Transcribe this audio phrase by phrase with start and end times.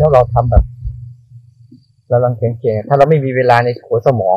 [0.00, 0.64] ถ้าเราทำแบบ
[2.08, 4.36] เราลังเขียนเขียนถ้าเราไม่มีเวลาในหัวสมอง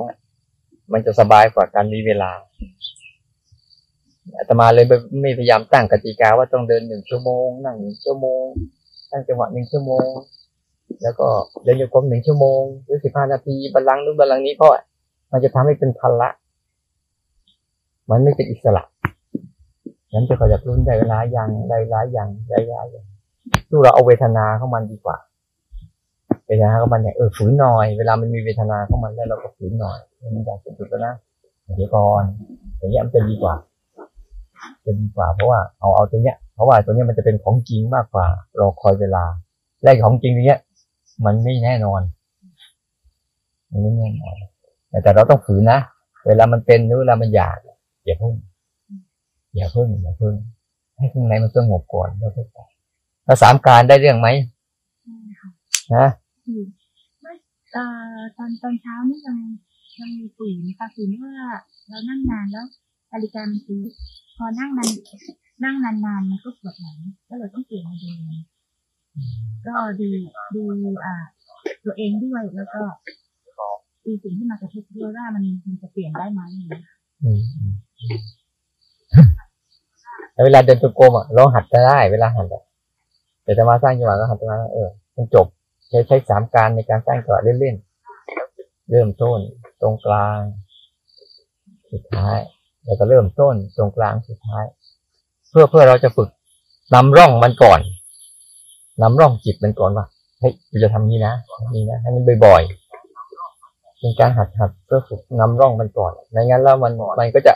[0.93, 2.31] มันจะสบายกว่าการมีเวลา
[4.37, 4.85] อาตมาเลย
[5.21, 8.43] ไม่พยายามตั้งกติกาว่าต้องเดินหนึ่งชั่วโมง นั่งหนึ่งชั่วโมง
[9.11, 10.07] ตั้งจังหวะหนึ่งชั่วโมง
[11.03, 11.27] แล้วก็
[11.63, 14.71] เดินโยกมหนึ่งชั่วโมง หรือสิบห้านาทีบัลลังนู้นบัลลังนี้เพราะ
[15.31, 16.29] มันจะทำให้เป็นพันละ
[18.09, 18.83] มันไม่เป็นอิสระ
[20.13, 23.05] นั้นจะขยับรุ่นได้เวลาอย่างได้เวลาอย่างได้เวลาอย่าง
[23.69, 25.17] ดูเราเอาเวทนาเข้ามันดีกว่า
[26.49, 29.97] เวทนาเข้ามันเนี่ยเออฝืนหน่อย เวลามันมีเวทนาเข้ามันแล้วเราก็ฝืนหน่อย
[30.35, 31.13] มันอยากเป็นจุดแล้วนะ
[31.75, 32.23] เดี๋ยวก่อน
[32.77, 33.55] อย่างเงี้ยมันจะดีกว่า
[34.85, 38.27] จะดีกว่า เพราะว่าเอาเอาตัวเนี้ย เพราะว่าตัวเนี้ยมันจะเป็นของจริงมากกว่า
[38.59, 39.23] รอคอยเวลา
[39.83, 40.59] แรกของจริงเนี้ย
[41.25, 42.01] มันไม่แน่นอน
[43.71, 44.35] มันไม่แน่นอน
[44.89, 45.79] แต่แต่เราต้องฝืนนะ
[46.27, 47.57] เวลามันเป็นหรือเวลามันอยาก
[48.05, 48.33] อย่าเพิ่ง
[49.55, 50.35] อย่าเพิ่งอย่าเพิ่ง
[50.97, 52.57] ให้ข้างในมันสงบก่อนแล้วค่อยไป
[53.25, 54.27] แล้วสามการได้เรื่องไหม
[55.95, 56.07] นะ
[57.73, 57.83] เอ่
[58.15, 59.37] อตอนตอนเช้านี่ยัง
[59.99, 61.33] ยังมีฝืนค่ะฝืนว่า
[61.87, 62.65] เรานั่งนานแล้ว
[63.11, 63.77] นาฬิกามันตี
[64.37, 64.89] พอนั่งนาน
[65.63, 66.97] นั่งนานๆมันก็ปวดหลัง
[67.29, 68.19] ก็เลยต้องเปลี่ยนมาดิน
[69.65, 70.07] ก็ดู
[70.55, 70.63] ดู
[71.05, 71.15] อ่า
[71.85, 72.81] ตัวเองด้วยแล้วก็
[74.05, 76.41] ดูสิ่งที่มากระทบด้วยว่ามันมันจะเปลี่ยนได้ไหม
[80.33, 82.63] แล้วเวลาเดินจงกรมอะเราหัดจะได้ เวลาหัดอะ
[83.43, 85.47] แต่จะมาสร้างจังหวะก็หัดตรงนั้นเออ มันจบ
[85.89, 89.39] ใช้ใช้สามการในการสร้างจังหวะเล่นๆ เริ่มต้น
[89.81, 90.39] ตรงกลาง
[91.91, 92.37] สุดท้าย
[92.85, 94.65] แล้วก็เริ่มต้นตรงกลางสุดท้าย
[95.49, 96.29] เพื่อเพื่อเราจะฝึก
[96.95, 97.79] นำร่องมันก่อน
[99.01, 100.05] นำร่องจิตมันก่อนว่า
[100.39, 101.33] เฮ้ยกูจะทำนี้นะ
[101.73, 107.53] นี่นะให้มันบ่อยๆเป็นการหัดหัดเพื่อฝึกนำร่องมันก่อนไม่งั้นแล้วมันมันก็จะ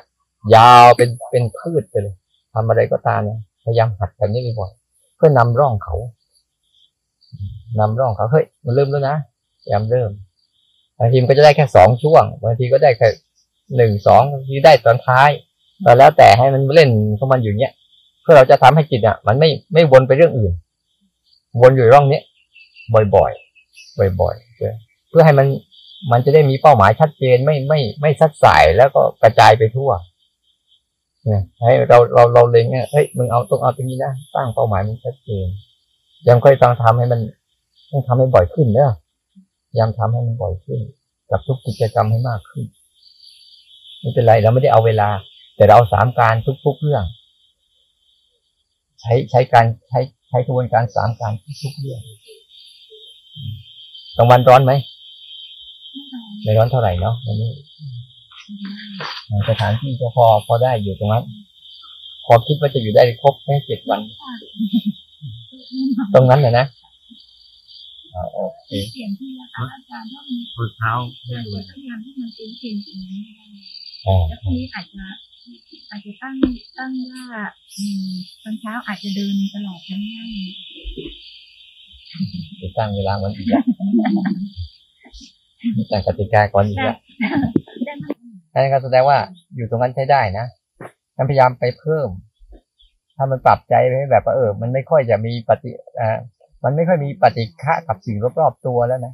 [0.56, 2.16] ยาวเป็นเป็นพืชไปเลย
[2.54, 5.95] ทำอะไรก็ตามเนี่ยพยายามหัดแบบนี้บ่อยๆเพื่อนำร่องเขา
[7.80, 9.16] นำร่องเขาเฮ้ยมันเริ่มแล้วนะ
[9.61, 10.11] พยายามเริ่ม
[11.00, 13.10] บางทีมันก็จะได้แค่สองช่วงบางทีก็ได้แค่
[13.78, 15.30] หนึ่งสองบางทีได้ตอนท้าย
[15.86, 17.73] ก็แล้วแต่ให้มันเล่นของมันอยู่เนี้ย
[18.22, 20.54] เพื่อเราจะทำให้จิตอะ มันไม่ไม่วนไปเรื่องอื่น
[21.62, 22.23] วนอยู่ร่องเนี้ย
[23.16, 24.73] บ่อยๆบ่อยๆเพื่อ
[25.10, 25.48] เพื่อให้มัน
[26.12, 29.92] มันจะได้มีเป้าหมายชัดเจนไม่ไม่ไม่ซัดสายแล้วก็กระจายไปทั่ว
[31.26, 35.48] เนี่ยให้เราเราเราเล็งเนี่ยเฮ้ยมึงเอาต้องเอาตรงนี้นะตั้งเป้าหมายมันชัดเจน
[36.28, 37.20] ยังค่อยต้องทำให้มัน
[37.93, 38.92] ต้องทำให้บ่อยขึ้นเนอะ
[39.70, 40.80] พยายามทำให้มันบ่อยขึ้น
[41.30, 42.65] กับทุกกิจกรรมให้มากขึ้น
[43.99, 45.09] ไม่เป็นไรเราไม่ได้เอาเวลา
[45.55, 46.33] แต่เราเอาสามการ
[46.65, 47.03] ทุกๆเรื่อง
[49.02, 49.99] ใช้ใช้การใช้
[50.30, 52.02] ใช้กระบวนการสามการทุกๆเรื่อง
[54.17, 54.73] กลางวันร้อนไหม
[56.43, 57.52] ไม่ร้อนเท่าไหร่เนาะวันนี้
[59.49, 61.26] สถานที่ก็พอพอได้อยู่ตรงนั้น
[62.26, 64.02] พอคิดว่าจะอยู่ได้ครบแค่เจ็ดวัน
[66.14, 66.83] ตรงนั้นเลยนะอ่า
[68.34, 70.94] โอเคเปลี่ยนที่แล้วค่ะอาจารย์ถ้ามันฝึกเท้า
[71.26, 73.46] พยายามให้มันเป็นเกณฑ์ตรงนี้ให้ได้
[74.08, 75.06] อ่าแล้วทีนี้อาจจะ
[75.90, 76.36] อาจจะตั้ง
[76.78, 77.24] ตั้งว่า
[77.78, 78.10] อืม
[78.44, 80.30] ตอนเช้าอาจจะเดินตลอดทั้งวัน
[82.62, 83.64] จะตั้งเวลามันอีกแล้ว
[85.90, 86.98] แต่งกติกาก่อนอีกแล้ว
[87.86, 88.06] ได้ไหม
[88.54, 89.18] นั่นก็แสดงว่า
[89.56, 90.45] อยู่ตรงนั้นใช้ได้นะ
[91.16, 92.10] งั้นพยายามไปเพิ่ม
[93.18, 96.18] ถ้ามันปรับใจไปให้แบบว่าเออ มันไม่ค่อยจะมีปฏิอ่า
[96.64, 99.14] มันไม่ค่อยมีปฏิฆะกับสิ่งรอบๆตัวแล้วนะ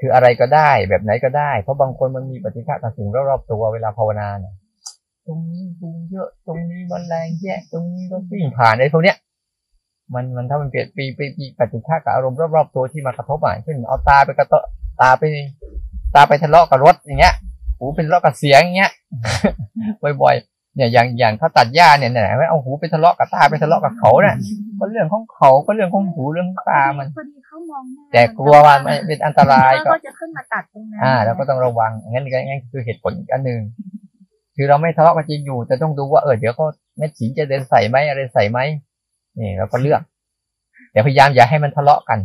[0.00, 4.54] คืออะไรก็ได้แบบไหนก็ได้ เพราะบางคนมันมีปฏิฆะกับสิ่งรอบๆตัวเวลาภาวนาเนี่ย
[5.26, 9.16] ตรงนี้ยุงเยอะ ตรงนี้มันแรงแยะตรงนี้ก็วิ่งผ่านไอ้พวกเนี้ย
[10.14, 14.62] มันมันถ้ามันเปลี่ยนปีปีปีปฏิฆะกับอารมณ์รอบๆตัวที่มากระทบอะเช่นเอาตาไปกระทบ
[15.00, 15.22] ตาไป
[16.14, 17.34] ตาไปทะเลาะกับรถอย่างเงี้ย
[17.78, 18.92] หูเป็นทะเลาะกับเสียงอย่างเงี้ย
[20.22, 24.36] บ่อยๆ เนี่ยอย่างอย่างเขาตัดหญ้าเนี่ยเนี่ยไม่เอาหูไปทะเลาะกับตาไปทะเลาะกับเขาเนี่ย
[24.78, 33.60] ก็เรื่องของเขาก็เรื่องของหูเรื่องของตามันพอดีเขามองหน้าแต่กลัวว่ามันเป็นอันตรายก็ก็จะขึ้นมาตัดตรงนั้นอ่าเราก็ต้องระวังงั้นงั้นคือเหตุผลอีกอันหนึ่ง
[34.56, 36.66] คือเราไม่ทะเลาะกันจริงอยู่ แต่ต้องดูว่าเออเดี๋ยวเขา
[36.96, 38.58] แม่ฉีจะเดินใส่ไหมอะไรใส่ไหม
[39.38, 40.00] นี่เราก็เลือก
[40.92, 42.18] แต่พยายามอย่าให้มันทะเลาะกัน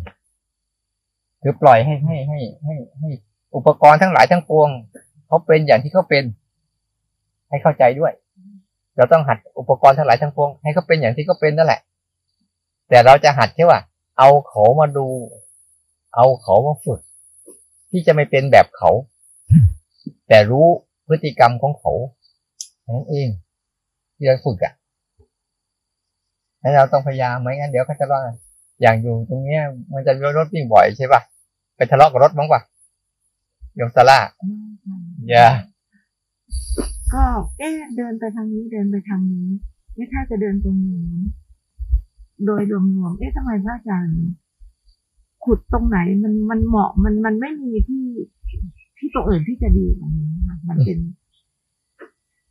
[1.42, 3.10] คือปล่อยให้ให้ให้ให้ให้
[3.56, 4.70] อุปกรณ์ทั้งหลายทั้งปวง
[5.28, 6.24] เขาเป็นอย่างที่เขาเป็น
[7.50, 8.14] ให้เข้าใจด้วย
[9.00, 11.82] เราต้องหัดอุปกรณ์ทั้งหลายทั้งปวงให้เขาเป็นอย่างที่เขาเป็นนั่นแหละ
[12.90, 13.80] แต่เราจะหัดแค่ว่า
[14.18, 15.08] เอาเขามาดู
[16.16, 17.00] เอาเขามาฝึก
[17.92, 18.92] ที่จะไม่เป็นแบบเขา
[20.28, 20.66] แต่รู้
[21.08, 21.92] พฤติกรรมของเขา
[22.82, 23.28] แค่นั้นเอง
[24.16, 24.74] ที่เราฝึกอะ
[26.62, 28.22] ให้เราต้องพยายามไม่งั้นเดี๋ยวเขาจะว่า
[28.82, 29.64] อย่างอยู่ตรงเนี้ย
[29.94, 31.22] มันจะมีรถวิ่งบ่อยใช่ป่ะ
[31.76, 32.62] ไปทะเลาะกับรถบ้างป่ะ
[33.76, 34.20] โยมซาร่า
[35.30, 35.46] อย่า
[37.14, 37.24] ก็
[37.60, 39.48] เอ๊ะเดินไปทางนี้เดินไปทางนี้
[39.98, 42.74] นี่ถ้าจะเดินตรงนี้นโดยร
[43.04, 44.22] วมๆเอ๊ะทำไมพระอาจารย์
[45.46, 48.06] ขุดตรงไหนมันมันเหมาะมันมันไม่มีที่
[48.98, 51.00] ที่ตรงอื่นที่จะดีกว่านี้ค่ะมันเป็น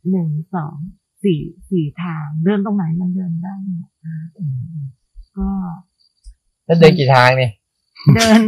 [0.09, 0.77] หนึ่งสอง
[1.23, 4.19] สี่สี่ทาง เดินตรงไหนมันเดินได้หมดนะคะ
[5.37, 5.49] ก็
[6.65, 7.49] แล้วเดินกี่ทางนี่
[8.15, 8.39] เดิน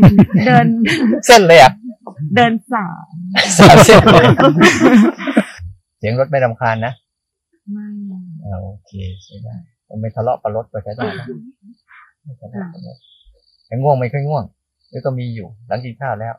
[0.46, 0.66] เดิน
[1.26, 1.72] เส้นเลยอะ
[2.36, 3.08] เดินสาย
[3.58, 4.02] สามเส้น
[6.02, 6.94] เลยเสียงรถไม่รำคาญนะ
[7.72, 7.88] ไม่
[8.46, 8.92] อ่าโอเค
[9.24, 9.56] ใช้ได้
[9.90, 11.28] มันไม่ทะเลาะกับรถก็ใช้ได้นะ
[12.24, 12.98] ไม่ทะเลาะกับรถ
[13.68, 14.44] แต่ง่วงไม่ค่อยง่วง
[14.92, 16.36] นี่ก็มีอยู่ หลังกินข้าวแล้ว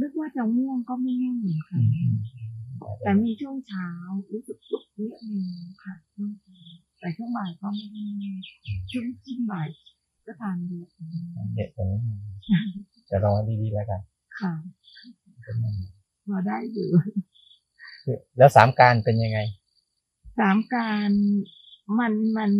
[0.00, 1.82] นึกว่าจะง่วงก็ไม่ง่วงเหมือนกัน
[3.04, 3.88] แต่มีช่วงเช้า
[4.32, 5.46] รู้สึกลุกนิดนึง
[5.84, 6.58] ค่ะช่วงเช้า
[6.98, 8.04] แต่ช่วงบ่ายก็ไม่ได้
[8.90, 9.66] ช่วงช่วงบ่าย
[10.26, 10.88] ก็ทานเยอะ
[11.56, 11.98] เด็กคนนี้
[13.10, 14.00] จะลองให้ดีๆแล้วกัน
[14.40, 14.52] ค่ะ
[16.26, 16.88] พอได้อยู่
[18.38, 19.38] แล้วสามการเป็นยังไง
[20.38, 21.10] สามการ
[21.98, 22.50] มันมัน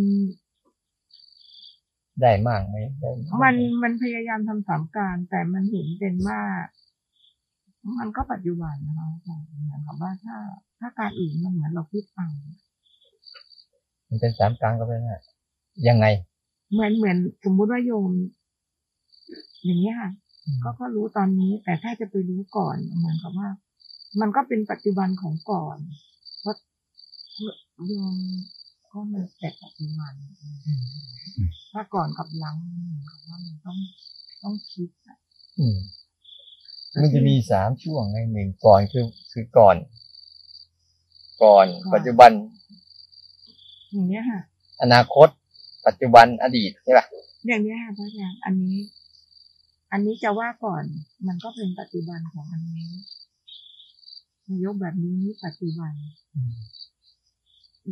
[2.21, 6.41] ได้มากไหมได้ากไหมันมันพยายามทำสามการ แต่มันเห็นเป็นว่า
[7.99, 10.37] มันก็ปัจจุบันนะคะอาจารย์เหมือนกับว่าถ้า
[10.81, 12.29] ถ้าการอื่นมันเหมือนเราคิดเอา
[14.09, 15.19] มันเป็นสามการก็เป็นว่า
[15.88, 16.06] ยังไง
[16.73, 18.12] เหมือนเหมือนสมมุติว่าโยม
[19.65, 20.11] อย่างนี้ยค่ะ
[20.62, 23.49] ก็ก็รู้ตอนนี้ แต่ถ้าจะไปรู้ก่อนเหมือนกับว่า
[24.20, 25.79] มันก็เป็นปัจจุบันของก่อน
[26.41, 26.56] เพราะ
[27.88, 28.17] โยม
[28.91, 30.12] ก็มันแต่ปัจจุบัน
[31.73, 33.79] ถ้าก่อนกับหลังมันเหมือนกับว่ามันต้อง
[34.43, 35.17] ต้องคิดอะ
[35.59, 35.79] อืม
[37.00, 39.76] มันจะมีสามช่วงไงหนึ่งก่อนคือคือก่อน
[41.43, 42.31] ก่อนปัจจุบัน
[43.93, 44.41] อย่างเนี้ยค่ะ
[44.82, 45.29] อนาคต
[45.87, 47.06] ปัจจุบันอดีตใช่ป่ะ
[47.47, 48.76] อย่างเนี้ยค่ะพระอาจารย์อันนี้
[49.93, 50.82] อันนี้จะว่าก่อน
[51.26, 52.91] มันก็เป็นปัจจุบันของอันนี้
[54.65, 55.93] ยกแบบนี้ปัจจุบัน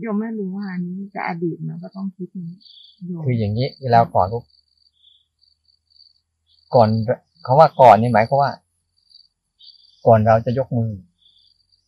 [0.00, 2.56] โยมไม่รู้ว่าอันนี้จะอดีตมันก็ต้องคิดนี้
[3.06, 4.44] โยมคืออย่างนี้ เวลาก่อนปุ๊บ
[6.74, 6.88] ก่อน
[7.44, 8.50] เขาว่าก่อนนี่หมายความว่า
[10.06, 10.90] ก่อนเราจะยกมือ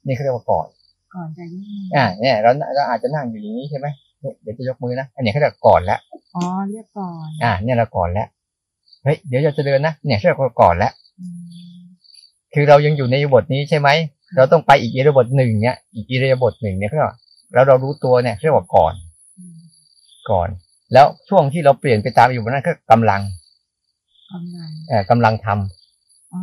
[0.07, 0.67] นี่เขาเรียกว่าก่อน
[1.15, 3.87] ก่อนจะยกมืออ่าเนี่ยเราเราอาจจะนั่งอยู่อย่างนี้ใช่ไหม
[4.21, 6.01] เนี่ยเดี๋ยวจะยกมือนะอันนี้เขาเรียกก่อนแล้ว
[6.37, 8.29] อ๋อเรียกก่อน อ่า เนี่ยเราก่อนแล้ว
[9.05, 11.83] เฮ้ยเดี๋ยวเราจะเดินนะเนี่ยเขาเรียกว่าก่อนแล้วอืม
[12.55, 13.89] คือเรายังอยู่ในอิริยาบทนี้ใช่ไหม
[14.37, 17.17] เราต้องไปอีกอิริยาบทหนึ่งเนี่ยอีกอิริยาบทหนึ่งเนี่ยเขาเรียกว่า
[17.53, 18.93] แล้วเรารู้ตัวเนี่ยเขาเรียกว่าก่อน
[19.39, 19.57] อืม
[20.31, 20.49] ก่อน
[20.93, 23.21] แล้วช่วงที่เราเปลี่ยนไปตามอยู่นั้นก็กำลัง
[24.31, 26.41] กำลังเอ่อกำลังทำอ๋อ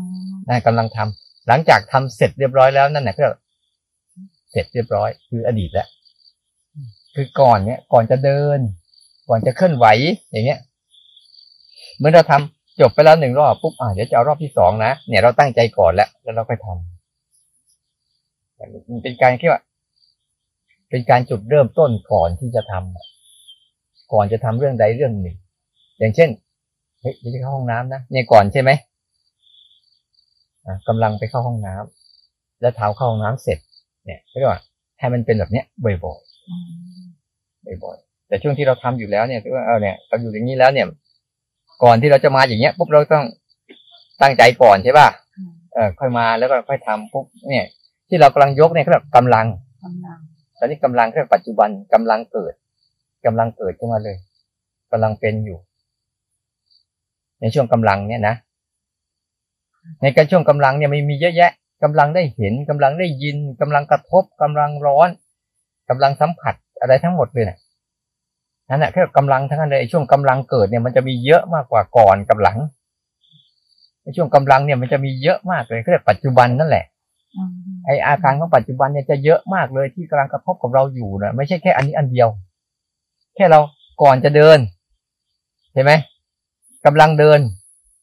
[0.50, 3.26] นะกำลังทำหลังจากทำเสร็จเรียบร้อยแล้วนั่นแหละก็
[4.52, 5.88] เสร็จเรียบร้อย คืออดีตแล้ว
[7.16, 8.60] คือก่อนเนี่ยก่อนจะเดิน
[9.30, 9.86] ก่อนจะเคลื่อนไหว
[10.32, 10.60] อย่างเงี้ย
[12.00, 16.99] เมื่อเราทำจบไปแล้วหนึ่งรอบปุ๊บอ่าเดี๋ยวจะเอารอบที่สองนะเนี่ยเราตั้งใจก่อนแล้วแล้วเราค่อยทำ
[18.60, 19.62] มันเป็นการที่ว่า
[20.90, 23.06] เป็นการจุดเริ่มต้นก่อนที่จะทำอะ
[24.14, 25.38] ก่อนจะทำเรื่องใดเรื่องหนึ่ง
[26.00, 26.30] อย่างเช่น
[27.02, 28.72] เฮ้ยเดี๋ยวจะเข้าห้องน้ำนะเนี่ยก่อนใช่ไหม
[30.66, 33.60] อะกำลังไปเข้าห้องน้ำแล้วเท้าเข้าห้องน้ำเสร็จ
[34.06, 34.62] เนี่ยก็เรียกว่า
[35.00, 36.18] ให้มันเป็นแบบเนี้ยบ่อย
[36.48, 36.56] อื
[37.74, 40.88] มๆบ่อยๆแต่ช่วงที่เราทำอยู่แล้วเนี่ยที่ว่าเออเนี่ยเราอยู่อย่างนี้แล้วเนี่ย
[41.84, 43.26] ก่อนที่เราจะมาอย่างเงี้ยปุ๊บเราต้อง
[44.22, 45.08] ตั้งใจก่อนใช่ป่ะ
[45.38, 47.66] อืมเออค่อยมาแล้วก็ค่อยทำปุ๊บเนี่ย
[48.10, 49.46] ที่เรากำลังยกเนี่ยเขาเรียกกำลัง
[49.84, 50.18] กำลัง
[50.58, 52.54] ตอนนี้กำลังแค่ปัจจุบันกำลังเกิด
[53.26, 54.18] กำลังเกิดขึ้นมาเลย
[54.92, 55.58] กำลังเป็นอยู่
[57.42, 58.36] ในช่วงกำลังเนี่ยนะ
[60.02, 61.52] ในการช่วงกำลังเนี่ยมันมีเยอะแยะ
[61.84, 65.10] กำลังได้เห็นกำลังได้ยินกำลังกระทบกำลังร้อน
[65.90, 67.58] กำลังสัมผัสอะไรทั้งหมดเลยนะ
[68.70, 72.58] นั่นแหละแค่กำลังทั้งนั้นเลยไอ้ช่วงกำลังเกิดเนี่ยมันจะมีเยอะมากกว่าก่อนกับหลัง
[74.04, 76.86] ในช่วงกำลังเนี่ยมันจะมีเยอะมากเลยก็เรียกปัจจุบันนั่นแหละ
[77.90, 82.30] อืมไออาการของปัจจุบันเนี่ยจะเยอะมากเลยที่กำลังกระทบกับเราอยู่นะไม่ใช่แค่อันนี้อันเดียว
[83.36, 83.60] แค่เรา
[84.02, 84.60] ก่อนจะเดิน
[85.74, 85.94] เห็นไหม
[86.86, 87.40] กำลังเดิน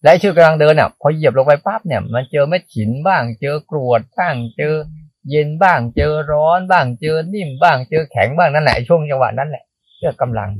[0.03, 4.75] และไอ้ชื่อกำลังเดินอะ พอเหยียบลงไปปั๊บเนี่ย มันเจอเม็ดหินบ้าง เจอกรวดบ้างเจอ
[5.31, 9.65] เย็นบ้าง เจอร้อนบ้าง เจอนิ่มบ้าง เจอแข็งบ้างนั่นแหละไอ้ช่วงจังหวะนั้นแหละ
[9.99, 10.51] เรียกกำลัง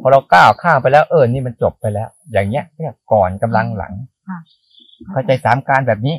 [0.00, 3.92] พอเราก้าวข้ามไปแล้วเออนี่มันจบไปแล้ว อย่างเงี้ยเรียกก่อนกำลังหลัง
[5.10, 6.16] เข้าใจสามการแบบนี้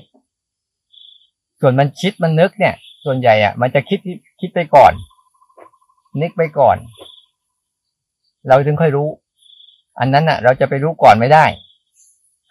[1.62, 2.76] ส่วนมันคิดมันนึกเนี่ย
[3.06, 4.00] ส่วนใหญ่อะมันจะคิด
[4.40, 4.94] คิดไปก่อน
[6.22, 6.78] นึกไปก่อน
[8.48, 9.08] เราถึงค่อยรู้
[10.00, 11.46] อันนั้นอะเราจะไปรู้ก่อนไม่ได้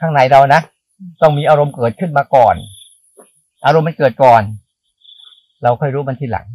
[0.00, 0.61] ข้างในเรานะ
[1.23, 2.55] ต้องมีอารมณ์เกิดขึ้นมาก่อน
[3.67, 4.43] อารมณ์มันเกิดก่อน
[5.62, 6.47] เราค่อยรู้มันทีหลัง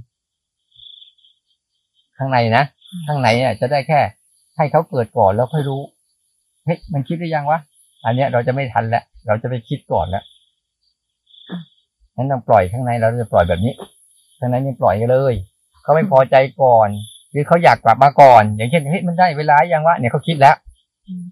[2.18, 2.64] ข้างในนะ
[3.08, 4.00] ข้างในอะจะได้แค่
[4.58, 5.82] ให้เขาเกิดก่อนแล้วค่อยรู้
[6.66, 7.60] เฮ้ยมันคิดหรือยังวะ
[8.06, 10.24] อันเนี้ยเราจะไม่ทันแล้วเราจะไปคิดก่อนแล้ว
[12.16, 13.74] นั้นต้องปล่อยข้างในเราจะปล่อยแบบนี้
[14.40, 15.34] ข้างในยังปล่อยกันเลย
[15.84, 16.90] เขาไม่พอใจก่อน
[17.32, 20.56] หรือเขาอยากกลับมาก่อน อย่างเช่นเฮ้ยมันได้เวลายังวะเนี่ยเขาคิดแล้ว
[21.08, 21.24] อืม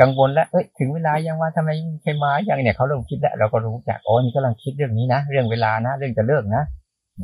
[0.00, 6.62] กังวลแล้วเอ้ยถึงเวลายังว่าทำไมไม่มีใครมายังเนี่ยเขาเริ่มคิดแล้วเราก็รู้จักอ๋อนี่กำลังคิดเรื่องนี้นะเรื่องเวลานะเรื่องจะเลิกนะ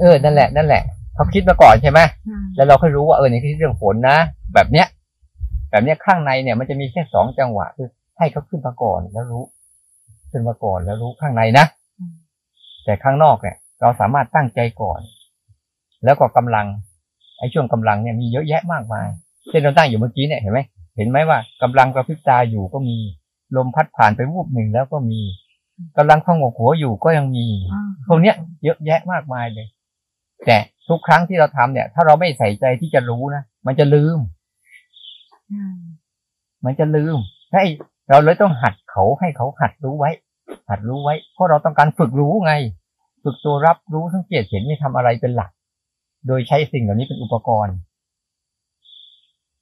[0.00, 0.82] เออนั่นแหละนั่นแหละ
[1.14, 4.16] เขาคิดมาก่อนใช่ไหมใช่แล้วเราค่อยรู้ว่าเออนี่คือเรื่องฝนนะ
[4.54, 4.86] แบบเนี้ย
[5.70, 9.42] แบบเนี้ยข้างในเนี่ย มันจะมีแค่สองจังหวะคือให้เขาขึ้นมาก่อนแล้วรู้
[10.30, 11.64] ขึ้นมาก่อนแล้วรู้ข้างในนะ
[12.86, 15.00] แต่ข้างนอกเนี่ยเราสามารถตั้งใจก่อน
[16.04, 16.66] แล้วก็กำลัง
[17.38, 19.08] ไอ้ช่วงกำลังเนี่ยมีเยอะแยะมากมาย
[19.48, 20.60] เช่นเราตั้งอยู่เมื่อกี้เนี่ยเห็นไหม
[20.96, 22.96] เห็นไหมว่ากำลังกระพริบตาอยู่ก็มี
[23.56, 25.20] ลมพัดผ่านไปวูบหนึ่งแล้วก็มี
[25.98, 29.66] กำลังพองกหัวอยู่ก็ยังมีอ่าพวกเนี้ยเยอะแยะมากมายเลย
[30.46, 30.56] แต่
[30.88, 34.18] ทุกครั้งที่เราทำเนี่ย ถ้าเราไม่ใส่ใจที่จะรู้นะมันจะลืม
[35.48, 35.66] ใช่
[36.64, 37.16] มันจะลืม
[37.54, 37.64] ให้
[38.10, 40.10] เราเลยต้องหัดเขาให้เขาหัดรู้ไว้
[40.68, 42.52] หัดรู้ไว้ เพราะเราต้องการฝึกรู้ไง
[43.24, 45.50] ฝึกตัวรับรู้สังเกตเห็นไม่ทำอะไรเป็นหลัก
[46.26, 47.76] โดยใช้สิ่งเหล่านี้เป็นอุปกรณ์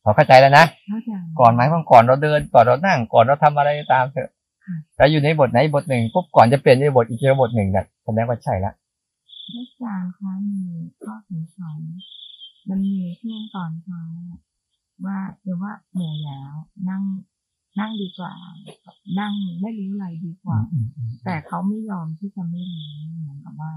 [0.03, 4.31] พอเข้าใจแล้วนะเข้าใจก่อนหมายความก่อนเราเดิน ก่อนเรานั่ง ก่อนเราทำอะไรก็ตามเถอะ
[4.65, 8.73] ค่ะแต่อยู่ในบทไหนบทหนึ่งปุ๊บก่อนจะเปลี่ยนในบทอีกเจอบทหนึ่งเนี่ยแสดงว่าใช่ละ
[9.55, 10.63] อาจารย์คะมี
[11.03, 11.79] ข้อสงสัย
[12.69, 14.41] มันมีช่วงตอนเช้าอะ
[15.07, 16.53] ว่าเดี๋ยวว่าเหนื่อยแล้ว
[16.89, 17.03] นั่ง
[17.81, 18.33] นั่งดีกว่า
[19.19, 20.59] นั่งไม่รู้อะไรดีกว่า
[21.25, 22.89] แต่เขาไม่ยอมที่จะไม่รู้
[23.23, 23.73] เหมือนกับว่า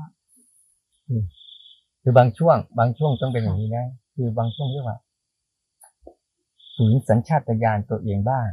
[2.01, 3.85] คือบางช่วง บางช่วงต้องเป็นอย่างนี้นะ
[4.15, 4.97] คือบางช่วงเรียกว่า
[6.75, 8.47] ฝืนสัญชาตญาณตัวเองบ้าง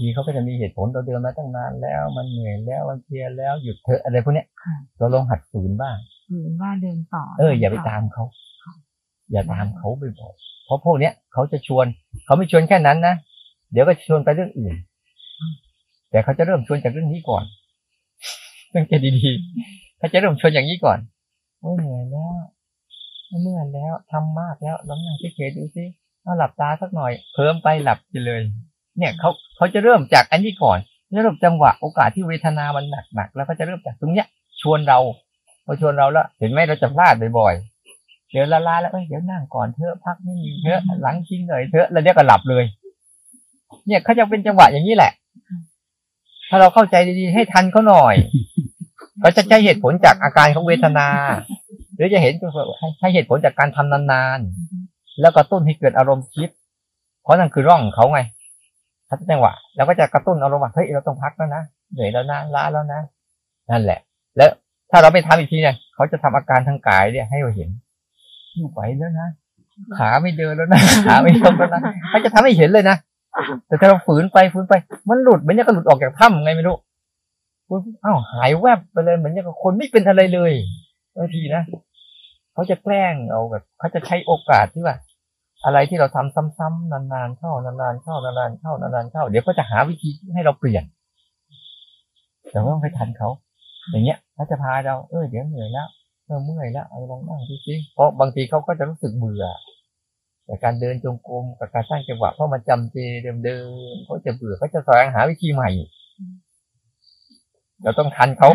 [0.00, 5.96] ดีเขาก็จะมีเหตุผลเราเดินมาตั้งนานแล้ว มันเหนื่อยแล้วมันเพลียแล้วหยุดเถอะอะไรพวกเนี้ยค่ะเราลองหัดฝืนบ้าง
[6.30, 8.24] หรือว่าเดินต่อ เออ อย่าไปตามเขา
[9.32, 11.86] อย่าตามเขาบ่อยๆเพราะพวกเนี้ยเขาจะชวน
[12.24, 13.14] เขาไม่ชวนแค่นั้นนะ
[13.72, 14.74] เดี๋ยวก็ชวนไปเรื่องอื่น
[16.10, 17.44] แต่เขาจะเริ่มชวนจากเรื่องนี้ก่อน
[18.74, 20.98] สังเกตดีๆเขาจะเริ่มชวนอย่างนี้ก่อน
[21.60, 22.34] โอ้ยเหนื่อยแล้ว
[23.42, 25.84] เหนื่อยแล้วทำมากแล้วลองนั่งเฉยๆดูสิ
[26.22, 28.40] เอาหลับตาสักหน่อย เพิ่มไปหลับไปเลย
[28.98, 30.78] เนี่ยเขาเขาจะเริ่มจากอันนี้ก่อน
[31.10, 34.26] แล้วเริ่มจังหวะโอกาสที่เวทนามันหนักๆแล้วก็จะเริ่มจากตรงเนี้ย
[34.60, 34.98] ชวนเรา
[35.64, 42.64] พอชวนเราแล้ว เห็นไหมเราจะพลาดบ่อยๆเดี๋ยวละลาแล้วเดี๋ยวนั่งก่อนเถอะพักไม่มีเถอะหลังกินหน่อยเถอะแล้วเดี๋ยวก็หลับเลย
[43.86, 45.12] เนี่ยเขาจะเป็นจังหวะอย่างนี้แหละ
[46.48, 48.14] ถ้าเราเข้าใจดีๆให้ทันเขาหน่อย
[49.22, 51.08] ก็จะใช้เหตุผลจากอาการของเวทนา
[51.94, 52.32] หรือจะเห็น
[52.78, 56.48] ให้ให้เหตุผลจากการทำนานๆแล้วกระตุ้นให้เกิดอารมณ์คิด
[57.22, 58.20] เพราะนั่นคือร่องของเขาไง
[59.08, 61.62] ถ้าจังหวะเราก็จะกระตุ้นอารมณ์ว่าเฮ้ยเราต้องพักแล้วนะ
[61.92, 63.00] เหนื่อยแล้วนะล้าแล้วนะ
[63.70, 63.98] นั่นแหละ
[64.36, 64.50] แล้ว
[64.90, 67.68] ถ้าเราไม่ทำอีกทีเนี่ยเขาจะทำอาการทางกายเนี่ยให้เราเห็น
[68.56, 69.28] อยู่ไหวแล้วนะ
[69.96, 72.96] ขาไม่เดินแล้วนะขาไม่ตรงแล้วนะเขาจะทำให้เห็นเลยนะ
[73.66, 74.74] แต่ถ้าเราฝืนไปฝืนไป
[75.08, 76.76] มันหลุดเหมือนจะก็หลุดออกจากถ้ำไงไม่รู้
[78.04, 80.52] อ้าวหายแวบไปเลยเหมือนกับคนไม่เป็นอะไรเลย
[81.16, 81.62] บางทีนะ
[82.52, 84.96] เขาจะแกล้งเอาแบบเขาจะใช้โอกาสที่ว่า
[85.64, 90.84] อะไรที่เราทำซ้ำๆนานๆเข้านานๆเข้านานๆเข้านานๆเข้า เดี๋ยวก็จะหาวิธีให้เราเปลี่ยน
[92.50, 93.28] แต่ว่าต้องไปทันเขา
[93.90, 95.88] อย่างเงี้ยเขาจะพาเราเออเดี๋ยวเหนื่อยแล้ว
[96.26, 99.44] เออเมื่อยแล้วเอาลองนั่งดูสิเพราะบางทีเขาก็จะรู้สึกเบื่อ
[100.44, 102.96] แต่การเดินจงกรมกับการสร้างจังหวะเพราะมันจำเจ
[103.44, 105.70] เดิมๆเขาจะเบื่อเขาจะแสวงหาวิธีใหม่
[107.82, 108.48] เราต้องทันเขา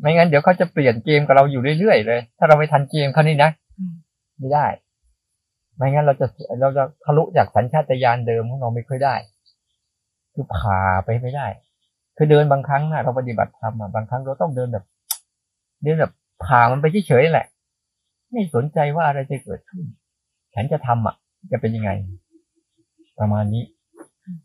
[0.00, 3.92] ไม่งั้นเดี๋ยวเขาจะเปลี่ยนเกมกับเราอยู่เรื่อยๆเลย ถ้าเราไม่ทันเกมเขานี่นะอืม
[4.38, 4.66] ไม่ได้
[5.76, 6.26] ไม่งั้นเราจะ
[6.60, 9.14] เราจะทะลุจากสัญชาตญาณเดิมของเราไม่ค่อยได้
[10.34, 11.46] คือผ่าไปไม่ได้
[12.16, 14.84] คือเดินบางครั้งนะเราปฏิบัติธรรมอะบางครั้งเราต้องเดินแบบ
[15.82, 16.12] เดินแบบ
[16.44, 17.46] ผ่ามันไปเฉยๆแหละ
[18.32, 19.84] ไม่สนใจว่าอะไรจะเกิดขึ้น
[20.56, 21.14] ฉันจะทำอะ
[21.52, 21.90] จะเป็นยังไง
[23.18, 23.64] ประมาณนี้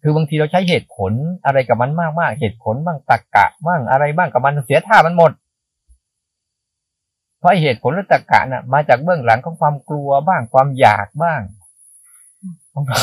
[0.01, 1.11] คือบางทีเราใช้เหตุผล
[1.45, 5.31] อะไรกับมันมากมากๆเหตุผลบ้างตรรกะบ้างอะไรบ้างกับมันเสียท่ามันหมด
[7.39, 11.41] เพราะเหตุผลและตรรกะน่ะ มาจากเบื้องหลังของความกลัวบ้างความอยากบ้าง
[12.73, 13.01] ของเรา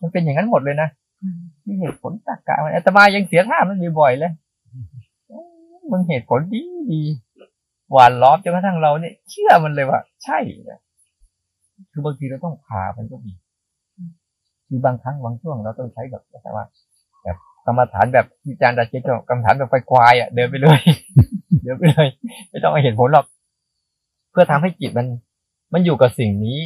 [0.00, 0.88] มันเป็นอย่างนั้นหมดเลยนะ
[1.22, 4.32] อืมนี่เหตุผลตรรกะมันอาตมายังเสียท่ามันบ่อยๆเลย
[5.90, 6.60] มึงเหตุผลดี
[6.92, 7.02] ดี
[7.92, 10.38] หวานล้อมจนกระทั่งเราเนี่ย เชื่อมันเลยว่า ใช่
[11.92, 13.32] คือบางทีเราต้องพามันก็มี
[14.68, 16.64] คือบางครั้งบางช่วงเราต้องใช้แบบแต่ว่า
[17.22, 20.80] แบบกรรมฐานแบบที่อาจารย์ดาเจตกรรมฐานแบบควายๆอะเดินไปเลย
[21.62, 22.08] เดินไปเลย
[22.50, 23.26] ไม่ต้องเอาเหตุผลหรอก
[24.30, 25.06] เพื่อทำให้จิตมัน
[25.72, 26.58] มันอยู่กับสิ่งนี้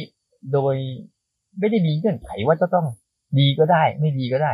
[0.53, 0.75] โดย
[1.59, 2.85] ไม่ได้มีเงื่อนไขว่าจะต้อง
[3.39, 4.53] ดีก็ได้ ไม่ดีก็ได้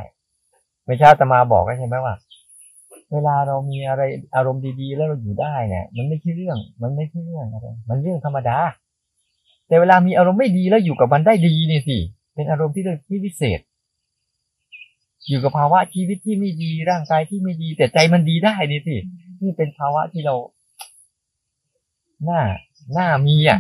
[0.86, 2.16] ไม่ใช่อาตมาบอกแล้วใช่ไหมว่า
[3.12, 4.02] เวลาเรามีอะไร
[4.36, 8.58] อารมณ์ดีๆ แล้วเราอยู่ได้เนี่ย มันไม่ใช่เรื่อง มันไม่ใช่เรื่องอะไร มันเรื่องธรรมดา
[9.72, 11.98] แต่เวลามีอารมณ์ไม่ดีแล้วอยู่กับมันได้ดีนี่สิ
[12.34, 13.60] เป็นอารมณ์ที่เรื่องที่พิเศษ
[15.28, 18.96] อยู่กับภาวะชีวิตที่ไม่ดีร่างกายที่ไม่ดี แต่ใจมันดีได้นี่สิ
[19.42, 20.36] นี่เป็นภาวะที่เรา
[22.30, 22.42] น่า
[22.98, 23.60] น่ามีอะ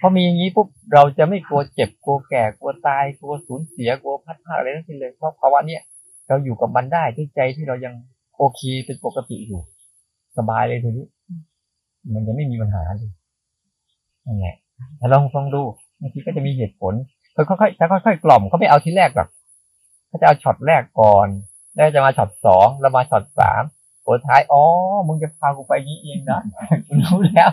[0.00, 5.82] พอมีอย่างนี้ปุ๊บเราจะไม่กลัวเจ็บกลัวแก่กลัวตายกลัวสูญเสียกลัวพัดพลาดอะไรทั้งสิ้นเลยเพราะภาวะเนี้ย
[6.28, 7.94] เราอยู่กับมันได้ด้วยใจที่เรายัง
[8.36, 9.60] โอเคเป็นปกติอยู่
[10.36, 11.06] สบายเลยทีนี้
[12.14, 13.10] มันจะไม่มีปัญหาเลย
[14.26, 14.56] นั่นแหละ
[15.12, 15.62] ลองฟังดู
[16.00, 16.94] บางทีก็จะมีเหตุผล
[17.32, 19.28] เขาค่อยๆจะค่อยๆกล่อมเขาไม่เอาทีแรกหรอก
[20.08, 21.28] เขาจะเอาช็อตแรกก่อน
[21.74, 23.62] แล้วจะมาช็อตสองแล้วมาช็อตสาม
[24.02, 24.62] โอ้ท้ายอ๋อ
[25.08, 26.40] มึงจะพากูไปนี้เองนะ
[26.86, 27.50] กูรู้แล้ว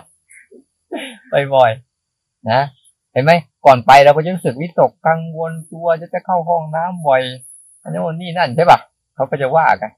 [1.54, 2.60] บ่อยๆนะ
[3.12, 3.32] เห็นไหม
[3.66, 7.22] ก่อนไปเราก็จะรู้สึกวิตกกังวลตัวจะจะเข้าห้องน้ำบ่อย
[7.82, 8.78] อันนี้นนี่นั่นใช่ปะ
[9.14, 9.90] เขาก็จะว่ากัน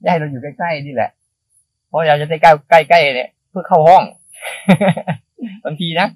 [0.00, 1.10] อยากให้เราอยู่ใกล้ๆนี่แหละ
[1.88, 4.02] เพราะอยาจะได้ใกล้ใกล้ๆเนี่ยเพื่อเข้าห้อง
[5.64, 6.06] บางทีนะ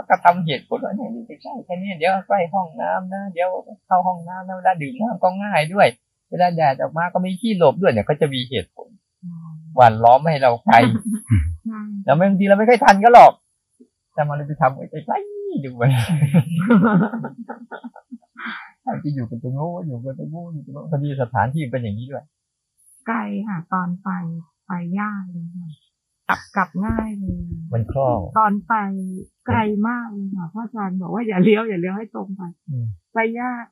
[0.00, 3.48] ก็กระทำเหตุผลว่าเนี่ยอยู่ใกล้ๆแค่นี้เดี๋ยวใกล้ห้องน้ำนะ เดี๋ยว
[3.86, 5.88] เข้าห้องน้ำนะเวลาดื่มน้ำก็ง่ายด้วย
[6.30, 8.88] เวลาแดดออกมาก็มีที่หลบด้วยเนี่ยก็จะมีเหตุผล
[9.76, 10.70] หว่านล้อมไม่ให้เราไป
[11.64, 13.32] ใช่แล้วบางทีเราไม่ค่อยทันก็หรอก
[14.14, 15.90] แต่มันเลยไปทำไอ้ใกล้ๆดูมัน
[18.84, 22.24] อาจจะอยู่กันตรงโน้นอยู่กันตรงโน้นอยู่ตรงโน้นพอดีสถานที่เป็นอย่างนี้ด้วย
[23.06, 24.08] ไกลค่ะ ตอนไป
[24.66, 25.68] ไปยากเลยค่ะ
[26.28, 28.74] กลับกลับง่ายเลยมันคล่องตอนไป
[29.48, 33.64] ไกลมากเลยค่ะเพราะอาจารย์บอกว่าอย่าเลี้ยวอย่าเลี้ยวให้ตรงไปอืมไปยาก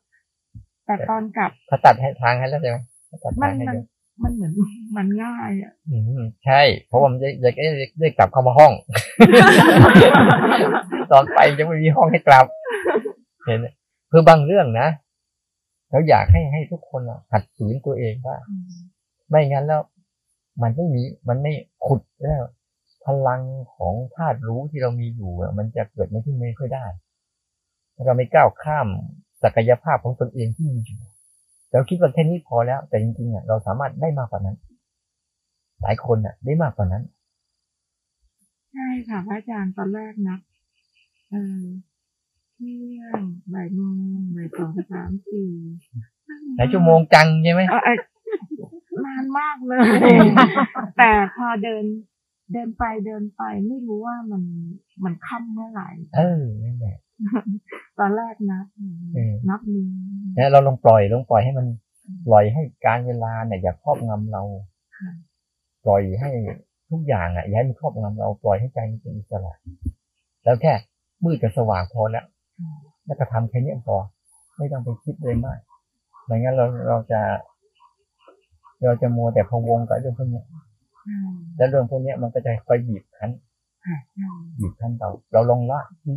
[0.87, 3.87] แต่ตอนกลับเขาตัดให้ทางให้แล้วใช่ไหมเขาตัดมัทานงให้มันเยอะ
[4.23, 4.53] มันเหมือน
[4.97, 8.73] มันง่ายอะอืมใช่ เพราะว่ามันจะจะได้ได้กลับเข้ามาห้อง
[11.13, 12.47] ตอนไปจะไม่มีห้องให้กลับ
[13.45, 13.67] เห็นไหม
[14.11, 14.89] คือบางเรื่องนะ
[15.91, 18.37] เราอยากให้ให้ทุกคนอะหัดฝืนตัวเองว่า
[19.29, 19.83] ไม่งั้นแล้ว
[20.63, 21.53] มันไม่มีมันไม่
[21.87, 22.45] ขุดแล้ว
[23.07, 23.43] พลัง
[23.75, 26.87] ของธาตุรู้ที่เรามีอยู่อะมันจะเกิดไม่ที่ไม่ค่อยได้
[27.95, 28.87] ถ้าเราไม่ก้าวข้าม
[29.43, 31.01] ศักยภาพของตนเองที่มีอยู่
[31.73, 34.57] เราคิดว่าแค่นี้พอแล้ว แต่จริงๆอะเราสามารถได้มากกว่านั้น
[35.83, 37.05] หลายคนอะ ได้มากกว่านั้น
[38.73, 40.39] ใช่ค่ะพระอาจารย์ตอนแรกนะ
[41.31, 41.63] เออ
[42.55, 43.23] เที่ยง
[43.55, 45.49] บ่ายโมงบ่ายสองสามสี่
[46.57, 47.97] หลายชั่วโมงจังใช่ไหมเออเออ
[49.07, 49.81] นานมากเลย
[50.99, 51.85] แต่พอเดิน
[52.53, 54.43] เดินไปเดินไปไม่รู้ว่ามัน
[55.05, 56.97] มันค่ำเมื่อไหร่ เออนั่นแหละ
[57.99, 58.67] ตอนแรกนับ
[59.15, 59.89] เออนับนิ้ว
[60.37, 61.67] เนี่ยเราลองปล่อยลองปล่อยให้มัน
[62.27, 64.43] ปล่อยให้การเวลาเนี่ยอย่าครอบงำเรา
[64.99, 65.11] ค่ะ
[65.85, 66.31] ปล่อยให้
[66.91, 69.53] ทุกอย่างอะอย่าให้มันครอบงำเราปล่อยให้ใจมันเป็นอิสระ
[70.45, 70.73] แล้วแค่
[71.25, 72.27] มืดกับสว่างพอแล้ว
[73.07, 73.97] แล้วก็ทำแค่นี้พอ
[74.57, 75.59] ไม่ต้องไปคิดเลยมาก
[76.25, 77.21] ไม่งั้นเราเราจะ
[78.85, 80.66] เราจะมัวแต่พะวงกับเรื่องพวกเนี้ยใช่
[81.57, 83.31] แล้วเรื่องพวกเนี้ยมันก็จะคอยบีบคั้น
[83.85, 84.27] ค่ะใช่
[84.59, 86.15] บีบคั้นเราเราลองละทิ้ง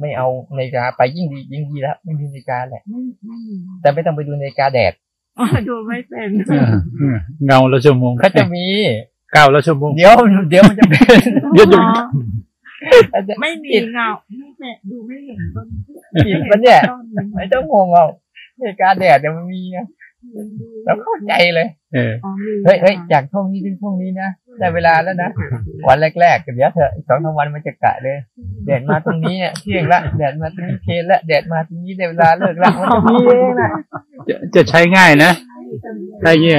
[0.00, 4.92] ไม่เอานาฬิกาไปยิ่งดียิ่งดีแล้วไม่มีนาฬิกาแหละไม่ไม่มีแต่ไม่ต้องไปดูนาฬิกาแดด
[5.38, 6.66] อ๋อดูไม่เป็นเออ
[6.98, 8.64] เออเงาละชั่วโมงเขาจะมี
[9.32, 10.14] เก้าละชั่วโมงเดี๋ยว
[10.50, 11.00] เดี๋ยวมันจะเป็น
[11.54, 11.86] เดี๋ยวอ๋อ
[13.12, 15.66] อาจจะไม่มีเงาไม่เป็นดูไม่เห็นต้น
[16.26, 18.06] ผิดมันเนี่ยต้นมันไม่ต้องงงเอา
[18.60, 19.60] นาฬิกาแดดเนี่ยมันมี
[20.36, 20.46] นะ
[20.84, 24.28] เราเข้าใจเลยเอออ๋อมีเฮ้ยเฮ้ยจากช่วงนี้ถึงช่วงนี้นะ
[24.58, 25.30] ได้เวลาแล้วนะ
[25.88, 28.16] วันแรกๆก็เดี๋ยวเถอะอีกสองสามวันมันจะกะเลย
[28.66, 33.70] แดดมาตรงนี้เนี่ยเที่ยงละแดดมาตรงนี้เพลนละแดดมาตรงนี้ได้เวลาเลิกละมันจะมีเองนะ
[34.28, 35.32] จะจะใช้ง่ายนะ
[36.20, 36.58] ใช่เงี้ย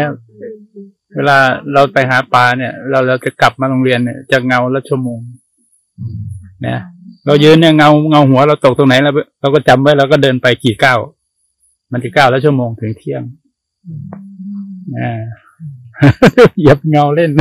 [1.15, 1.37] เวลา
[1.73, 5.19] เราไปหาปลาเนี่ย เราเราจะกลับมาโรงเรียนเนี่ยจะเงาละชั่วโมง
[6.67, 6.77] นะ
[7.25, 10.99] เรายืนเนี่ยเงาเงาหัวเราตกตรงไหนเราเราก็จำไว้เราก็เดินไปกี่ก้าว
[11.91, 13.29] มันจะก้าวละชั่วโมงถึงเที่ยงอ่า
[16.57, 17.31] เหยียบเงาเล่น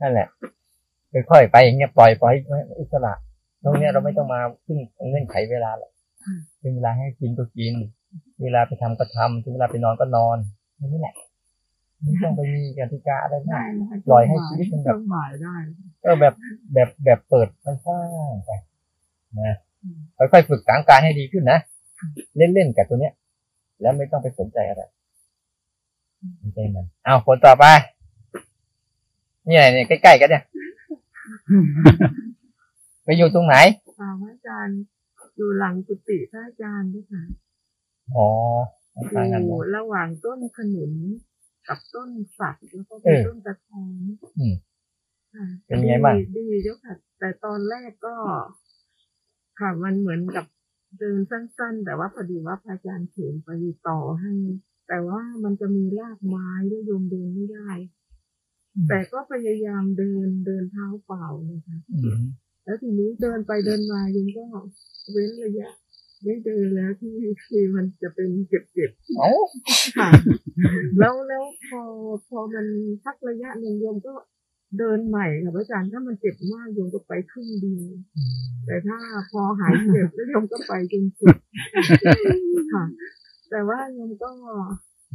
[0.00, 0.26] นั่นแหละ
[1.30, 3.12] ค่อยๆไปอย่างเงี้ยปล่อยปล่อยให้อิสระ
[3.64, 5.90] ตรงเนี้ยเราไม่ต้องมาพึ่งเงื่อนไขเวลาหรอก
[6.62, 7.74] ถึงเวลาให้กินก็กิน
[8.42, 10.38] เวลาไปทำก็ทำถึงเวลาไปนอนก็นอน
[10.92, 11.14] นี่แหละ
[12.02, 13.64] ไม่ต้องไปมีกติกาอะไรมาก
[14.08, 15.54] ปล่อยให้ชีวิตมันแบบเครื่องหมายได้
[16.02, 16.34] เออแบบ
[16.74, 18.50] แบบแบบเปิดมันสร้างไป
[19.40, 19.56] นะ
[20.18, 21.58] ค่อยๆฝึกสามการให้ดีขึ้นนะ
[22.36, 23.14] เล่นๆกับตัวเนี้ย
[23.80, 24.82] แล้วไม่ต้องไปสนใจอะไร
[26.42, 27.64] สนใจมันเอาคนต่อไป
[29.46, 30.42] นี่ไหนเนี่ยใกล้ๆกันเนี่ย
[33.04, 33.56] ไปอยู่ตรงไหน
[33.98, 34.78] ถามอาจารย์
[35.36, 37.22] อยู่หลังกุฏิพระอาจารย์ด้วยค่ะ
[38.16, 38.28] อ๋อ
[38.94, 40.92] อทางกันยู่นะระหว่างต้นขนุน
[41.68, 43.90] กับต้นสักแล้วก็เอเป็นอต้นตะทอง
[44.38, 44.54] อืม
[45.34, 48.14] ค่ะเป็นไงบ้างดีดีเจ้าค่ะ แต่ตอนแรกก็
[49.58, 50.44] ค่ะมันเหมือนกับ
[50.98, 53.48] เดินสั้นๆ แต่ว่าพอดีว่าพระอาจารย์เขียนไป
[53.88, 54.32] ต่อให้
[54.88, 57.70] แต่ว่ามันจะมีรากไม้ด้วยโยมเดินไม่ได้
[58.88, 62.22] แต่ก็พยายามเดินเดินเท้าเปล่านะคะอืม
[62.64, 64.44] แล้วทีนี้เดินไปเดินมายุงก็
[65.10, 65.70] เว้นระยะ
[66.22, 70.10] ไม่เดินแล้วที่ที่มันจะเป็นเจ็บเอ้าๆค่ะ
[70.98, 71.82] แล้วแล้วพอ
[72.28, 72.66] พอมัน
[73.04, 74.14] สักระยะหนึ่งโยมก็
[74.76, 77.84] เดินใหม่ค่ะพระอาจารย์ถ้ามันเจ็บมากโยมก็ไปครึ่งเดียว
[78.66, 78.98] แต่ถ้า
[79.30, 81.36] พอหายเจ็บแล้วโยมก็ไปจนสุด
[82.72, 82.84] ค่ะ
[83.50, 84.30] แต่ว่าโยมก็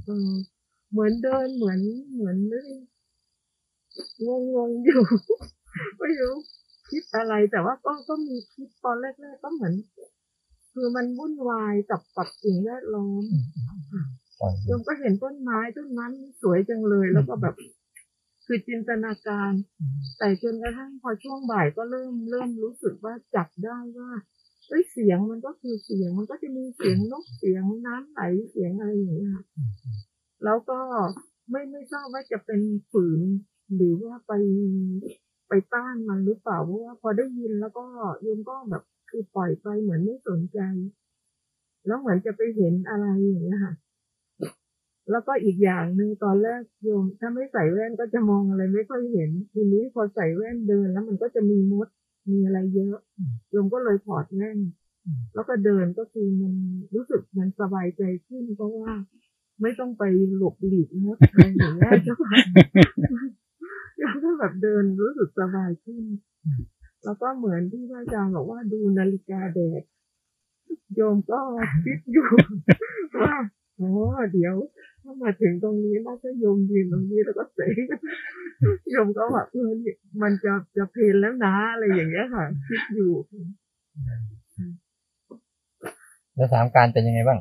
[0.05, 0.31] เออ
[0.91, 1.79] เหมือนเดินเหมือน
[2.13, 2.73] เหมือนไม่ได้
[4.25, 5.03] งงงๆอยู่
[5.99, 6.35] ไม่รู้
[6.89, 9.73] คิดอะไรแต่ว่าก็ก็มีคิดตอนแรกๆก็เหมือน
[10.73, 13.23] คือมันวุ่นวายกับกับสิ่งแวดล้อม
[14.39, 17.55] ปล่อยโยมก็เห็นต้นไม้ต้นนั้นสวยจังเลยแล้วก็แบบ
[18.45, 19.51] คือจินตนาการ
[20.17, 24.11] แต่จนกระทั่งพอช่วงบ่ายก็เริ่มเริ่มรู้สึกว่าจับได้ว่า
[24.67, 29.43] เอ้ยเสียงมันก็คือเสียงมันก็จะมีเสียงนกเสียงน้ำไหลเสียงอะไรอย่างเงี้ยค่ะ
[30.43, 30.79] แล้วก็
[31.49, 33.21] ไม่ไม่ทราบว่าจะเป็นฝืน
[33.75, 34.31] หรือว่าไป
[35.47, 37.85] ไปต้านมันหรือเปล่าเพราะว่าพอได้ยินแล้วก็
[38.21, 40.59] โยมก็แบบคือปล่อยไปเหมือนไม่สนใจ
[41.87, 43.73] แล้วเหมือนจะไปเห็นอะไรอย่างเงี้ยค่ะ
[45.11, 51.87] แล้วก็อีกอย่างหนึ่งตอนแรกโยมถ้าไม่ใส่แว่นก็จะมองอะไรไม่ค่อยเห็น ทีนี้พอใส่แว่นเดินแล้วมันก็จะมีมด
[52.31, 52.97] มีอะไรเยอะ
[53.51, 54.59] โยมก็เลยถอดแว่น
[55.33, 56.53] แล้วก็เดินก็คือมัน
[56.95, 58.91] รู้สึกมันสบายใจขึ้นเพราะว่า
[59.61, 60.03] ไม่ต้องไป
[60.37, 62.39] หลบหลีกมดอะไรอย่างเงี้ยเจ้าค่ะ
[63.97, 66.03] โยมก็แบบเดินรู้สึกสบายขึ้น
[67.03, 69.83] แล้วก็เหมือนที่พระอาจารย์บอกว่าดูนาฬิกาแดด
[70.95, 71.39] โยมก็
[71.85, 72.27] คิดอยู่
[73.21, 73.35] ว่า
[73.77, 73.91] โอ้
[74.33, 74.55] เดี๋ยว
[75.03, 77.75] ถ้ามาถึงตรงนี้น่าจะโยมยืนตรงนี้แล้วก็เสก
[78.91, 83.11] โยมก็แบบเออเนี่ยมันจะจะเพลนแล้วนะอะไรอย่างเงี้ยค่ะ คิดอยู่
[86.35, 87.39] แล้วสามการเป็นยังไงบ้าง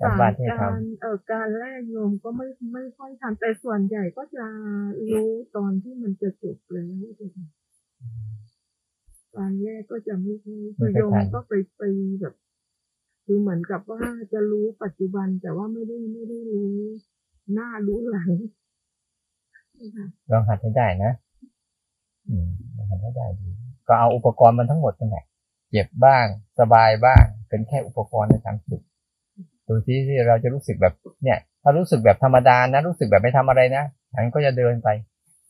[0.00, 4.46] การบ้านที่กาทรเออการแรกโยมก็ไม่ไม่ค่อยทำแต่ส่วนใหญ่ก็จะ
[5.10, 7.46] รู้ตอนที่มันจะจบแล้วเจ้าค่ะ
[9.36, 11.82] การแรกก็จะไม่ค่อยคือโยมก็ไปไป
[12.20, 12.34] แบบ
[13.24, 16.76] คือเหมือนกับว่าจะรู้ปัจจุบันแต่ว่าไม่ได้ไม่ได้รู้
[17.54, 18.30] หน้ารู้หลัง
[20.30, 21.12] ลองหัดให้ได้นะ
[22.28, 23.48] อืมลองหัดให้ได้ดี
[23.88, 25.24] ก็เอาอุปกรณ์มันทั้งหมดนั่นแหละ
[25.70, 26.24] เจ็บบ้าง
[26.60, 28.82] สบายบ้าง เป็นแค่อุปกรณ์ในการฝึก
[29.66, 34.88] ดูที่ที่เราจะรู้สึกแบบเนี่ย ถ้ารู้สึกแบบธรรมดานะ รู้สึกแบบไม่ทำอะไรนะฉันก็จะเดินไป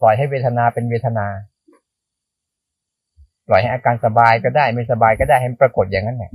[0.01, 1.27] ปล่อยให้เวทนาเป็นเวทนา
[3.49, 6.31] ปล่อยให้อาการสบายก็ได้ ไม่สบายก็ได้ให้มันปรากฏอย่างนั้นแหละ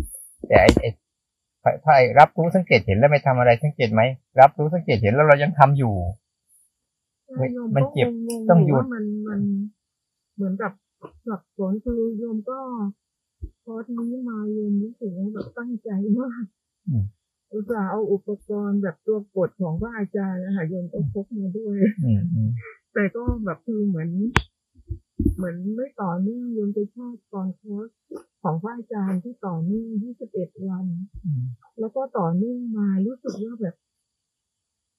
[0.47, 0.89] แต่ไอ้
[1.61, 4.01] ไอ้ถ้าไอ้รับรู้สังเกตเห็นแล้วไม่ทำอะไรสังเกตไหม
[4.39, 5.95] รับรู้สังเกตเห็นแล้วเรายังทำอยู่
[7.25, 9.41] ใช่โยมมันก็เจ็บงงๆต้องหยุดว่ามันมัน
[10.35, 10.71] เหมือนกับ
[11.25, 12.59] สับสนคือโยมก็
[13.63, 15.89] คอร์สนี้มาโยมรู้สึกว่าแบบตั้งใจ
[16.19, 16.45] มาก
[16.89, 17.03] อืม
[17.51, 22.49] อุตส่าห์เอาอุปกรณ์แบบตัวกดของพระอาจารย์นะคะโยมก็พกมาด้วยอืมอืม
[22.93, 24.09] แต่ก็แบบคือเหมือน
[25.35, 27.87] เหมือนไม่ต่อเนื่องโยมจะชอบตอนคอร์ส
[28.43, 29.89] ของพระอาจารย์ที่ต่อเนื่อง
[30.29, 30.85] 21วัน
[31.23, 31.43] อืม
[31.79, 33.75] แล้วก็ต่อเนื่องมารู้สึกว่าแบบ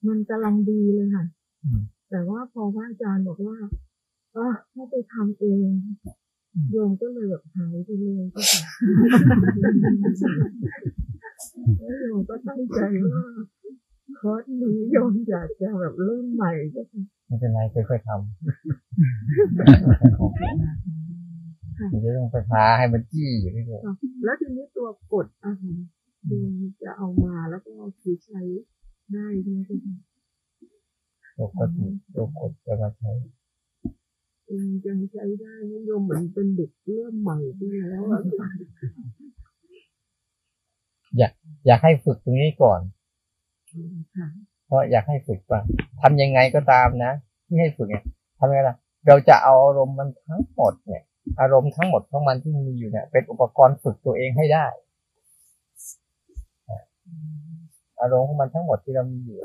[0.07, 1.25] มันกำลังดีเลยค่ะ
[1.63, 3.57] อืมแต่ว่าพอพระอาจารย์บอกว่า
[4.33, 5.69] เออให้ไปทำเอง
[6.53, 8.61] อืมโยมก็เลยแบบหายไปเลยก็ค่ะ
[11.79, 12.79] แล้วโยมก็ตั้งใจ
[13.11, 13.23] ว่า
[14.17, 18.19] คอร์สนี้โยมอยากจะแบบเริ่มใหม่ก็ค่ะไม่เป็นไรค่อยๆทำ
[21.91, 23.81] มันจะต้องไปพาให้มันจี้อยู่เรื่อย
[24.23, 25.77] แล้วทีนี้ตัวกดอาหาร
[26.27, 26.51] โยม
[26.83, 28.41] จะเอามาแล้วก็คือใช้
[29.13, 33.11] ได้ด้วยก็ค่ะๆปกติตัวกดจะมาใช้
[34.47, 38.47] เองยังใช้ได้นะโยมเหมือนเป็นเด็กเริ่มใหม่ไปแล้วอะค่ะ
[41.17, 41.21] อ
[41.69, 42.98] ยากให้ฝึกตรงนี้ก่อนค่ะ
[44.65, 45.61] เพราะอยากให้ฝึกว่า
[46.01, 47.11] ทำยังไงก็ตามนะ
[47.45, 48.05] ที่ให้ฝึกเนี่ย
[48.39, 48.75] ทำยังไงล่ะ
[49.07, 51.03] เราจะเอาอารมณ์มันทั้งหมดเนี่ย
[51.41, 54.65] อารมณ์ทั้งหมดของมันที่มีอยู่เนี่ย เป็นอุปกรณ์ฝึกตัวเองให้ได้
[58.01, 59.39] อารมณ์ของมันทั้งหมดที่เรามีอยู่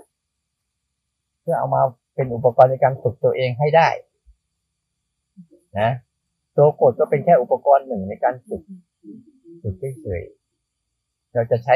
[1.41, 1.83] เพื่อเอามา
[2.15, 3.89] เป็นอุปกรณ์ในการฝึกตัวเองให้ได้
[5.81, 5.91] นะ
[6.57, 8.63] ตัวกดก็เป็นแค่อุปกรณ์หนึ่งในการฝึก
[9.63, 11.75] ฝึกเฉยๆเราจะใช้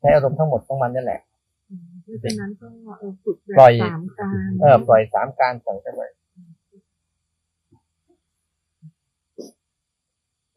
[0.00, 1.20] ใช้อารมณ์ทั้งหมดของมันนั่นแหละ
[2.02, 2.66] เพราะฉะนั้นก็
[2.98, 6.02] เออฝึกแบบปล่อยสามการเออปล่อยสามการปล่อยเข้าไป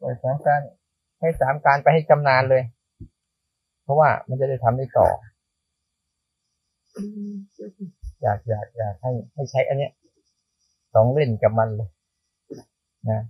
[0.00, 0.60] ปล่อยสามการ
[1.20, 2.62] ให้สามการไปให้จำนานเลย
[3.82, 5.16] เพราะว่ามันจะได้ทำได้ต่อม
[8.22, 9.92] อยากอยากอยากให้ให้ใช้อันเนี้ย
[10.94, 11.90] ลองเล่นกับมันเลย
[13.10, 13.20] นะ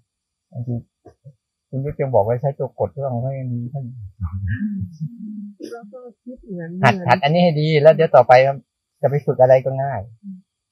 [0.51, 0.75] บางที
[1.69, 3.81] คุณยุทธยังบอกว่าใช้ตัวกดเรื่องให้มีให้
[5.73, 8.33] แล้วก็คิดเหมือนหัดเหมือนหัดอันนี้ให้ดี แล้วเดี๋ยวต่อไป
[9.01, 10.01] จะไปฝึกอะไรก็ง่าย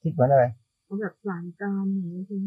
[0.02, 0.44] คิดเหมือนอะไร
[0.84, 2.46] เอาแบบสามการอย่างนี้ใช่ไหม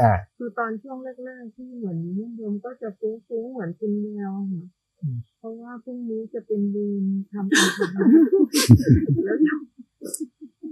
[0.00, 1.98] อ่าคือตอนช่วงแรกๆที่เหมือน
[2.36, 4.64] โยมก็จะฟุ้งๆเหมือนคุณแมวค่ะ
[5.00, 8.08] อืมเพราะว่าพรุ่งนี้จะเป็นเวรทำอาหาร
[9.24, 9.38] แล้ว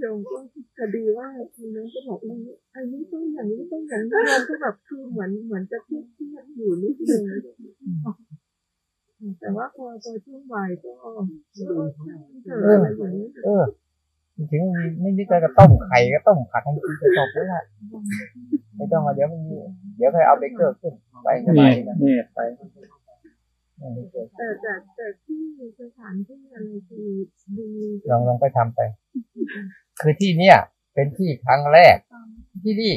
[0.00, 0.38] โยมก็
[0.78, 2.37] คดีว่าคนนั้นก็บอกว่า
[2.74, 7.22] อันนี้ต้องอย่างนี้ต้องอย่างนี้โยมก็แบบคือเหมือนเหมือนจะเครียดเครียดอยู่นิดนึง
[9.40, 11.20] แต่ว่าพอพอช่วงบ่ายก็เออ
[11.54, 13.64] เกิดอะไรอย่างนี้เออ
[14.50, 14.62] ถึง
[15.00, 17.62] ไม่นึกอะไรก็ต้มไข่ก็ต้มผักให้กินจะจบแล้วล่ะ
[18.76, 19.40] ไม่ต้องมาเดี๋ยวมัน
[19.96, 22.38] เดี๋ยวค่อยเอาเบเกอร์ขึ้นไปสบายนะนี่ไป
[24.37, 25.42] แต่แต่แต่ที่
[25.81, 27.07] สถานที่อะไรคือ
[27.59, 27.68] ดี
[28.11, 28.81] ลองลองไปทำไป
[30.01, 30.57] คือที่เนี้ย
[30.94, 31.97] เป็นที่ครั้งแรก
[32.62, 32.92] ที่นี่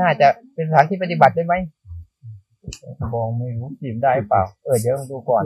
[0.00, 1.54] น่าจะเป็นสถานที่ปฏิบัติได้ไหม
[3.14, 5.44] มองไม่รู้จีมได้เปล่า เออเดี๋ยวลองดูก่อน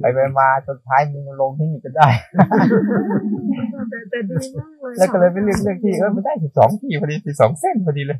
[0.00, 2.08] ไปไปมาสุดท้ายมึงลงที่นี่ก็ได้
[3.90, 8.18] แต่แต่ดีมากเลยแล้วก็เลยไปเลือกเลือกที่เออมันได้สิบสองที่พอดีสิบสองเส้นพอดีเลย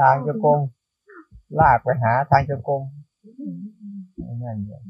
[0.00, 0.58] ทางจะกรม
[1.60, 2.82] ลากไปหาทางจะกรม
[4.18, 4.80] นั่นเนี่ย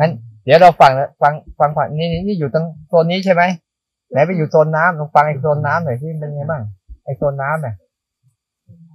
[0.00, 0.10] งั้น
[0.44, 3.42] เดี๋ยวเราฟังนะฟังฟังฟังนี่นี่นี่อยู่ตรงโซนนี้ใช่ไหม
[4.10, 6.62] ไหนไปอยู่โซนน้ำลองฟังไอ้โซนน้ำหน่อยที่เป็นไงบ้าง
[7.04, 7.74] ไอ้โซนน้ำเนี่ย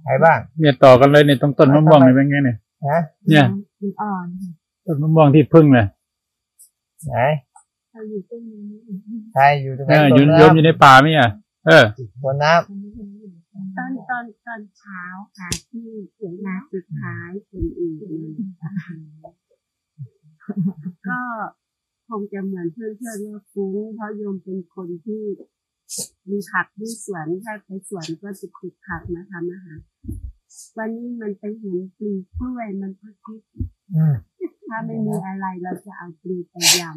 [0.04, 2.56] ใครบ้างเนี่ยต่อกันเลยเนี่ยตรงต้นมะม่วงนี่เป็นไงเนี่ย
[2.88, 3.44] ฮะเนี่ย
[3.80, 4.26] มันอ่อน
[4.86, 5.86] ต้นมะม่วงที่พึ่งเลย
[7.06, 7.16] ไหน
[7.92, 8.60] เราอยู่ตรงนี้
[9.34, 11.30] ใครอยู่ตรงไหเอนอโซยืนนน้โยมอยู่ในป่าไหมอะ
[11.66, 12.52] เออำโซนน้ต
[14.18, 15.02] อนตอนเช้า
[15.36, 18.22] ค่ะที่เสียงนาสุดท้ายคนอื่น
[18.62, 18.72] นะ
[21.08, 21.20] ก็
[22.08, 25.22] คงจะเหมือนเพื่อนเพื่อนๆว่าฟุ้งเพราะโยมเป็นคนที่
[26.30, 29.80] มีผักที่สวนถ้าไปสวนก็จะปลูกผักมาทำอาหาร
[30.78, 33.40] วันนี้มันไปเห็นปลีกล้วยมันก็คิด
[34.68, 36.92] ถ้าไม่มีอะไรเราจะเอาปลีไปยำ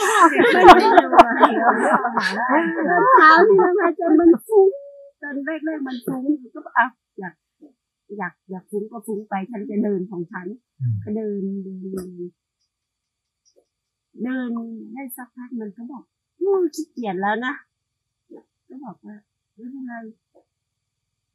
[0.00, 4.68] เช้าที่มันมาจะมันฟุ้ง
[5.22, 6.86] ตอนแรกๆมันฟุ้งก็อะ
[7.18, 7.34] อยาก
[8.18, 10.46] อยากอยากฟุ้งก็ฟุ้งไปฉันจะเดินของฉัน
[11.02, 12.10] ก็เดินเดินเดิน
[14.22, 14.50] เดิน
[14.94, 16.04] ได้สักพักมันก็บอก
[16.44, 17.54] นู่นขี้เกียจแล้วนะ
[18.68, 19.16] ก็บอกว่า
[19.54, 19.92] ไม่เป็นไร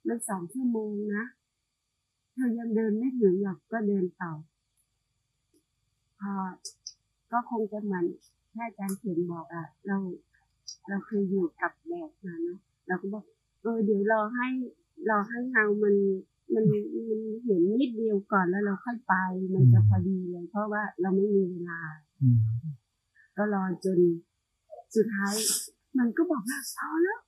[0.08, 1.26] มันสองชั่วโมงนะ
[2.34, 4.32] เธอยังเดินไม่ถึงหรอกก็เดินต่อ
[6.20, 6.34] พอ
[7.32, 8.06] ก็คงจะเหมือน
[8.56, 9.98] ที่อาจารย์เขียนบอกอะเรา
[10.90, 13.24] เราเคยอยู่กับแดดมาเนาะเราก็บอก
[13.62, 14.48] เออเดี๋ยวรอให้
[15.10, 15.96] รอให้เงามัน
[16.54, 16.66] มัน
[17.08, 19.14] มันเห็นนิดเดียวก่อนแล้วเราค่อยไป
[19.54, 21.80] มันจะพอดีเลยเพราะว่าเราไม่มีเวลา
[22.22, 22.40] อืม
[23.38, 24.00] ก็รอจน
[24.96, 25.34] สุดท้าย
[25.98, 27.20] มันก็บอกว่าพอแล้ว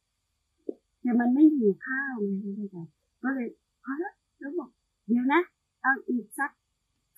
[1.02, 2.78] แต่มันไม่หิวข้าวไงเข้าใจไหม
[3.24, 3.48] ก็เลย
[3.84, 4.70] พอแล้วแล้วบอก
[5.08, 5.42] เดี๋ยวนะ
[5.82, 6.52] เอาอีกสัก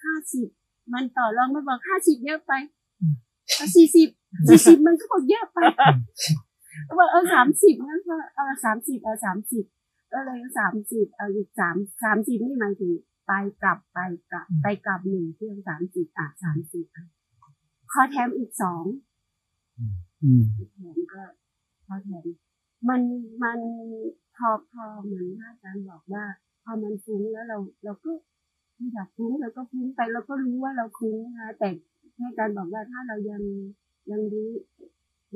[0.04, 0.48] ห้าสิบ
[0.93, 2.79] มันต่อรองมันบอกห้าสิบเยอะไปเอา
[3.76, 4.10] สี่สิบ
[4.48, 5.58] สี่สิบมันก็บอกเยอะไป
[6.88, 9.66] ก็บอกเอาสามสิบงั้นก็เอาสามสิบเอาสามสิบ
[10.14, 12.94] ก็เลยสามสิบเอาอีกสามสามสิบนี่หมายถึง
[13.28, 13.32] ไป
[13.64, 14.00] กลับไป
[14.32, 17.06] กลับไปกลับหนึ่งเที่ยงสามสิบอะสามสิบอะ
[17.92, 18.84] ขอแถมอีกสอง
[20.22, 20.44] อืม
[20.76, 21.24] แถมก็
[21.86, 22.26] พอแถม
[22.90, 23.02] มัน
[23.44, 23.60] มัน
[24.38, 26.24] พอพอเหมือนที่อาจารย์บอกว่า
[26.64, 28.12] พอมันฟุ้งแล้วเราเราก็
[28.76, 31.70] ไม่อยากฟุ้งเราก็ฟุ้งไปเราก็รู้ว่าเราฟุ้งนะแต่
[32.19, 33.41] ให้อาจารย์บอกว่าถ้าเรายัง
[34.12, 34.49] ยังรู้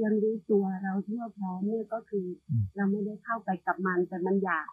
[0.04, 4.68] ยังรู้ตัวเราทั่วพร้อมเนี่ยก็คืออเราไม่ได้เข้าไปกับมันแต่มันอยาก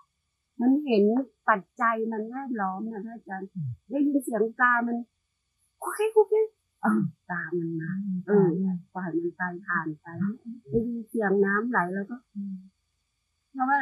[0.60, 1.04] มันเห็น
[1.48, 3.48] ปัจจัยมันแวดล้อมนะพระอาจารย์
[3.90, 4.96] ได้ยินเสียงกามัน
[5.82, 6.48] คุกคุกคุก
[6.82, 7.90] เออตามมันมา
[8.26, 8.46] เออ
[8.94, 10.06] ปล่อยมันไปผ่านไป
[10.70, 12.16] ได้ยินเสียงน้ำไหลแล้วก็
[13.52, 13.78] เพราะว่า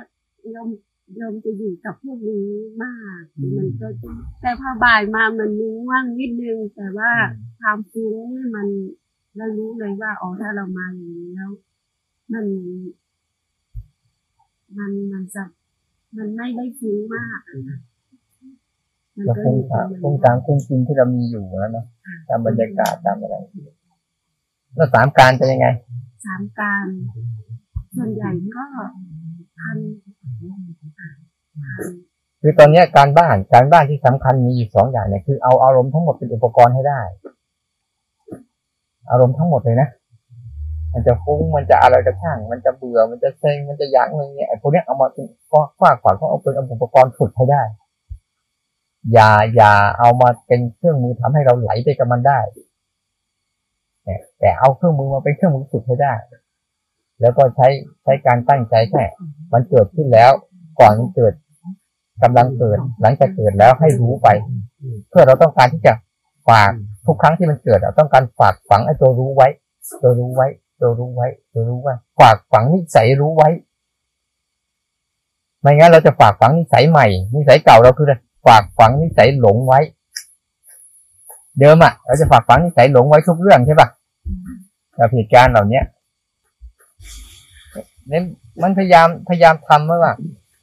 [0.50, 0.68] โยม
[1.14, 2.48] โยมจะอยู่กับพวกนี้
[2.82, 3.22] มาก
[3.56, 4.10] มันก็จะ
[4.42, 7.10] แต่พอบ่ายมามันมีว่างนิดนึง แต่ว่า
[7.60, 8.66] ความฟุ้งนี่มัน
[9.36, 11.50] เรารู้เลยว่าอ๋อถ้าเรามาอย่างนี้แล้ว
[12.32, 12.44] มัน
[14.78, 15.42] มันมันจะ
[16.16, 17.78] มันไม่ได้ฟุ้งมากอะนะ
[19.16, 21.86] มันเราก็คงอยู่ปตาระมมาณคงตามคงกินที่เรามีอยู่แล้วเนาะ
[22.28, 23.36] ตามบรรยากาศตามอะไร
[24.76, 25.66] แล้วสามการเป็นยังไง
[26.26, 26.86] สามการ
[27.96, 29.17] ส่วนใหญ่ก็พันพัน
[32.40, 37.00] คือตอนนี้การบ้านการบ้านที่สำคัญมีอยู่สองอย่างเนี่ยคือเอาอารมณ์ทั้งหมดเป็นอุปกรณ์ให้ได้
[39.10, 39.88] อารมณ์ทั้งหมดเลยนะ
[40.92, 47.62] มันจะฟุ้งมันจะอะไรก็ช่าง มันจะเบื่อมันจะเซ็งมันจะยั้งอะไรเงี้ยไอ้พวกเนี้ยเอามาเป็นฝากฝังเขาเอาเป็นอุปกรณ์ฝึกให้ได้
[49.12, 52.40] อย่าอย่าเอามาเป็นเครื่องมือทำให้เราไหลไปกับมันได้
[54.04, 56.12] แต่แต่เอาเครื่องมือมาเป็นเครื่องมือฝึกให้ได้
[57.20, 57.68] แล้วก็ใช้
[58.02, 59.04] ใช้การตั้งใจแค่
[59.52, 60.32] มันเกิดขึ้นแล้ว
[60.80, 61.32] ก่อนมันเกิด
[62.22, 64.28] กำลังเกิด หลังจากเกิดแล้วให้รู้ไป
[65.10, 65.92] เพื่อเราต้องการที่จะ
[66.48, 66.70] ฝาก
[67.06, 69.48] ทุกครั้งที่มันเกิดเราต้องการฝากฝังไอ้ตัวรู้ไว้
[70.02, 70.48] ตัวรู้ไว้
[70.80, 73.48] ตัวรู้ไว้ ตัวรู้ไว้ฝากฝังนิสัยรู้ไว้
[75.60, 78.14] ไม่งั้นเราจะฝากฝังนิสัยใหม่ นิสัยเก่าเราคืออะไร
[78.46, 79.80] ฝากฝังนิสัยหลงไว้
[81.60, 83.88] เดิมอะ เราจะฝากฝังนิสัยหลงไว้ทุกเรื่องใช่ปะ
[84.98, 85.84] กับเหตุการณ์เหล่าเนี้ย
[88.08, 88.24] เน้น
[88.62, 90.12] มันพยายามพยายามทำไว้ว่า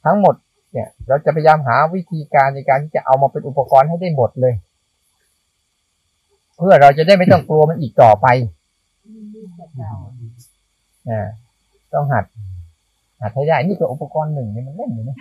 [0.04, 0.34] ทั้งหมด
[0.72, 4.54] เนี่ยเราจะพยายามหาวิธีการในการที่จะเอามาเป็นอุปกรณ์ให้ได้หมดเลย
[6.56, 8.26] เพื่อเราจะได้ไม่ต้องกลัวมันอีกต่อไป
[11.10, 11.26] อ่า
[11.94, 12.24] ต้องหัด
[13.20, 15.18] หัดให้ได้นี่คืออุปกรณ์หนึ่งเนี่ยมันเล่นอยู่นะ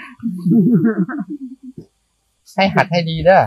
[2.56, 3.44] ให้หัดให้ดีเด้อ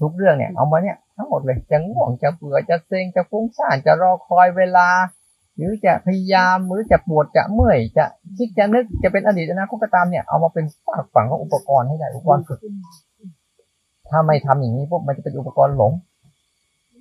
[0.00, 4.88] ทุกเรื่องเนี่ยเอามาเนี่ยทั้งหมดเลยจะง่วงจะเบื่อจะเซ็งจะฟุ้งซ่านจะรอคอยเวลา
[5.56, 8.04] หรือจะพยายามหรือจะปวดจะเมื่อย จะ
[8.36, 12.60] คิดจะนึกจะเป็นอดีตอนาคตก็ตามเนี่ยเอามาเป็นฝากฝังของอุปกรณ์ให้ได้อุปกรณ์ฝึก
[14.10, 15.92] ถ้าไม่ทำอย่างนี้ปุ๊บมันจะเป็นอุปกรณ์หลง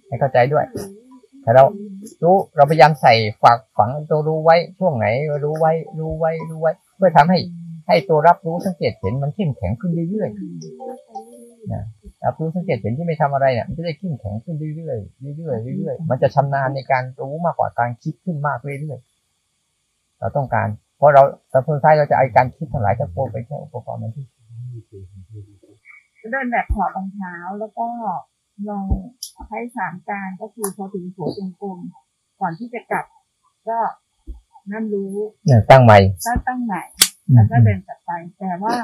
[0.08, 0.66] ให้เข้าใจด้วย
[1.42, 1.63] แต่เรา
[2.24, 3.13] รู้เราพยายามใส่
[3.44, 5.06] ฝากฝังตัวรู้ไว้ช่วงไหน
[5.44, 7.39] รู้ไว้ รู้ไว้รู้ไว้ เพื่อทำให้
[7.88, 11.84] ให้ตัวรับรู้สังเกตเห็นมันเข้มแข็งขึ้นเรื่อยๆ นะ
[12.23, 24.26] รับรู้สังเกตเห็นที่ไม่ทำอะไรเนี่ยมันจะได้เข้มแข็งขึ้นเรื่อยๆเรื่อยๆเรื่อยๆมันจะชำนาญในการรู้มากกว่าการคิดขึ้นมากเรื่อยๆเราต้องการ เพราะเราแต่สุดท้ายเราจะไอาการคิดทั้งหลายจะโปรไปแค่อุปกรณ์มันที่
[26.32, 27.88] เดินแบบถอดรองเท้าแล้วก็
[28.69, 28.86] ลอง
[29.47, 31.80] ใช้สามการก็คือพอถึงหัวจงกรม
[32.39, 33.06] ก่อนที่จะกลับ
[33.69, 33.80] ก็
[34.71, 35.13] นั่นรู้
[35.45, 35.97] เนี่ยตั้งใหม่
[36.28, 36.76] ตั้งตั้งไหน
[37.34, 38.76] แล้วก็เดินกลับไป แต่ว่า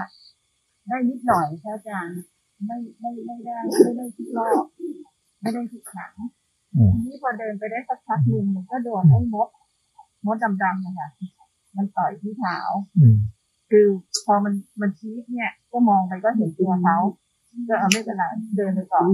[0.87, 2.19] ได้นิดหน่อยพระอาจารย์
[2.65, 4.63] ไม่ไม่ไม่ได้ไม่ได้ทุกรอบ
[5.41, 6.13] ไม่ได้ทุกครั้ง
[6.75, 9.47] อืมทีนี้พอเดินไปได้สักพักหนึ่งมันก็โดนไอ้มด
[10.25, 11.09] มดดำๆนะคะ
[11.77, 12.57] มันต่อยที่เท้า
[12.97, 13.17] อืม
[13.69, 13.85] คือ
[14.25, 16.97] พอมันมันชี้เนี่ย ก็มองไปก็เห็นตัวเขา
[17.69, 18.23] ก็เอาไม่เป็นไร
[18.57, 19.05] เดินไปก่อน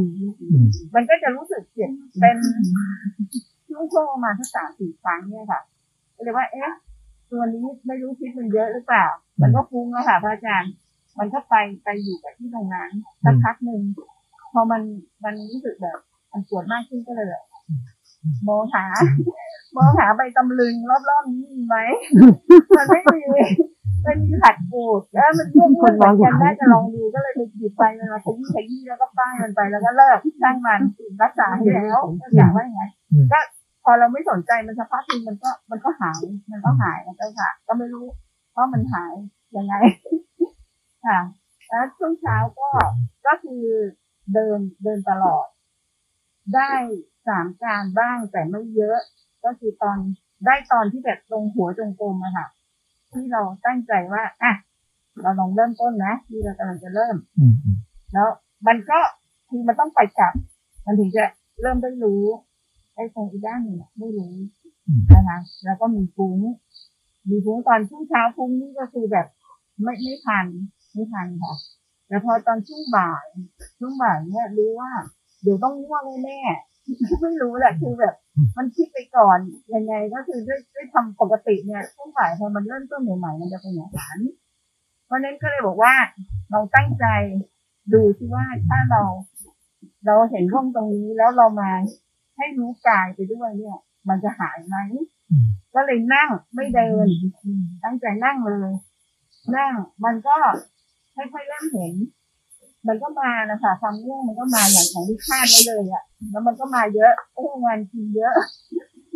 [0.51, 2.37] อืมมันก็จะรู้สึกเจ็บเป็น
[3.69, 5.61] ช่วงช่วงประมาณสักสามสี่ครั้งเนี่ยค่ะ
[6.15, 6.71] ก็เลยว่า เอ๊ะ
[7.31, 9.05] ตัวนี้ไม่รู้พิษมันเยอะหรือเปล่า
[9.41, 10.71] มันก็ฟุ้งแล้วค่ะพระอาจารย์
[11.19, 12.89] มันก็ไปไปอยู่กับที่ตรงนั้น
[13.23, 13.81] สักพักหนึ่ง
[14.53, 14.81] พอมัน
[15.23, 15.99] มันรู้สึกแบบ
[16.31, 17.43] มันปวดมากขึ้นก็เลยแบบ
[18.47, 18.85] มองหา
[19.77, 20.75] มองหาใบตำลึง
[21.09, 21.77] รอบๆนี้มีไหม
[22.77, 23.21] มันไม่มี
[24.05, 30.81] มันมีผัดปูดแล้วมันร่วมๆเหมือนกันได้จะลองดูก็เลยไปหยิบไปมันมาขยี้ขยี้แล้วก็ป้ายมันไปแล้วก็เลิกช่างมัน
[31.23, 32.83] รักษาให้แล้วก็อยากว่าอย่างไง
[33.31, 33.39] ก็
[33.83, 38.05] พอเราไม่สนใจมันสักพักหนึงมันก็มันก็หายมันก็หายนะเจ้าค่ะก็ไม่รู้
[38.57, 39.13] ว่ามันหาย
[39.57, 39.73] ยังไง
[41.07, 41.19] ค่ะ
[41.69, 42.69] แล้วช่วงเช้าก็
[43.25, 43.63] ก็คือ
[44.33, 45.45] เดินเดินตลอด
[46.55, 46.71] ได้
[47.27, 48.99] สามการบ้างแต่ไม่เยอะ
[49.43, 49.97] ก็คือตอน
[50.45, 52.47] ได้ตอนที่แบบตรงหัวจงกรมอะค่ะ
[53.11, 54.53] ที่เราตั้งใจว่าอะ
[55.21, 57.77] เราลองเริ่มต้นนะที่เรากำลังจะเริ่มอืมอืม
[58.13, 58.27] แล้ว
[58.67, 58.99] มันก็
[59.49, 60.33] คือมันต้องไปกลับ
[60.85, 61.25] มันถึงจะ
[61.61, 62.23] เริ่มได้รู้
[62.95, 64.33] ไอ้ตรงอีกด้านหนึ่งอะไม่รู้
[65.15, 66.37] นะคะแล้วก็มีฟุ้ง
[67.29, 69.27] มีฟุ้งตอนช่วงเช้าฟุ้งนี่ก็คือแบบ
[69.81, 70.45] ไม่ไม่ทัน
[70.95, 71.53] ไม่ทันค่ะ
[72.07, 73.25] แต่พอตอนช่วงบ่าย
[73.79, 74.91] ช่วงบ่ายเนี่ยรู้ว่า
[75.43, 78.15] เดี๋ยวต้องง่วงแน่ๆไม่รู้แหละคือแบบ
[78.57, 79.39] มันคิดไปก่อน
[79.73, 84.19] ยังไงก็คือด้วยด้วยทำปกติเนี่ยช่วงบ่ายพอมันเริ่มต้นใหม่ๆมันจะเป็นอย่างนั้น
[85.05, 85.93] เพราะฉะนั้นก็เลยบอกว่า
[86.51, 87.05] เราตั้งใจ
[87.93, 89.03] ดูที่ว่าถ้าเรา
[90.05, 91.71] เราเห็นร่องตรงนี้แล้วเรามา
[92.37, 93.77] ให้รู้กายไปด้วยเนี่ย
[94.09, 94.75] มันจะหายไหม
[95.31, 97.07] อืมก็เลยนั่งไม่เดิน
[97.83, 98.71] ตั้งใจนั่งเลย
[99.55, 99.73] นั่ง
[100.05, 100.37] มันก็
[101.15, 101.93] ค่อยๆเริ่มเห็น
[102.87, 108.33] มันก็มานะคะความง่วงมันก็มาอย่างของที่คาดไว้เลยอะแล้วมันก็มาเยอะโอ้งานกินเยอะ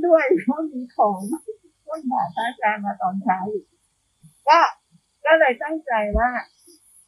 [0.05, 1.19] ด้วยเพราะมีของ
[1.87, 3.37] ต้นบาทอาจารย์มาตอนเช้า
[4.47, 4.59] ก็
[5.25, 6.29] ก็เลยตั้งใจว่า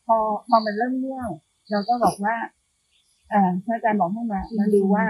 [0.05, 1.29] พอพอมันเริ่มง่วง
[1.69, 2.35] เราก็บอกว่า
[3.29, 5.05] เอ่ออาจารย์บอกให้มามาดูว่า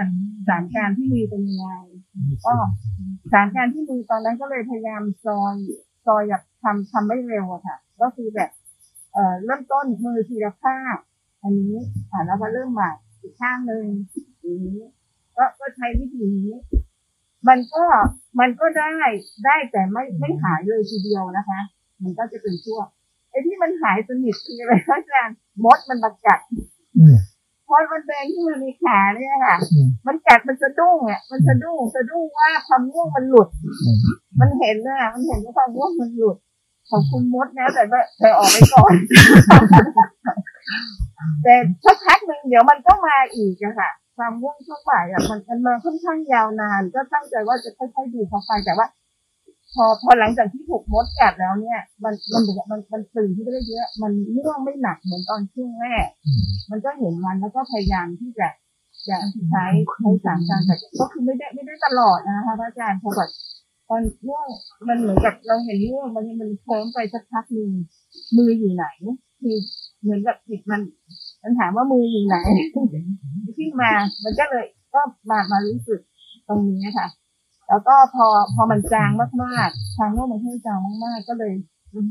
[0.48, 1.66] สามการที่มีเป็นยังไง
[2.46, 2.54] ก็
[3.32, 5.56] สามการที่มือตอนนั้นก็เลยพยายามซอย
[6.06, 8.50] ซอยอยากทำทำไม่เร็วอะค่ะ ก็คือแบบ
[9.12, 10.96] เอ่อเริ่มต้นมือทีละข้าง
[11.42, 11.76] อันนี้
[12.10, 13.84] อ่าแล้วก็เริ่มใหม่อีกข้างหนึ่ง
[14.42, 14.80] อย่างนี้
[15.36, 16.52] ก็ก็ใช้วิธีนี้
[17.48, 17.82] มันก็
[18.40, 18.94] มันก็ได้
[19.44, 21.60] ได้แต่ไม่ไม่หายเลยทีเดียวนะคะ
[22.02, 22.86] มันก็จะเป็นช่วง
[23.30, 26.40] ไอ้ที่มันหายสนิทคืออะไรคะอาจารย์มดมันมากัด
[26.98, 27.16] อืม
[27.68, 33.48] พอมันแดงที่มันมีขาเนี่ยค่ะอืมมันกัดมันสะดุ้งอะมันสะดุ้งสะดุ้งว่าความง่วงมันหลุด
[33.84, 33.98] อืม
[34.40, 36.36] มันเห็นนะมันเห็นว่าความง่วงมันหลุด
[36.92, 38.94] ขอบคุณมดนะ แต่ว่าเธอออกไปก่อน
[41.42, 48.86] แต่สักพักหนึ่งเดี๋ยวมันก็มาอีกอะค่ะความง่วงช่วงบ่ายอะมันมันมาค่อนข้างยาวนาน ก็ตั้งใจว่าจะค่อยๆดูเขาไปแต่ว่า
[49.74, 58.48] พอพอหลังจากที่ถูกมดกัดแล้วเนี่ย มันมันมันมันตื่นที่ได้เยอะ มันง่วงไม่หนักเหมือนตอนช่วงแรกมมันก็เห็นมันแล้วก็พยายามที่จะ
[59.08, 59.18] จะ
[59.48, 59.64] ใช้
[59.98, 63.30] ใช้สามการแต่ก็คือไม่ได้ไม่ได้ตลอดนะคะพระอาจารย์พอแบบ
[63.94, 64.48] ตอนง่วง
[64.88, 67.70] มันเหมือนกับเราเห็นง่วงมันมันเคลิ้มไปสักพักหนึ่ง
[68.36, 68.86] มืออยู่ไหน
[69.40, 69.56] คือ
[70.00, 70.80] เหมือนกับจิตมัน
[71.42, 72.36] มันถามว่ามืออยู่ไหน
[73.58, 73.92] ขึ้นมา
[74.24, 76.00] มันก็เลยก็มามารู้สึก
[76.48, 77.08] ตรงนี้ค่ะ
[77.68, 79.10] เอแล้วก็พอพอมันจาง
[79.42, 81.52] มากๆทางโลกมันให้จางมากๆก็เลย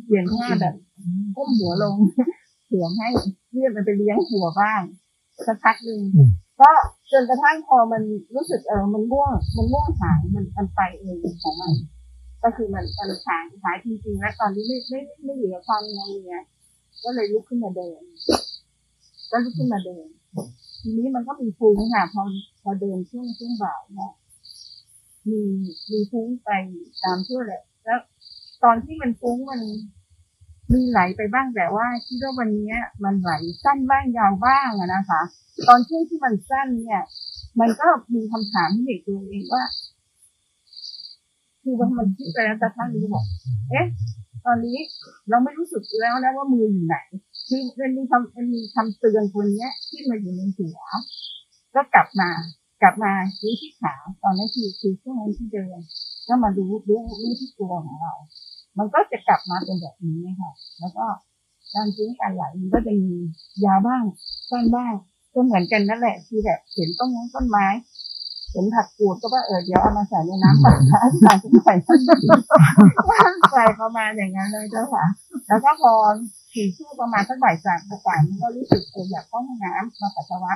[0.05, 0.73] เปลี่ยนท่าแบบ
[1.35, 1.95] ก้มหัวลง
[2.65, 3.07] เผื่อให้
[3.51, 4.81] เลือดมันไปเลี้ยงหัวบ้าง
[5.45, 6.29] สักพักหนึ่งอืม
[6.61, 6.71] ก็
[7.11, 8.01] จนกระทั่งพอมัน
[8.35, 11.73] รู้สึกเออมันง่วงมันง่วงหายมันมันไปเองของมัน
[12.43, 16.43] ก็คือมันมันหายหายจริงๆแล้วตอนนี้ไม่ไม่ไม่เหลือความงอเงี้ย
[17.03, 18.01] ก็เลยลุกขึ้นมาเดิน
[19.31, 20.07] ก็ลุกขึ้นมาเดิน
[20.81, 22.23] ทีนี้มันก็มีฟุ้งค่ะพอ
[22.61, 24.13] พอเดินช่วงช่วงบ่ายเนี่ย
[25.29, 25.41] มี
[25.91, 26.49] มีฟุ้งไป
[27.03, 27.99] ตามทั่วแหละ แล้ว
[28.63, 29.61] ตอนที่มันฟุ้งมัน
[30.73, 33.31] มีไหลไปบ้างแต่ว่าคิดว่าวันนี้มันไหล
[33.63, 35.21] สั้นบ้างยาวบ้างนะคะ
[35.67, 37.03] ตอนช่วงที่มันสั้นเนี่ย
[37.59, 39.63] มันก็มีคำถามที่เด็กตัวเองว่า
[41.61, 43.25] คือมันมันคิดไปแล้วแต่ท่านนี้บอก
[43.69, 43.85] เอ๊ะ
[44.45, 44.77] ตอนนี้
[45.29, 46.97] เราไม่รู้สึกแล้วนะว่ามืออยู่ไหน
[47.47, 50.79] คือมันมีคำมันมีคำเตือนตัวเนี้ยที่มาอยู่ในหัว
[51.75, 52.29] ก็กลับมา
[52.81, 53.11] กลับมา
[53.41, 53.93] ดูที่ขา
[54.23, 55.79] ตอนนั้นคือคือช่วงนั้นที่เดิน
[56.27, 58.13] ก็มาดูดูดูที่ตัวของเรา
[58.77, 61.05] มันก็จะกลับมาเป็นแบบนี้ค่ะแล้วก็
[61.73, 63.11] การซื้อการไหลมันก็จะมี
[63.65, 64.03] ยาบ้าง
[64.49, 64.93] สั้นบ้าง
[65.33, 67.67] ก็เหมือนกันนั่นแหละคือแบบเห็นต้นไม้ต้นไม้
[68.51, 71.73] เห็นผักกูดก็ว่าเออเดี๋ยวเอามาใส่ในน้ำผักนะใส่ใส่
[73.53, 75.05] ใส่ประมาณอย่างนั้นเลยเจ้าค่ะ
[75.47, 75.93] แล้วก็พอ
[76.55, 80.53] ถึงช่วประมาณสักบ่ายสามกว่ามันก็รู้สึกเอออยากเข้าห้องน้ำมาปัสสาวะ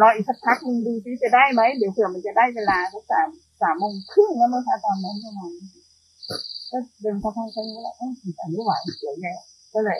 [0.00, 3.28] รออีกสักพักนึงดูซิจะได้ไหมเดี๋ยวเผื่อมันจะได้เวลาสักสาม
[3.62, 5.81] สามโมงครึ่งแล้วมั้งคะตอนนั้นประมาณนี้
[6.72, 9.32] ก็เดินเข้าห้องไปแล้วเออแต่ไม่ไหวเดี๋ยวแย่
[9.74, 9.98] ก็เลย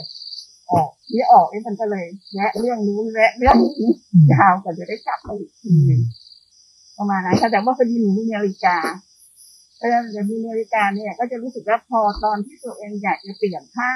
[0.70, 2.04] ออกนี่ออกนี่มันก็เลย
[2.34, 3.90] แวะเรื่องนู้นแวะเรื่องนี้
[4.32, 6.00] ยาวกว่าจะได้กลับไปอีกทีหนึ่ง
[6.98, 8.76] ประมาณนั้นค่ะแต่ว่าพอดีหนูมีนาฬิกา
[9.80, 13.90] เออเดี๋ยวมีนาฬิกาเนี่ย ก็จะรู้สึกว่าพอตอนที่ตัวเองอยากจะเปลี่ยนผ้า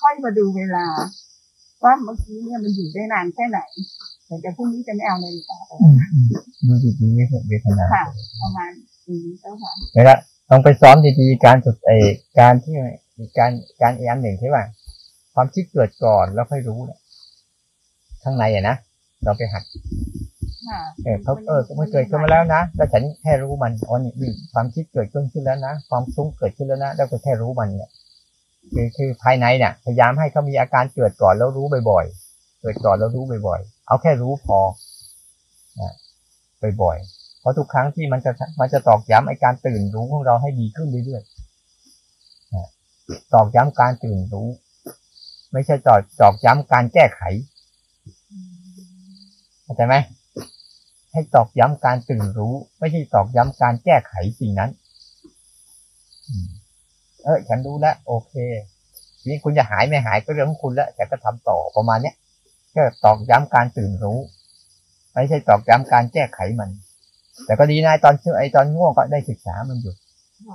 [0.00, 0.86] ค่อยมาดูเวลา
[1.84, 3.60] ว่าเมื่อกี้เนี่ยมันอยู่ได้นานแค่ไหน
[4.42, 6.26] แต่พรุ่งนี้จะไม่เอานาฬิกาไปอืมอืม
[6.68, 7.08] รู้สึกมี
[7.48, 8.02] เวทนาค่ะ
[8.42, 8.70] ประมาณ
[9.08, 10.14] นี้เจ้าค่ะเวลา
[10.50, 11.90] ต้องไปซ้อมดีๆ การสุดไอ
[12.38, 12.74] การที่
[13.38, 14.64] การการอีกอันหนึ่งที่ว่า
[15.34, 16.98] ความคิดเกิดก่อนแล้วค่อยรู้เนี่ย
[18.22, 18.76] ข้างในอะนะ
[19.24, 19.62] เราไปหัด
[20.68, 27.90] ค่ะเออเขาเออมันเกิดขึ้นมาแล้วนะแล้วฉันแค่รู้มันอ๋อนี่นี่ความคิดเกิดขึ้นขึ้นแล้วนะความฟุ้งเกิดขึ้นแล้วนะแล้วก็แค่รู้มันเนี่ย
[28.72, 34.58] คือคือภายในเนี่ยพยายามให้เขามีอาการเกิดก่อนแล้วรู้บ่อยๆ เกิดก่อนแล้วรู้บ่อยๆ เอาแค่รู้พอ
[35.80, 35.92] นะ
[36.82, 37.17] บ่อยๆเพ
[37.48, 44.48] ราะทุกครั้งที่มันจะมันจะตอกย้ำไอการตื่นรู้ของเราให้ดีขึ้นเรื่อยๆตอกย้ำการตื่นรู้
[45.52, 47.22] ไม่ใช่ตอกตอกย้ำการแก้ไข
[49.62, 49.94] เข้าใจไหม
[51.12, 54.70] ให้ตอกย้ำการตื่นรู้ ไม่ใช่ตอกย้ำการแก้ไขสิ่งนั้น
[57.24, 58.32] เออฉันรู้แล้วโอเค
[59.20, 62.14] ทีนี้คุณจะหายไม่หายก็เรื่องของคุณแล้วแต่ก็ทำต่อประมาณเนี้ย
[62.74, 64.18] ก็ตอกย้ำการตื่นรู้
[65.14, 66.70] ไม่ใช่ตอกย้ำการแก้ไขมัน
[67.44, 69.94] แต่ก็ดีนะตอนไอตอนง่วงก็ได้ศึกษามันอยู่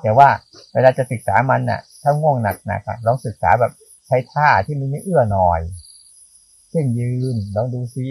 [0.02, 0.30] แต่ว่า
[0.74, 3.72] เวลาจะศึกษามันน่ะ ถ้าง่วงหนักหนักๆลองศึกษาแบบ
[4.08, 5.62] ใช้ท่าที่มันไม่เอื้อหน่อย
[6.70, 8.08] เช่นยืนลองดูซิ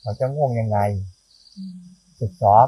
[0.00, 0.78] เขาจะง่วงยังไง
[2.18, 2.66] ฝึกซ้อม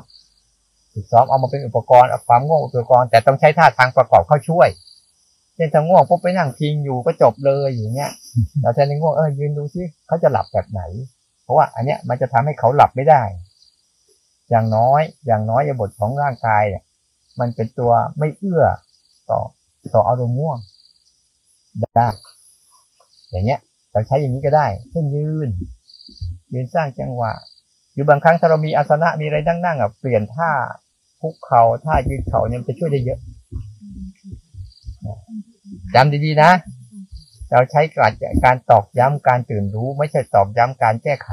[0.93, 4.69] ฝึกซ้อมเอามาเป็นอุปกรณ์เอาความง่วงอุปกรณ์แต่ต้องใช้ท่าทางประกอบเข้าช่วย
[5.55, 8.13] เช่นถ้าง่วงปุ๊บไปนั่งพิงอยู่ก็จบเลยอย่างเงี้ย
[8.63, 10.83] เราจะในง่วงเออยืนดูซิเขาจะหลับแบบไหน
[11.43, 13.23] เพราะว่า อันเนี้ยมันจะทำให้เขาหลับไม่ได้
[14.51, 16.83] อย่างน้อย อย่างน้อยยบทของร่างกายเนี่ย
[17.41, 18.65] มันเป็นตัวไม่เอื้อ
[19.31, 19.41] ต่อ
[19.95, 20.59] ต่ออารมณ์ง่วง
[21.97, 22.09] ได้
[23.31, 23.61] อย่างเงี้ย
[23.93, 25.49] เราใช้อย่างนี้ก็ได้ เช่นยืน
[26.53, 27.33] ยืนสร้างจังหวะ
[27.93, 30.51] หรือบางครั้งถ้าเรามีอาสนะมีอะไรนั่งๆอะเปลี่ยนท่า
[31.21, 33.19] คุกเข่าท่ายืนเข่าเนี่ยมันจะช่วยได้เยอะ
[35.95, 36.51] จำดีๆนะ
[37.51, 38.13] เราใช้การ
[38.45, 41.31] การตอกย้ำการตื่นรู้ ไม่ใช่ตอกย้ำการแก้ไข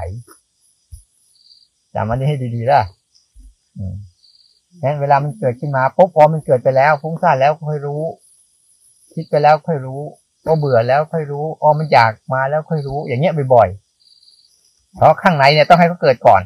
[1.96, 2.82] จำอันนี้ให้ดีๆล่ะ
[4.84, 8.02] งั้นเวลามันเกิดขึ้นมาปุ๊บพอมันเกิดไปแล้วฟุ้งซ่านแล้วค่อยรู้
[9.14, 10.02] คิดไปแล้วค่อยรู้
[10.46, 16.42] พอเบื่อแล้วค่อยรู้อ๋อมันอยากมาแล้วค่อยรู้ อย่างเงี้ยบ่อยๆเพราะข้างในเนี่ยต้องให้เขาเกิดก่อน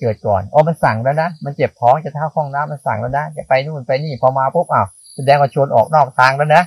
[0.00, 4.86] เกิดก่อนอ๋อมันสั่งแล้วนะมันเจ็บท้องจะเท้าห้องน้ำมันสั่งแล้วนะจะไปนู่นไปนี่พอมาปุ๊บอ้าว
[5.16, 6.62] แสดงว่าชวนออกนอกทางแล้วนะ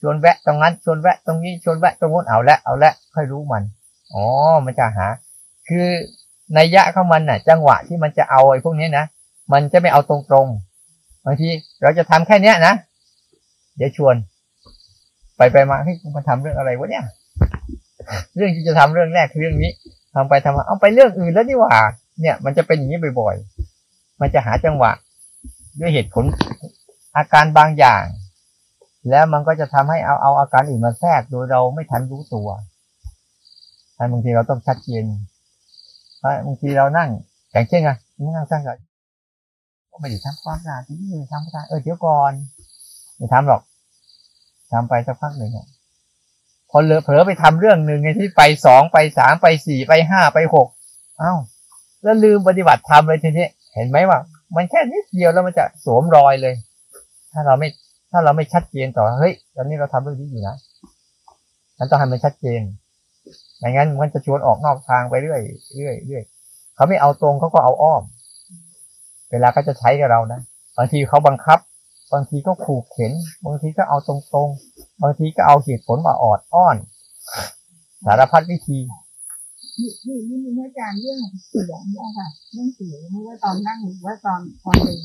[0.00, 3.62] ชวนแวะตรงนั้นชวนแวะตรงนี้ชวนแวะตรงโน้นเอาละเอาละค่อยรู้มัน
[4.14, 4.24] อ๋อ
[4.64, 5.06] มันจะหา
[5.68, 5.86] คือ
[6.54, 9.04] ในยยะของมันน่ะ จังหวะที่มันจะเอาไอ้พวกนี้นะ
[9.52, 11.48] มันจะไม่เอาตรงๆบางที
[11.82, 12.74] เราจะทำแค่เนี้ยนะ
[13.76, 14.14] เดี๋ยวชวน
[15.36, 17.04] ไปไปมาให้กูมาทำเรื่องอะไรวะเนี่ย
[18.36, 19.70] เรื่องที่จะทำเรื่องแรกคือเรื่องนี้
[20.14, 21.74] ทำไปทำมาเอาไปเรื่องอื่นแล้วนี่หว่า
[22.20, 24.90] เนี่ย มันจะเป็นอย่างนี้บ่อยๆ มันจะหาจังหวะ
[25.80, 26.24] ด้วยเหตุผล
[27.16, 28.04] อาการบางอย่าง
[29.10, 32.48] แล้วมันก็จะทำให้เอาเอาอาการอื่นมาแทรกโดยเราไม่ทันรู้ตัว
[34.12, 35.04] บางทีเราต้องชัดเจน
[36.46, 37.08] บางทีเรานั่ง
[37.50, 37.90] อย่างเช่นไง
[38.36, 38.82] นั่งสร้างสรรค์
[40.00, 42.32] ไม่ได้ทำความสะอาดที่นี่ไม่ได้ทำความสะอาดเออเดี๋ยวก่อน
[43.16, 43.62] ไม่ทำหรอก
[44.72, 45.52] ทำไปสักพักหนึ่ง
[46.70, 50.68] พอเลอเผลอไปทำเรื่องหนึ่งไงที่ไปสองไปสามไปสี่ไปห้าไปหก
[51.18, 51.32] เอ้า
[52.02, 54.18] แล้วลืมปฏิบัติธรรมเลยทีนี้เห็นไหมว่า
[54.56, 56.54] มันแค่นิดเดียวแล้วมันจะสวมรอยเลย
[57.32, 57.68] ถ้าเราไม่
[58.10, 60.56] ถ้าเราไม่ชัดเจนต่อเฮ้ยตอนนี้เราทำเรื่องนี้อยู่นะ
[61.78, 62.60] มันต้องให้มันชัดเจน
[63.58, 65.40] ไม่งั้นมันจะชวนออกนอกทางไปเรื่อย
[65.76, 66.22] เรื่อยเรื่อย
[66.74, 68.02] เขาไม่เอาตรงเขาก็เอาอ้อม
[69.30, 70.40] เวลาเขาจะใช้กับเรานะ
[70.76, 71.58] บางทีเขาบังคับ
[72.12, 73.12] บางทีก็ขู่เข็น
[73.44, 76.76] บางทีก็เอาตรงๆบางทีก็เอาเหตุผลมาออดอ้อน
[78.06, 78.78] สารพัดวิธี
[79.78, 79.90] นี่
[80.28, 84.98] นี่นี่อาจารย์เรื่องเสียงเนี่ยค่ะเรื่องเสียงไม่ว่าตอนนั่งหรือว่าตอนตอนเดิน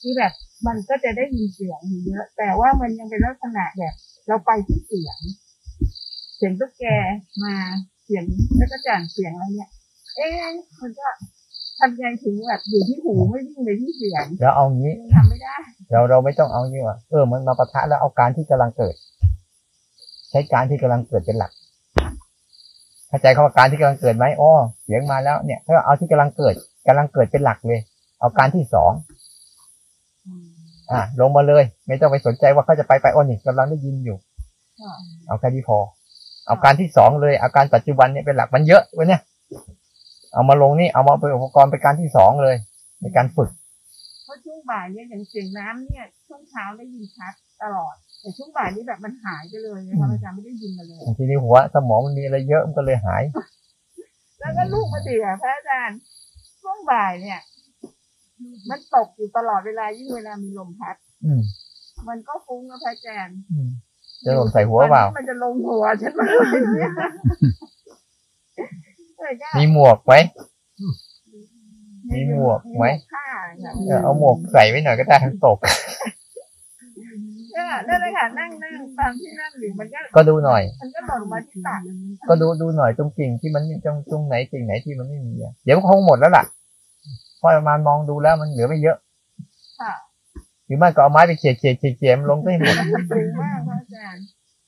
[0.00, 0.32] ที่แบบ
[0.66, 3.94] มันก็จะได้ยินเสียงอยู่เยอะ แต่ว่ามันยังเป็นลักษณะแบบ
[4.28, 5.18] เราไปที่เสียง
[6.40, 6.84] สียงตุ๊กแก
[7.44, 7.54] มา
[8.04, 8.24] เสียง
[8.56, 9.70] แล้วก็จานเสียงอะไรเนี่ย
[10.16, 10.32] เอ๊ะ
[10.80, 11.06] มันก็
[11.78, 15.56] ทำไงถึงแบบอยู่ที่หูไม่วิ่งไปที่เสียงแล้วเอางี้ยังทำไม่ได้
[15.90, 18.94] เราเราไม่ต้องเอานี่ว่าเออมันมาปะทะแล้วเอาการที่กำลังเกิด
[20.30, 21.52] ใช้การที่กำลังเกิดเป็นหลัก
[23.08, 24.50] เข้าใจคำว่าการที่กำลังเกิดไหมอ๋อ
[24.82, 26.54] เสียงมาแล้วเนี่ยถ้าเอาที่กำลังเกิด
[26.86, 27.80] กำลังเกิดเป็นหลักเลย
[28.20, 28.92] เอาการที่สอง
[30.92, 34.16] อะลงมาเลย ไม่ต้องไปสนใจว่าเขาจะไปไปอ๋อนี่กำลังได้ยินอยู่
[34.80, 34.92] ค่ะ
[35.26, 39.20] เอาแค่นี้พอเอาการที่สองเลย อาการปัจจุบันเนี่ยเป็นหลักมันเยอะเว้ยเนี่ย
[40.32, 42.56] เอามาลงนี่เอามาเป็นอุปกรณ์เป็นการที่สองเลย
[43.00, 43.50] ในการฝึก
[44.24, 47.32] เพราะช่วงบ่ายเนี่ยอย่างเสียงน้ำเนี่ยช่วงเช้าได้ยินชัด
[47.62, 53.22] ตลอดแต่ช่วงบ่ายนี่แบบมันหายไปเลยนะคะอาจารย์ไม่ได้ยินมาเลยทีนี้หัวสมองมันมีอะไรเยอะมันก็เลยหาย
[54.38, 55.98] แล้วก็ลูกมาเสียพระอาจารย์
[56.60, 57.40] ช่วงบ่ายเนี่ย
[58.70, 61.40] มันตกอยู่ตลอดเวลายิ่งเวลามีลมพัดอืม
[62.08, 63.70] มันก็ฟุ้งนะพระอาจารย์อืม
[64.24, 66.90] จะหล่นใส่หัวเปล่า มันจะลงหัวฉันมาเลยเนี่ย
[69.18, 70.14] เออจ้ะมีหมวกไหม
[72.14, 73.24] มีหมวกไหมผ้า
[73.62, 75.58] ค่ะเออเอาหมวกใส่ไว้หน่อยก็ได้ทั้งตก
[77.54, 81.80] เออนั่นเลยค่ะนั่งนั่งตามที่นั่งอยู่มันก็ก็ดูหน่อย มันก็หล่นมาที่ตัก
[82.28, 86.44] ก็ดูดูหน่อยตรงกิ่งที่มันตรงตรงไหนกิ่งไหนที่มันไม่มีอะเดี๋ยวก็คงหมดแล้วล่ะ
[87.38, 88.96] เพราะประมาณมองดูแล้วมันเหลือไม่เยอะ
[89.80, 90.09] ค่ะห
[90.72, 94.22] รือไม่ก็เอาไม้ไปเขี่ยเขี่ยเขี่ยเขี่ยมันลงก็ให้หมดมันสูงมากพระอาจารย์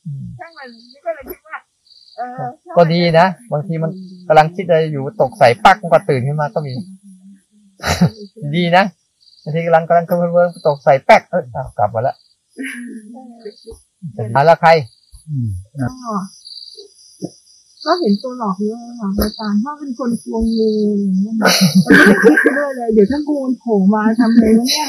[0.06, 1.56] อืมช่างมันนี่ก็เลยคิดว่า
[2.16, 3.90] เออถ้าก็ดีนะ บางทีมัน
[4.28, 6.72] กำลังคิดอะไรอยู่ตกใส่ปักมันก็ตื่นขึ้นมาก็มี
[8.56, 8.84] ดีนะ
[9.42, 12.16] บางทีกำลังกำลังกำลังเวิร์ตกใส่แป๊กเอออ้าวกลับมาแล้ว
[14.34, 14.70] อะแล้วใคร
[15.28, 15.48] อืม
[15.80, 16.14] ก็
[17.84, 21.50] ก็เห็นตัวหลอกเยอะค่ะอาจารย์ถ้าเป็นคนกลัวงูอย่างเงี้ยนะ
[21.84, 24.88] มันก็จะคิดไปเรื่อยเลย เดี๋ยวถ้างูมันโผล่มาทำไงวะเนี่ย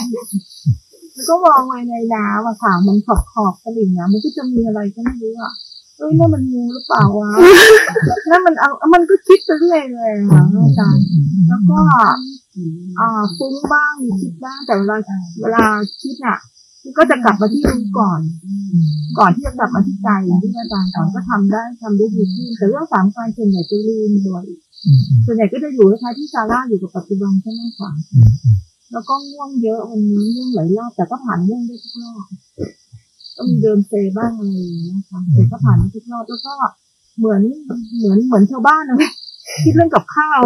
[1.15, 5.53] มันก็มองไปในน้ำอะค่ะ มันขอบขอบๆตลิ่งน้ำมันก็จะมีอะไรก็ไม่รู้อะ
[5.97, 7.31] เอ้ยนั่นมันงูหรือเปล่าวะ
[8.29, 11.05] นั่นมันเอามันก็คิดไปเรื่อยเลยค่ะอาจารย์
[11.47, 11.79] แล้วก็
[12.99, 14.97] อ่าฟุ้งบ้างมีคิดบ้างแต่เวลา
[15.41, 15.63] เวลา
[16.01, 16.37] คิดอะ
[16.83, 18.21] มันก็จะกลับมาที่รู้ก่อน
[19.19, 24.45] ก่อนที่จะกลับมาที่ใจอย่างที่อาจารย์สอนก็ทำได้ทำได้ดีขึ้นแต่เรื่องสามกายส่วนใหญ่จะลืมบ่อย
[25.25, 27.89] ส่วนใหญ่ก็จะอยู่คล้ายที่ซาร่าอยู่กับปัจจุบันใช่ไหมคะ
[28.93, 32.23] แล้วก็ง่วงเยอะวันนี้ง่วงหลายรอบแต่ก็ผ่านง่วงได้ทุกรอบ
[33.35, 36.53] ก็มีเดินเซบ้างอะไรอย่างเงี้ยค่ะแต่ก็ผ่านทุกรอบแล้วก็
[37.17, 37.41] เหมือน
[37.97, 39.11] เหมือนเหมือนชาวบ้านนะ
[39.63, 40.39] คิดเรื่องกับข้าว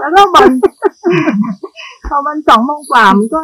[0.00, 0.48] แล้วก็มัน
[2.08, 3.40] พอมันสองโมงกว่ามันก็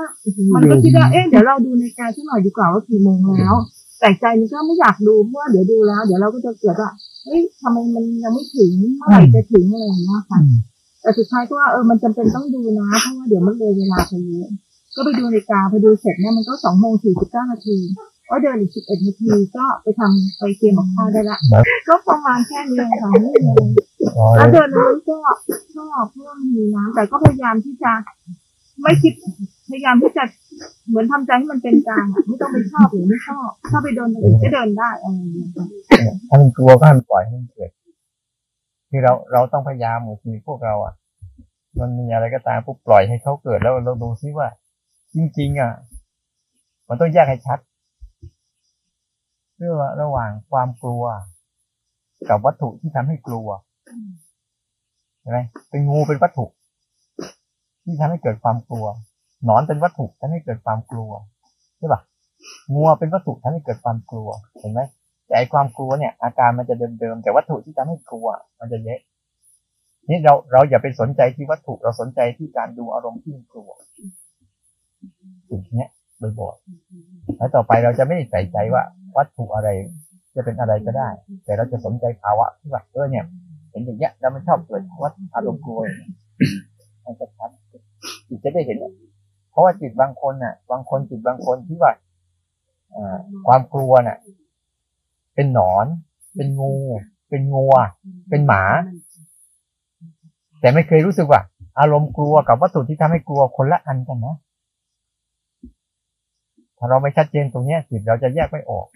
[0.55, 3.55] มันก็คิดว่าเอ๊ะเดี๋ยวเราดูในาฬิกาสักหน่อยดีกว่าว่ากี่โมงแล้ว
[4.01, 6.91] แต่ใจมันก็ไม่อยากดูเพราะว่าเดี๋ยวดูแล้ว เดี๋ยวเราก็จะเกิดว่า
[7.25, 10.39] เฮ้ยทำไมมันยังไม่ถึงเมื่อไหร่จะถึงอะไรอย่างเงี้ยค่ะ
[11.03, 14.49] แต่สุดท้ายก็ว่าเออมันจำเป็นต้องดูนะเพราะว่าเดี๋ยวมันเลยเวลาไปเยอะ
[14.95, 17.77] ก็ไปดูนาฬิกาพอดูเสร็จเนี่ยมันก็สองโมงสี่สิบเก้านาที
[18.31, 21.39] ก็เดินอีกสิบเอ็ดนาทีก็ไปทำไปเตรียมกับข้าวได้ละ
[21.89, 23.61] ก็ประมาณแค่นี้เองค่ะไม่มีอะไร
[24.17, 25.19] อ๋อแล้วเดินนั้นก็
[25.77, 27.93] ชอบเพราะว่ามีน้ำแต่ก็พยายามที่จะ
[28.83, 29.13] ไม่คิด
[29.71, 30.25] พยายามที่จะ
[30.89, 35.67] เหมือนทำใจให้มันเป็นกลางอะไม่ต้องไปชอบหรือไม่ชอบถ้าไปเดินอื่นก็เดินได้อะไรอย่างเงี้ยค่ะ
[36.29, 37.71] ถ้ามันกลัวก็ให้มันปล่อยให้มันเกิด
[38.95, 40.95] คือเราเราต้องพยายามบางทีพวกเราอะ
[41.81, 44.49] มันมีอะไรก็ตามปุ๊บปล่อยให้เขาเกิดแล้วเราดูซิว่า
[45.15, 45.73] จริง ๆ อะ
[46.89, 47.59] มันต้องแยกให้ชัด
[49.57, 51.05] เรื่องระหว่างความกลัว
[52.29, 53.49] กับวัตถุที่ทำให้กลัว
[55.21, 55.41] เห็นไหม
[55.71, 56.47] เป็นงูเป็นวัตถุ
[57.85, 58.87] ที่ทำให้เกิดความกลัว
[59.45, 61.11] หนอนเป็นวัตถุทำให้เกิดความกลัว
[61.79, 62.01] ใช่ปะ
[62.75, 64.29] งัวเป็นวัตถุทำให้เกิดความกลัว
[64.61, 64.81] เห็นไหม
[65.33, 68.29] แต่ไอความกลัวเนี่ย อาการมันจะเดิมๆแต่วัตถุที่ทำให้กลัว
[68.61, 69.01] มันจะเยอะ
[70.11, 73.71] นี่เราเราอย่าไปสนใจที่วัตถุเราสนใจที่การดูอารมณ์ที่มันกลัว
[75.49, 75.89] สิ่งเนี้ย
[76.41, 78.83] บ่อยๆแล้วต่อไปเราจะไม่ได้ใส่ใจว่า
[79.17, 79.69] วัตถุอะไร
[80.35, 81.09] จะเป็นอะไรก็ได้
[81.45, 83.25] แต่เราจะสนใจภาวะที่ว่าเออเนี่ย
[83.71, 86.13] เห็นอย่างเงี้ยแล้วมันชอบเกิดวัตอารมณ์กลัวอย่างเงี้ย
[87.05, 87.51] มันจะชัด
[88.29, 88.79] จิตจะได้เห็น
[89.51, 91.93] เพราะว่าจิตบางคนน่ะ บางคนจิตบางคนที่ว่า
[93.47, 94.19] ความกลัวน่ะ
[95.35, 95.87] เป็นหนอน
[96.37, 96.75] เป็นงู
[97.29, 97.75] เป็นงัว
[98.29, 98.63] เป็นหมา
[100.61, 101.41] แต่ไม่เคยรู้สึกว่า
[101.79, 104.37] อารมณ์กลัวกับวัตถุที่ทำให้กลัวคนละอันกันนะ
[106.79, 108.87] ถ้าเราไม่ชัดเจนตรงเนี้ยจิตเราจะแยกไม่ออก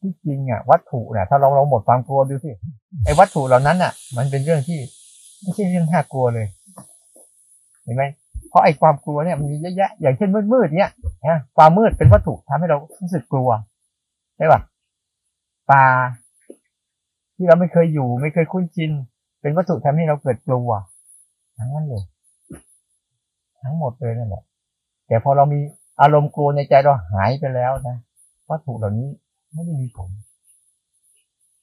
[0.00, 2.50] ที่จริงอะ วัตถุเนี่ยถ้าเราเราหมดความกลัวดูสิ
[3.04, 4.78] ไอ้วัตถุเหล่านั้นอะ มันเป็นเรื่องที่
[5.40, 6.46] ไม่ใช่เรื่องน่ากลัวเลย
[7.82, 8.04] เห็นไหม
[8.48, 10.90] เพราะไอ้ความกลัวเนี่ยมันมีเยอะแยะอย่างเช่นมืดๆเนี่ย
[11.28, 13.50] นะความมืดเป็นวัตถุทำให้เรารู้สึกกลัว
[14.36, 14.60] ใช่ป่ะ
[15.70, 15.86] ป่า
[17.36, 18.90] ที่เราไม่เคยอยู่ ไม่เคยคุ้นชิน
[19.40, 20.70] เป็นวัตถุทำให้เราเกิดกลัว
[21.58, 22.02] ทั้งนั้นเลย
[23.62, 24.42] ทั้งหมดเลยนั่นแหละ
[25.06, 25.60] แต่พอเรามี
[26.00, 27.96] อารมณ์กลัวในใจเราหายไปแล้วนะ
[28.50, 29.08] วัตถุเหล่านี้
[29.52, 30.10] ไม่ได้มีผล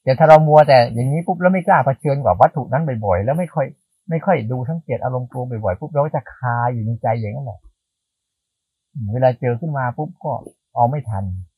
[0.03, 3.65] แต่ถ้าเรามัวแต่อย่างนี้ปุ๊บแล้วไม่กล้าเผชิญกับวัตถุนั้นบ่อยๆแล้วไม่ค่อย
[4.09, 7.59] ไม่ค่อยดูสังเกตอารมณ์กลัวบ่อยๆปุ๊บเราก็จะคาอยู่ในใจอย่างนั้นแหละ
[9.13, 10.31] เวลาเจอขึ้นมาปุ๊บก็
[10.73, 11.52] เอาไม่ทันงั้น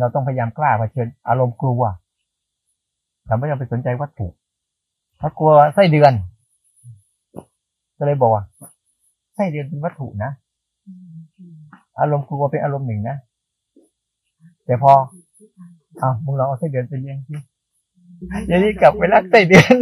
[0.00, 1.82] เราต้องพยายามกล้าเผชิญอารมณ์กลัว
[3.26, 4.28] เราไม่ต้องไปสนใจวัตถุ
[5.20, 6.12] ถ้ากลัวไส้เดือน
[7.98, 8.44] ก็เลยบอกว่า
[9.34, 10.30] ไส้เดือนเป็นวัตถุนะ
[12.00, 13.16] อารมณ์กลัวเป็นอารมณ์หนึ่งนะ
[14.64, 14.92] แต่พอ
[15.98, 17.34] เอามึงลองเอาไส้เดือนไปเลี้ยงสิ
[18.46, 19.74] เดี๋ยวนี้กลับไปรักไส้เดือน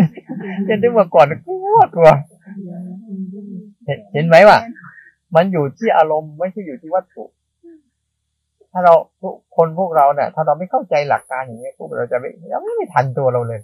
[0.66, 2.10] เห็นที่เมื่อก่อนกลัวกลัว
[4.12, 4.58] เห็นไหมว่า
[5.34, 7.24] มันอยู่ที่อารมณ์ไม่ใช่อยู่ที่วัตถุ
[8.78, 13.60] ถ้าเราทุกคนพวกเราเนี่ยถ้าเราไม่เข้าใจหลักการอย่างนี้ยพวกเราจะไม่เราไม่ทันตัวเราเลย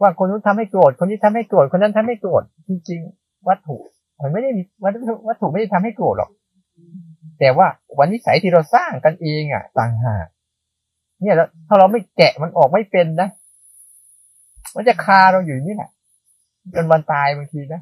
[0.00, 3.76] ว่าคนนู้นทำให้โกรธคนนี้ทำให้โกรธคนนั้นทำให้โกรธจริงๆวัตถุ
[4.20, 6.30] มันไม่ได้มีวัตถุวัตถุไม่ได้ทำให้โกรธหรอก
[7.38, 7.66] แต่ว่า
[7.98, 10.26] วันนิสัยที่เราสร้างกันเองอะต่างหาก
[11.20, 13.28] เนี่ยแล้วถ้าเราไม่แกะมันออกไม่เป็นนะ
[14.74, 15.90] มันจะคาเราอยู่นี่แหละ
[16.74, 17.80] จนวันตายบางทีนะ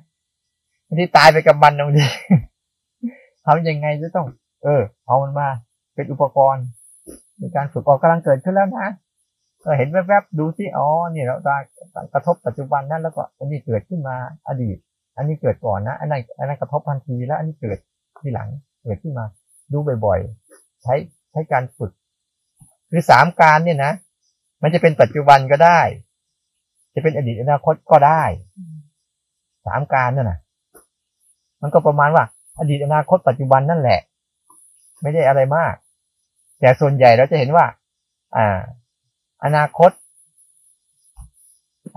[0.87, 2.05] บางทีตายไปกับมันบางที
[3.47, 4.27] ทำยังไงจะต้อง
[4.65, 5.49] เออ เอามันมา
[5.99, 6.67] เป็นอุปกรณ์
[7.39, 8.89] ในการฝึกออกกำลังเกิดขึ้นแล้วนะ
[9.63, 11.57] เออเห็นแวบๆดูที่อ๋อเนี่ยเราตา
[12.13, 14.17] กระทบปัจจุบันนั้นแล้วก็อันนี้เกิดขึ้นมา
[14.49, 14.77] อดีต
[15.17, 17.79] อันนี้เกิดก่อนนะ อันนั้นอันนั้นกระทบทันทีแล้ว อันนี้เกิด
[18.21, 18.49] ทีหลัง
[18.83, 19.25] เกิดขึ้นมา
[19.73, 20.95] ดูบ่อยๆ ใช้
[21.31, 21.93] ใช้การฝึก
[22.91, 23.93] คือสามการเนี่ยนะ
[24.63, 25.81] มันจะเป็นปัจจุบันก็ได้
[26.95, 28.23] จะเป็นอดีตอนาคตก็ได้
[29.67, 30.39] สามการนั่นนะ
[31.63, 32.25] มันก็ประมาณว่า
[32.59, 34.01] อดีตอนาคตปัจจุบันนั่นแหละ
[35.03, 35.75] ไม่ได้อะไรมาก
[36.61, 37.65] แต่ส่วนใหญ่เราจะเห็นว่า
[38.37, 38.59] อ่า
[39.45, 39.91] อนาคต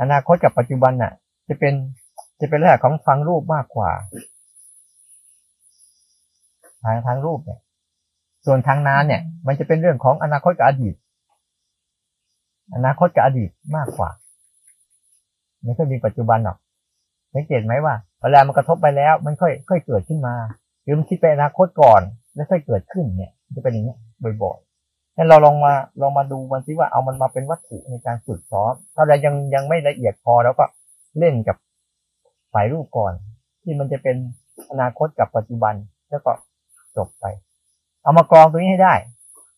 [0.01, 1.13] อนาคตกับปัจจุบันน่ะ
[1.49, 1.73] จะเป็น
[2.41, 3.91] จะเป็นเรื่องของฟังรูปมากกว่า
[6.83, 7.59] ทางทางรูปเนี่ย
[8.45, 10.95] ส่วนทางนานเนี่ย มันจะเป็นเรื่องของอนาคตกับอดีต
[12.75, 14.09] อนาคตกับอดีตมากกว่า
[15.63, 16.57] ไม่ค่อยมีปัจจุบันหรอก
[17.33, 20.35] สังเกตไหมว่าเวลามันกระทบไปแล้ว มันค่อยค่อยเกิดขึ้นมา
[20.83, 22.01] หรือมันคิดไปอนาคตก่อน
[22.35, 23.95] แล้วค่อยเกิดขึ้นเนี่ย จะเป็นอย่างนี้
[24.43, 30.65] บ่อยๆงั้นเราลองมาลองมาดูมันซิว่าเอามันมาเป็นวัตถุในการฝึกซ้อม ถ้าเรายังยังไม่ละเอียดพอแล้วก็
[31.19, 31.57] เล่นกับ
[32.53, 33.13] ฝ่ายรูปก่อน
[33.63, 34.15] ที่มันจะเป็น
[34.69, 35.73] อนาคตกับปัจจุบัน
[36.09, 36.31] แล้วก็
[36.97, 37.25] จบไป
[38.01, 38.95] เอามากรองตรงนี้ให้ได้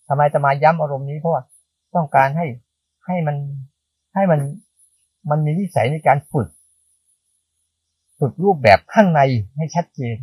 [0.07, 1.43] ทำไมจะมาย้ำอารมณ์นี้เพราะว่า
[1.95, 2.45] ต้องการให้
[3.05, 3.35] ให้มัน
[4.15, 4.39] ให้มัน
[5.29, 6.49] มันมีนิสัยในการฝึก
[8.19, 9.21] ฝึกรูปแบบข้างใน
[9.57, 10.17] ให้ชัดเจน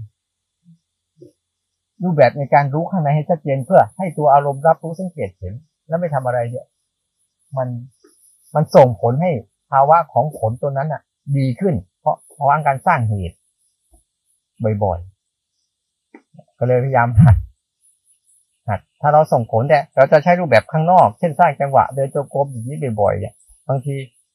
[2.02, 5.54] รูปแบบในการรู้ข้างในให้ชัดเจนเพื่อให้ตัวอารมณ์รับรู้สังเกตเห็น
[5.88, 6.66] แล้วไม่ทำอะไรเนี่ย
[7.56, 7.68] มัน
[8.54, 9.30] มันส่งผลให้
[9.70, 11.02] ภาวะของผลตัวนั้นอะ
[11.36, 13.36] ดีขึ้น เพราะเพราะว่าการสร้างเหตุ
[14.82, 17.36] บ่อยๆก็เลยพยายามหัด
[18.68, 23.34] หัดถ้าเราส่งผลแต่เราจะใช้รูปแบบข้างนอก เช่นสร้างจังหวะเดินโจงกรมอย่างนี้บ่อยๆเนี่ย
[23.68, 23.94] บางที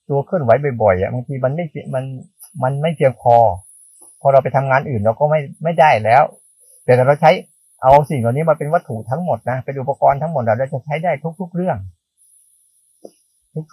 [0.09, 0.51] ตัวเคลื่อนไหว
[0.83, 2.03] บ่อยๆอะบางทีมันไม่มัน
[2.63, 3.35] มันไม่เพียงพอ
[4.21, 6.23] พอเราไปทำงานอื่นเราก็ไม่ไม่ได้แล้ว
[6.85, 7.31] แต่ถ้าเราใช้
[7.85, 11.77] เอาสิ่งเหล่านี้มาเป็นวัตถุทั้งหมดนะเป็นอุปกรณ์ทั้งหมดเราจะใช้ได้ทุก ๆเรื่อง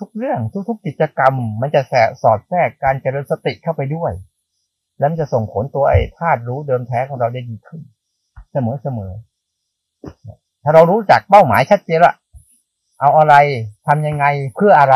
[0.00, 4.12] ทุกๆเรื่อง ทุก ๆ กิจกรรม มันจะแสสอดแทรกการเจริญสติเข้าไปด้วย
[4.98, 7.80] แล้วมันจะส่งผลตัวไอ้ธาตุรู้เดิมแท้ของเราได้ดีขึ้น
[8.52, 9.12] เสมอเสมอ
[10.62, 12.12] ถ้าเรารู้จักเป้าหมายชัดเจนว่า
[13.00, 13.34] เอาอะไร
[13.86, 14.24] ทำยังไง
[14.56, 14.94] เพื่ออะไร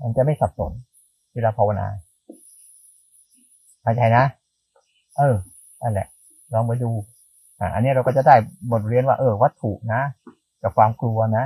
[0.00, 0.72] มันจะไม่สับสน
[1.34, 1.86] เวลาภาวนา
[3.82, 4.24] เข้าใจนะ
[5.16, 5.34] เออ
[5.82, 6.06] นั่นแหละ
[6.52, 6.90] ลองไปดู
[7.74, 8.34] อันนี้เราก็จะได้
[8.72, 10.02] บทเรียนว่าเออวัตถุนะ
[10.62, 11.44] กับความกลัวนะ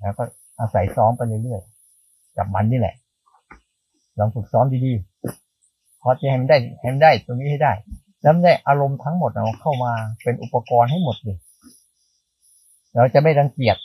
[0.00, 0.22] แล้วก็
[0.60, 2.94] อาศัยซ้อมไปเรื่อยๆกับมันนี่แหละ
[4.18, 7.72] ลองฝึกซ้อมดีๆพอจะให้มันได้ให้มันได้ตรงนี้ให้ได้
[8.22, 11.36] แล้วได้อารมณ์ทั้งหมดเอาเข้ามาเป็นอุปกรณ์ให้หมดเลย
[12.94, 13.76] เราจะไม่รังเกียจ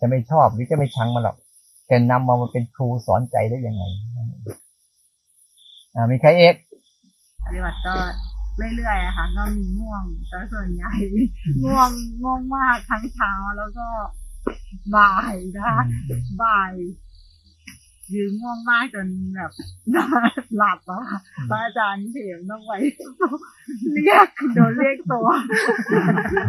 [0.00, 1.36] จะไม่ชอบหรือจะไม่ชังมันหรอก
[1.86, 3.82] แต่นำมามาเป็นครูสอนใจได้ยังไง
[4.14, 4.16] อ
[5.94, 6.54] อ่ามีใครเอก
[7.44, 7.94] ปฏิบัติก็
[8.56, 10.94] เรื่อยๆอะค่ะก็มีง่วงแต่ส่วนใหญ่
[11.64, 11.90] ง่วง
[12.22, 13.86] ง่วงมากทั้งเช้าแล้วก็
[14.96, 15.80] บ่ายนะคะ
[16.42, 16.72] บ่าย
[18.14, 19.52] ยืนง่วงมากจนแบบ
[20.56, 22.78] หลับอะค่ะพระอาจารย์เถียงต้องไว้
[23.92, 25.28] เรียกโดนเรียกตัว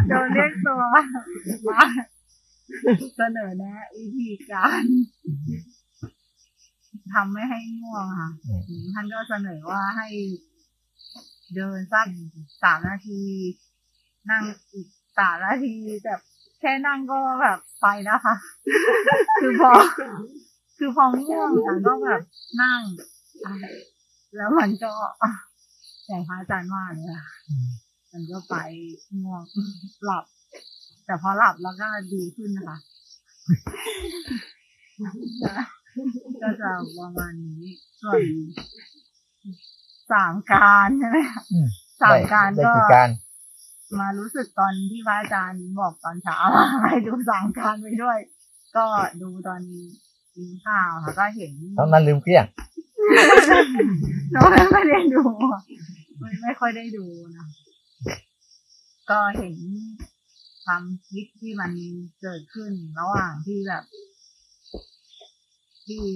[0.08, 1.82] โดนเรียกตัวมา
[3.16, 4.84] เสนอแนะวิธีการ
[7.14, 8.30] ทำไม่ให้ง่วงค่ะ
[8.94, 10.08] ท่านก็เสนอว่าให้
[11.54, 12.06] เดินสัก
[12.62, 13.22] สามนาที
[14.30, 14.42] นั่ง
[14.72, 14.88] อีก
[15.18, 16.14] สามนาทีแต่
[16.60, 18.34] แค่นั่งก็แบบไปนะคะ
[19.40, 19.70] คือพอ
[20.78, 22.22] คือพอง่วงแต่ก็แบบ
[22.62, 22.80] นั่ง
[23.44, 23.52] อะ
[24.36, 24.92] แล้วมันก็
[25.22, 25.30] อะ
[26.06, 27.26] อย่างพระอาจารย์ว่าเลยค่ะ
[28.12, 28.54] มันก็ไป
[29.22, 29.42] ง่วง
[30.04, 30.24] หลับ
[31.04, 32.78] แต่พอหลับแล้วก็ดีขึ้นนะคะ
[36.42, 37.62] ก็จะประมาณนี้
[38.00, 38.22] ส่วน
[40.12, 41.66] สามการใช่ไหมคะอืม
[42.02, 43.08] สามการได้ก็กี่การ
[44.00, 46.36] มารู้สึกตอนที่พระอาจารย์บอกตอนเช้า
[46.84, 48.18] ให้ดูสามการไปด้วย
[48.76, 48.86] ก็
[49.22, 49.60] ดูตอน
[50.34, 52.44] กินข้าวค่ะก็เห็นทั้งนั้นลืมเกลี้ยง
[54.34, 55.62] น้องไม่ได้ดูอะ
[56.18, 57.06] ไม่ไม่ค่อยได้ดู
[57.36, 57.46] นะ
[59.10, 59.56] ก็เห็น
[60.64, 61.72] ความคิดที่มัน
[62.20, 63.84] เกิดขึ้นระหว่างที่แบบ
[65.86, 66.06] ที่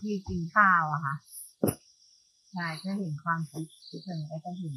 [0.00, 1.14] ที่กินข้าวอะค่ะ
[2.58, 4.74] ใช่ก็เห็นความคิดที่เพิ่นก็จะเห็น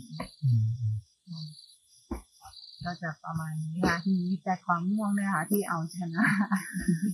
[2.85, 6.23] ก็จะประมาณนี้ค่ะทีนี้แต่ความง่วงเนี่ยค่ะ ที่เอาชนะ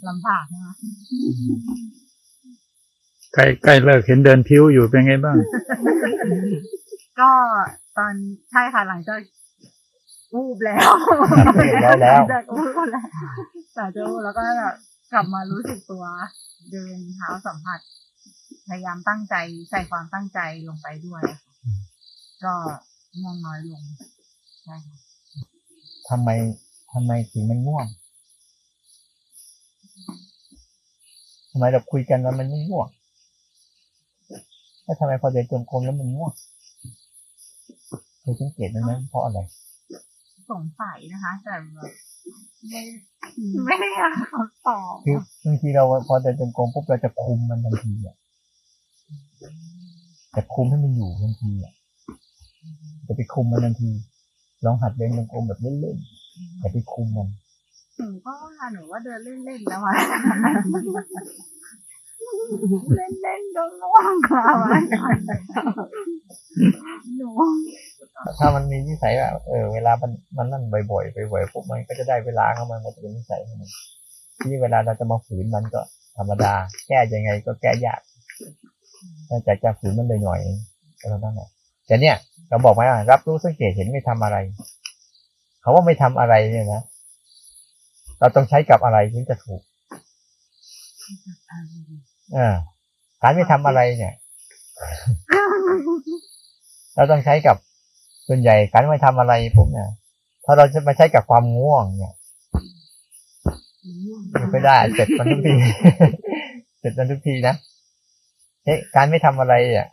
[0.07, 0.75] ลำบากนะคะ
[3.33, 5.37] ใกล้ใกล้เลิกเห็นเดินพิ้วอยู่เป็นไงบ้าง
[7.19, 7.31] ก็
[7.97, 8.13] ตอน
[8.51, 9.19] ใช่ค่ะหลังจาก
[10.33, 10.91] อูบแล้ว
[11.61, 13.07] เรียบร้อยแล้วหงจากอูบแล้ว
[13.73, 14.45] แต่จะอูบแล้วก็
[15.13, 16.03] กลับมารู้สึกตัว
[16.71, 17.79] เดินเท้าสัมผัส
[18.67, 19.35] พยายามตั้งใจ
[19.69, 21.53] ใส่ความตั้งใจลงไปด้วยค่ะ
[22.43, 22.53] ก็
[23.19, 23.83] ง่วงน้อยลง
[24.63, 24.97] ใช่ค่ะ
[26.09, 26.29] ทำไม
[26.93, 27.85] ทำไมถึงมันง่วง
[31.51, 32.87] ทำไมเราคุยกันแล้วมันไม่ง่วง
[34.83, 36.33] แล้วทำไมพอเดินจงกรมแล้วมันง่วง
[38.21, 39.39] เคยสังเกตไหมเพราะอะไร
[40.51, 41.91] สงสัยนะคะ แต่แบบ
[42.69, 42.81] ไม่
[43.65, 48.15] ไม่ได้หาคำตอบคือบางทีเราพอเดินจงกรมปุ๊บเราจะคุมมันทันทีอะ
[50.35, 51.73] จะคุมให้มันอยู่ทันทีอะ
[53.07, 53.91] จะไปคุมมันทันที
[54.65, 57.27] ลองหัดเดินจงกรมแบบเล่นๆอย่าไปคุมมัน
[57.97, 59.93] หนูก็ว่าหนูว่าเดินเล่นๆแล้วอะ
[62.95, 64.83] เล่นๆก็ง่วงค่ะวัน
[67.17, 67.29] หนู
[68.39, 73.69] ถ้ามันมีนิสัยแบบเออเวลามันมันนั่นบ่อยๆบ่อยๆปุ๊บมันก็จะได้เวลาของมันมันจะเป็นนิสัยของมัน
[74.41, 75.81] ที่เวลาเราจะมาฝืนมันก็
[76.17, 76.53] ธรรมดา
[76.87, 78.01] แก้ยังไงก็แก้ยาก
[79.29, 81.49] นอกจากจะฝืนมันเลยหน่อยๆก็แล้วนั่นแหละ
[81.87, 82.15] แต่เนี่ย
[82.49, 84.37] เราบอกไว้ว่ารับรู้สังเกตเห็นไม่ทำอะไร
[85.61, 86.81] เขาว่าไม่ทำอะไรเนี่ยนะ
[88.19, 89.61] เราต้องใช้กับอะไรถึงจะถูก
[92.33, 92.53] เออ
[93.21, 94.13] การไม่ทำอะไรเนี่ย
[96.95, 97.57] เราต้องใช้กับ
[98.27, 99.89] ส่วนใหญ่การไม่ทำอะไรปุ๊บเนี่ย
[100.45, 102.15] ถ้าเราจะมาใช้กับความง่วงเนี่ย
[104.33, 105.55] มันไม่ได้เสร็จมันทุกที
[106.79, 107.55] เสร็จมันทุกทีนะ
[108.65, 109.87] เฮ้ยการไม่ทำอะไรอะ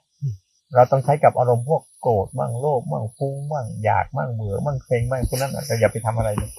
[0.74, 6.50] เราต้องใช้กับอารมณ์พวกโกรธบ้างโลภบ้างฟุ้งบ้างอยากบ้างเบื่อบ้างเซ็งบ้างพวกนั้นอะเราอย่าไปทำอะไรเลย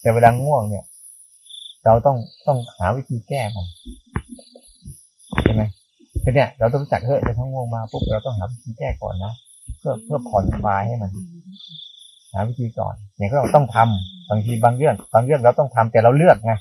[0.00, 0.84] แต่เวลาง่วงเนี่ย
[1.84, 2.16] เราต้อง
[2.46, 3.66] ต้องหาวิธีแก้มัน
[5.42, 5.62] ใช่ไหม
[6.22, 9.32] คือเนี่ยเราต้องรู้จักเฮ้ยเราทั้งง่วงมาปุ๊บเราต้องหาวิธีแก้ก่อนนะ
[9.78, 11.10] เพื่อเพื่อผ่อนคลายให้มัน
[12.32, 16.52] หาวิธีก่อนอย่างที่เราต้องทำบางทีบางเรื่องบางเรื่องเราต้องทำแต่เราเลือกไง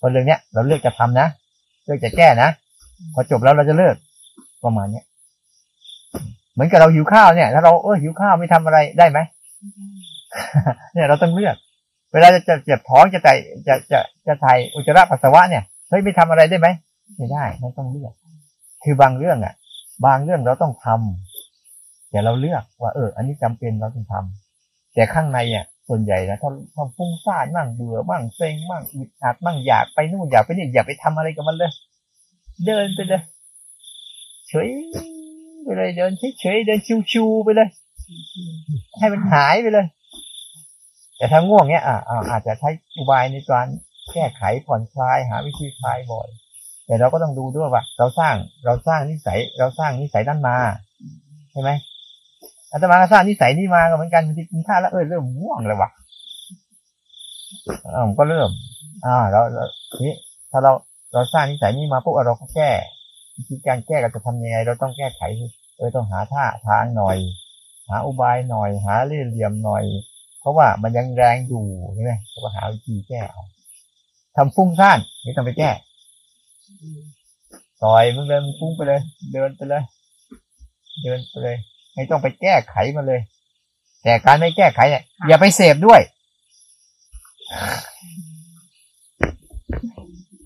[0.00, 1.28] พอเรื่องเนี้ยเราเลือกจะทำนะ
[1.84, 2.50] เลือกจะแก้นะ
[3.14, 3.96] พอจบแล้วเราจะเลิก
[4.64, 5.04] ประมาณเนี้ย
[6.52, 9.18] เหมือนกับเราหิวข้าวเนี่ย ถ้าเราเออหิวข้าวไม่ทำอะไรได้ไหม
[10.92, 11.56] เนี่ยเราต้องเลือก
[12.12, 13.28] เวลาจะเจ็บท้องจะไต
[13.66, 16.68] จะจะจะถ่ายอุจจาระปัสสาวะเนี่ยเฮ้ยไม่ทำอะไรได้ไหม
[17.16, 18.12] ไม่ได้เราต้องเลือก
[18.84, 19.54] คือบางเรื่องอะ
[20.06, 31.72] บางเรื่องเราต้องทำแต่เราเลือกว่าเออ อันนี้จำเป็นเราต้องทำแต่ข้างในอะส่วนใหญ่นะถ้าถ้าฟุ้งซ่านบ้างเบื่อบ้างเซ็งบ้างอึดอัดบ้างอยากไปนู่นอยากไปนี่อย่าไปทำอะไรกับมันเลย
[32.64, 33.22] เดินไปเลย
[34.48, 34.68] เฉย
[35.64, 36.80] ไปเลยเดินเฉยเดิน
[37.10, 37.68] ชิวๆไปเลย
[38.98, 39.86] ให้มันหายไปเลย
[41.16, 43.66] แต่ถ้าง่วงเนี้ยอะอะอาจจะใช้อุบายในการ
[44.12, 46.28] แก้ไขผ่อนคลายหาวิธีคลายบ่อย
[46.86, 48.34] แต่เราก็ต้องดูด้วยว่า เราสร้าง
[48.64, 50.56] เราสร้างนิสัย เราสร้างนิสัยนั้นมา
[51.52, 51.70] ใช่ไหม
[52.72, 55.90] อาตมาก็สร้างนิสัยนี้มาก็เหมือนกันบางทีกินข้าวแล้วเออเริ่มง่วงเลยว่ะ
[57.94, 58.50] อ่าผมก็เริ่ม
[59.06, 60.14] อ่าเราเราทีนี้
[60.50, 60.72] ถ้าเรา
[61.16, 62.70] เราสร้างนิสัยนี้มาปุ๊บเราก็แก้
[63.36, 65.22] วิธีการแก้เราจะทำยังไง เราต้องแก้ไข
[65.76, 67.18] เออต้องหาท่าทางหน่อย
[67.88, 69.84] หาอุบายหน่อย หาเล่ห์เหลี่ยมหน่อย
[70.40, 71.64] เพราะว่ามันยังแรงอยู่
[71.94, 72.12] ใช่ไหม
[72.44, 73.42] ก็หาวิธีแก้เอา
[74.36, 75.70] ทำฟุ้งซ่านไม่ต้องไปแก้
[77.82, 79.00] ต่อยมึงเลยมึงฟุ้งไปเลย
[79.32, 79.82] เดินไปเลย
[81.02, 81.56] เดินไปเลย
[81.94, 83.20] ไม่ต้องไปแก้ไขมันเลย
[84.02, 86.00] แต่การไม่แก้ไขเนี่ยอย่าไปเสพด้วย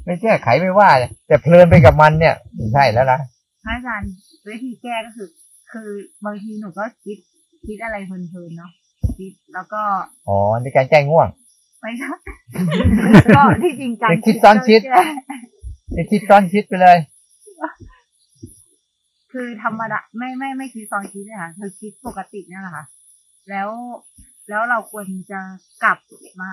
[0.05, 0.91] ไม่แก้ไขไม่ว่า
[1.27, 3.21] แต่เพลินไปกับมันเนี่ยไม่ใช่แล้วนะ
[3.65, 4.11] พระอาจารย์
[4.47, 5.29] วิธีแก้ก็คือ
[5.73, 5.89] คือ
[6.25, 7.19] บางทีหนูก็คิด
[7.67, 8.71] คิดอะไรเพลินๆเนาะ
[9.19, 9.83] คิดแล้วก็
[10.29, 11.29] อ๋อในการแก้ง่วง
[11.81, 12.13] ไม่ใช่
[13.37, 15.03] ก็ที่จริงจังไปคิดซ้อนคิดก็แก้
[15.95, 16.99] ไอ้คิดซ้อนคิดไปเลย
[19.33, 22.85] คือธรรมดาไม่ไม่ไม่คิดตอนคิดเลยค่ะคือคิดปกติเนี่ยแหละค่ะ
[23.51, 23.69] แล้ว
[24.49, 25.41] แล้วเราควรจะ
[25.85, 25.99] กลับ
[26.43, 26.51] มา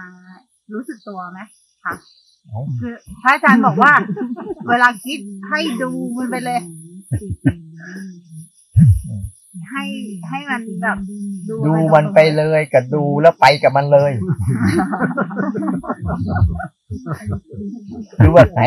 [0.73, 1.49] รู้สึกตัวไหมคะ
[1.83, 2.26] เอ้าคือ
[3.21, 3.93] พระอาจารย์บอกว่า
[4.69, 5.19] เวลาคิด
[5.49, 6.59] ให้ดูมันไปเลย
[9.71, 9.83] ให้
[10.29, 10.97] ให้มันแบบ
[11.49, 14.11] ดูดูอะไรมันไปเลยกับดูแล้วไปกับมันเลย
[18.23, 18.61] ดูแบบไหน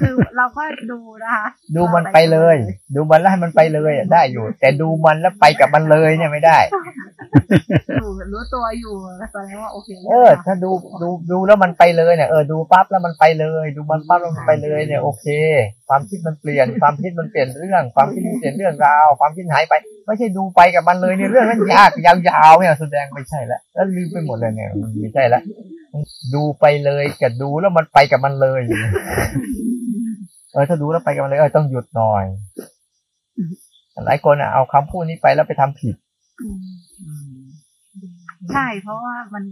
[0.00, 2.56] คือเราก็ดูนะคะ ดูมันไปเลย
[2.94, 6.58] ดูมันแล้วให้มันไปเลยอะได้อยู่ แต่ดูมันแล้วไปกับมันเลยเนี่ยไม่ได้
[8.00, 8.94] อยู่รู้ตัวอยู่
[9.32, 10.70] แสดงว่าโอเคเออ ถ้าดู
[11.02, 15.26] ดูดูแล้วมันไปเลยเนี่ยเออดูปั๊บแล้วมันไปเลย ดูมันปั๊บแล้วมันไปเลยเนี่ยโอเค
[15.88, 19.74] ความคิดมันเปลี่ยน ความคิดมันเปลี่ยนเรื่อง ความคิดมันเปลี่ยนเรื่องราว ความคิดหายไป
[20.06, 25.42] ไม่ใช่ดูไปกับมันเลยเนี่ยเรื่องนั้นยากยาวๆเนี่ยแสดงไม่ใช่แล้วแล้วลืมไปหมดเลยเนี่ยมันไม่ใช่แล้ว
[26.34, 28.60] ดูไปเลยกับดูแล้วมันไปกับมันเลย
[30.56, 32.24] เออถ้าดูแล้วไปกับมันเลยเออต้องหยุดหน่อย
[34.06, 35.94] หลายคนอะเอาคำพูดนี้ไปแล้วไปทำผิด
[38.52, 39.42] ใช่เพราะว่ามัน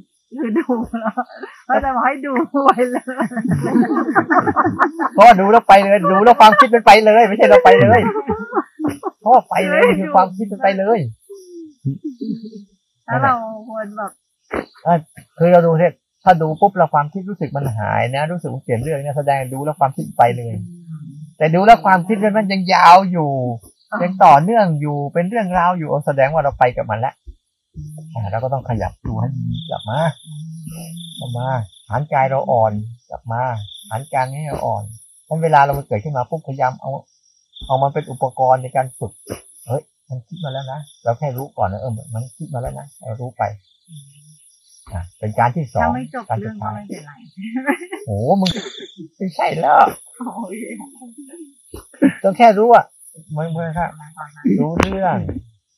[0.40, 0.66] คือดู
[1.00, 1.14] แล้ว
[1.66, 2.32] เขาจะบอกให้ดู
[2.64, 3.04] ไว้เลย
[5.12, 8.00] เพราะว่าดูแล้วไปเลยดูแล้วความคิดมันไปเลย ไม่ใช่เราไปเลย
[9.20, 10.98] เพราะว่าไปเลยคือความคิดมันไปเลย
[13.06, 13.34] แล้วเรา
[13.68, 14.10] ควรแบบ
[15.38, 15.92] คือเราดูเนี่ย
[16.24, 20.54] ถ้าดูปุ๊บเราความคิดรู้สึกมันหายนะ รู้สึกมันเปลี่ยนเรื่องเนี่ยแสดงดูแล้วความคิดไปเลย
[21.36, 23.30] แต่ดูแล้วความคิดมันยังยาวอยู่
[24.02, 27.14] ยังต่อเนื่องอยู่เป็นเรื่องราวอยู่แสดงว่าเราไปกับมันแล้ว
[28.30, 30.00] เราก็ต้องขยับดูให้ดีกลับมา
[31.18, 31.48] กลับมา
[31.88, 32.72] ฐานกายเราอ่อน
[33.10, 33.42] กลับมา
[33.88, 34.82] ฐานกายนี้เราอ่อน
[35.28, 36.90] นั้นเวลาเราเกิดขึ้นมาปุ๊บพยายามเอา
[37.66, 39.12] เอามันเป็นอุปกรณ์ในการฝึก
[39.66, 43.42] เฮ้ยมันคิดมาแล้วนะเราแค่รู้ก่อนนะเออมันคิดมาแล้วนะเรารู้ไป
[45.18, 47.12] เป็นการที่สอถ้างไม่จบการเรื่สุองดก็ท้ายไม่เป็นไร
[48.06, 48.50] โอ้มึง
[49.16, 49.78] ไม่ใช่แล้ว
[50.36, 50.54] โอเค
[52.22, 52.84] ต้องแค่รู้อะ
[53.36, 53.90] มันเพื่อนครับ
[54.60, 55.16] รู้เรื่อง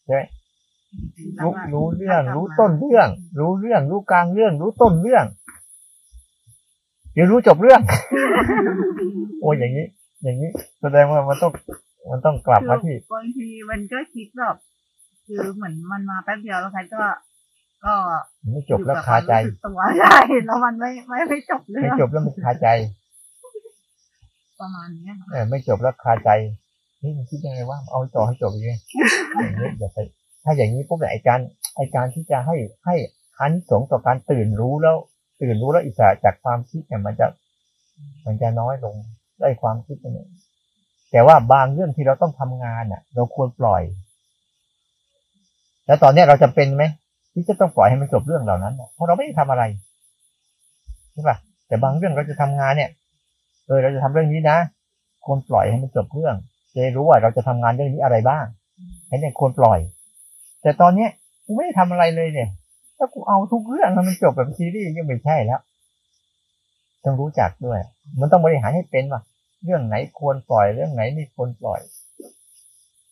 [0.04, 0.22] ใช่ไหม
[1.42, 5.24] รู้รู้เรื่อง รู้ต้นเรื่อง รู้เรื่อง รู้กลางเรื่อง รู้ต้นเรื่อง
[7.14, 7.80] เดี๋ยวรู้จบเรื่อง
[9.40, 9.86] โอ้ยอย่างนี้
[10.22, 10.50] อย่างนี้
[10.80, 11.52] แสดงว่ามันต้อง
[12.10, 14.56] มันต้องกลับมาที่บางทีมันก็คิดแบบ
[15.26, 17.02] คือเหมือนมันมาแป๊บเดียวแล้วใครก็
[17.84, 17.94] ก็
[18.52, 22.68] ไม่จบแล้วคาใจอยู่กับควมรู้สึกตัวใช่แล้วมันไม่ไม่ไม่จบเรื่ไม่องจบแล้วมันคาใจ
[24.60, 26.30] ประมาณเนี้ยค่ะเออไม่จบแล้วคาใจ
[27.02, 28.72] นี่มันคิดยังไงว่าเอาต่อให้จบยังไง
[29.38, 29.98] อย่างนี้อย่าไป
[30.44, 31.40] ถ้าอย่างนี้ปุ๊บเนี่ยไอการ
[31.76, 32.56] ไอการที่จะให้
[32.86, 32.94] ให้
[33.38, 34.96] อานิสงส์ต่อการตื่นรู้แล้ว
[35.42, 37.26] ตื่นรู้แล้วอิสระจากความคิดเนี่ยมันจะ
[38.26, 38.94] มันจะน้อยลง
[39.40, 40.28] ได้ความคิดเนี่ย
[41.12, 43.82] แต่ว่าบางเรื่องที่เราต้องทำงานอะ เราควรปล่อย
[45.86, 46.84] แล้วตอนเนี้ยเราจำเป็นไหม
[47.38, 49.62] ที่จะต้องปล่อยให้มันจบเรื่องเหล่านั้นเพราะเราไม่ได้ทำอะไร
[51.12, 52.90] ใช่ปะแต่บางเรื่องเราจะทำงานเนี่ย
[53.66, 54.56] เออเราจะทำเรื่องนี้นะ
[55.24, 56.34] ควรปล่อยให้มันจบเรื่อง
[56.74, 58.44] จะรู้ว่าเราจะทำงานเรื่องนี้อะไรบ้าง
[59.08, 59.78] ให้เนี่ยควรปล่อย
[60.62, 61.10] แต่ตอนเนี้ย
[61.44, 62.48] กูไม่ได้ทำอะไรเลยเนี่ย
[62.98, 65.60] ถ้ากูเอาทุกเรื่องมันจบแบบซีรีส์ยังไม่ใช่แล้ว
[67.04, 67.78] ต้องรู้จักด้วย
[68.20, 69.20] มันต้องบริหารให้เป็นว่า
[69.64, 71.80] เรื่องไหนควรปล่อยเรื่องไหนไม่ควรปล่อย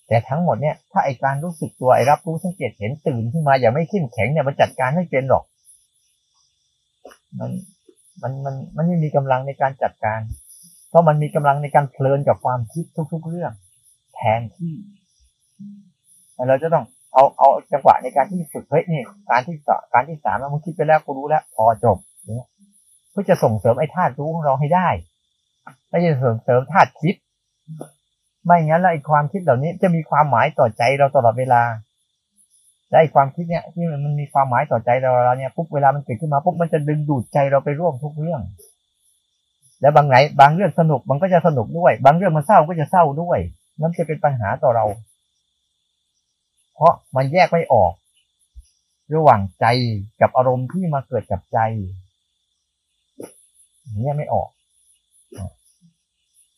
[0.09, 5.45] แต่ทั้งหมดเนี่ยถ้าไอการรู้สึกตัวไอรับรู้สังเกตเห็นตื่นขึ้นมาอย่าไม่เข้มแข็งเนี่ยมันจัดการไม่เป็นหรอก
[7.39, 7.51] มัน
[8.23, 10.21] มันมันมันไม่มีกำลังในการจัดการ
[10.89, 13.53] เพราะมันมีกำลังในการเพลินกับความคิดทุก ๆ เรื่อง
[14.15, 14.75] แทนที่
[16.35, 16.85] แต่เราจะต้อง
[17.15, 21.97] เอาเอาจังหวะในการที่ฝึกเฮ้ยนี่การที่สองการที่สามแล้วมึงคิดไปแล้วกูรู้แล้ว พอจบ
[22.27, 22.49] เงี้ย
[23.11, 24.89] เพื่อจะส่งเสริมไอ้ธาตุรู้ของเราให้ได้
[25.89, 27.15] ไม่ใช่ส่งเสริมธาตุคิด
[28.45, 31.62] ไม่งั้นแล้วไอ้ความคิดเหล่านี้จะมีความหมายต่อใจเราตลอดเวลา
[32.90, 38.42] และไอ้ความคิดเนี่ยที่มันมีความหมายต่อใจเราเราเนี่ยปุ๊บเวลามันเกิดขึ้นมาปุ๊บมันจะดึงดูดใจเราไปร่วมทุกเรื่อง
[39.80, 43.38] แล้วบางไหนบางเรื่องสนุกมันก็จะสนุกด้วย บางเรื่องมันเศร้าก็จะเศร้าด้วย
[43.80, 44.84] นั่นจะเป็นปัญหาต่อเรา
[46.74, 47.92] เพราะมันแยกไม่ออก
[49.14, 49.66] ระหว่างใจ
[50.20, 51.59] กับอารมณ์ที่มาเกิดกับใจ
[54.03, 54.49] เนี่ยไม่ออก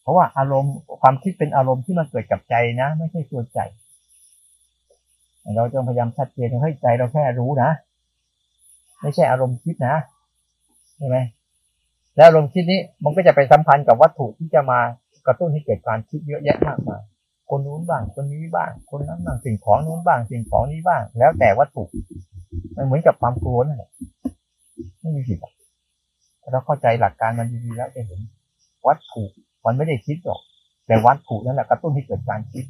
[0.06, 3.58] เพราะว่าอารมณ์ความคิดเป็นอารมณ์ที่มันเกิดกับใจนะ ไม่ใช่ตัวใจ
[5.56, 7.70] เราจงพยายามชัดเจนให้ใจเราแค่รู้นะ
[9.00, 9.94] ไม่ใช่อารมณ์คิดนะ
[10.96, 11.16] ใช่ไหม
[12.16, 14.80] แล้วอารมณ์คิดนี้มันก็จะไปสัมพันธ์กับวัตถุที่จะมา
[15.26, 17.02] กระตุ้นให้เกิดการคิดเยอะแยะมากมาย
[17.50, 21.84] คนนู้นบ้าง คนนี้บ้าง คนนั้นบ้างสิ่งของนู้นบ้าง สิ่งของนี้บ้าง แล้วแต่วัตถุ
[22.76, 23.90] มันเหมือนกับความกลัวนั่นแหละ
[25.00, 25.38] ไม่มีผิด
[26.52, 28.20] เราเข้าใจหลักการมันดีๆแล้วจะเห็น
[28.86, 29.24] วัตถุ
[29.66, 30.40] มันไม่ได้คิดหรอก
[30.86, 32.64] แต่วัตถุนั่นแหละกระตุ้นให้เกิดการคิด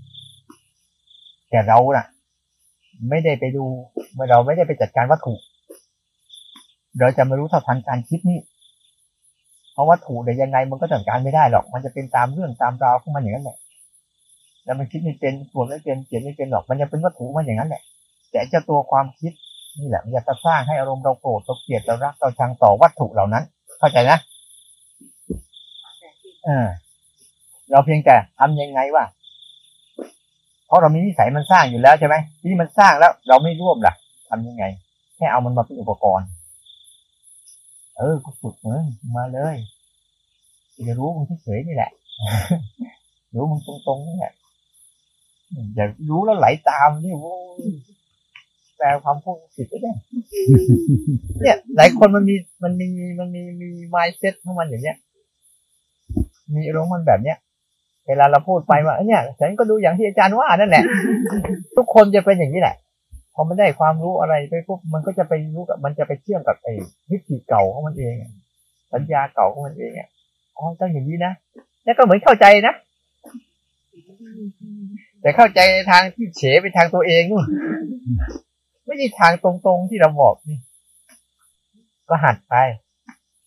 [1.51, 2.07] แต่เราน่ะ
[3.11, 3.65] ไม่ได้ไปดู
[4.31, 5.35] เราไม่ได้ไปจัดการวัตถุ
[7.01, 8.39] เราจะไม่รู้เท่าทันการคิดนี่
[9.73, 13.57] เพราะวัตถุเดี๋ยวยังไงมันก็จัดการไม่ได้หรอก มันจะเป็นตามเรื่องตามราวของมันอย่างนั้นแหละ
[14.65, 17.83] แล้วมันคิดไม่เป็นปวดไม่เป็นเขียนไม่เป็นหรอก มันยังเป็นวัตถุมันอย่างนั้นแหละ
[18.31, 19.33] แต่เจ้าตัวความคิด
[19.79, 23.45] นี่แหละมันจะสร้างให้อารมณ์เราโกรธเราเกลียดเรารักเราชังต่อวัตถุเหล่านั้น
[23.79, 24.19] เข้าใจนะ
[26.45, 26.67] เออ
[27.71, 29.05] เราเพียงแต่ทำยังไงวะ
[30.67, 33.95] เพราะเรามีนิสัยมันสร้างอยู่แล้วใช่ไหมที่มันสร้างแล้ว เราไม่ร่วมล่ะ
[34.29, 34.65] ทำยังไง
[35.17, 36.29] แค่เอามันมาเป็นอุปกรณ์
[37.97, 38.85] เออก็ฝึกมึง
[39.17, 39.57] มาเลย
[40.89, 41.91] จะรู้มึงเฉยๆนี่แหละ
[43.35, 44.33] รู้มึงตรงๆนี่แหละ
[45.75, 47.61] อย่ารู้แล้วไหลตามนี่โว้ย
[48.77, 49.97] แปลความพูดผิดไปเนี่ย
[51.43, 52.89] เนี่ย หลายคนมันมีมันมี
[53.21, 54.97] มันมีมีมายเซ็ตของมันอย่างเนี้ย
[56.55, 57.39] มีอารมณ์มันแบบเนี้ย
[58.09, 60.85] เวลาเราพูดไปว่าเอ้ยเนี่ยฉันก็ดูอย่างที่อาจารย์ว่านั่นแหละ
[61.77, 62.77] ทุกคนจะเป็นอย่างนี้แหละ
[63.35, 66.73] พอมันได้ความรู้อะไรไปปุ๊บมันก็จะไปรู้กับมันจะไปเชื่อมกับไอ้
[67.11, 68.15] วิธีเก่าของมันเอง
[68.93, 69.93] สัญญาเก่าของมันเอง
[70.57, 71.33] อ๋อต้องอย่างนี้นะ
[71.85, 72.75] แล้วก็เหมือนเข้าใจนะ
[75.21, 77.45] แต่เข้าใจในทางที่เฉไปทางตัวเองนู่น
[78.87, 80.59] ไม่ใช่ทางตรงๆที่เราบอกนี่
[82.09, 82.55] ก็หัดไป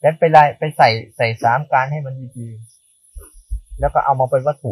[0.02, 2.69] แล้วไปไล่ไปใส่ใส่สามการให้มันดีๆ
[3.80, 4.72] แล้วก็เอามาเป็นวัตถุ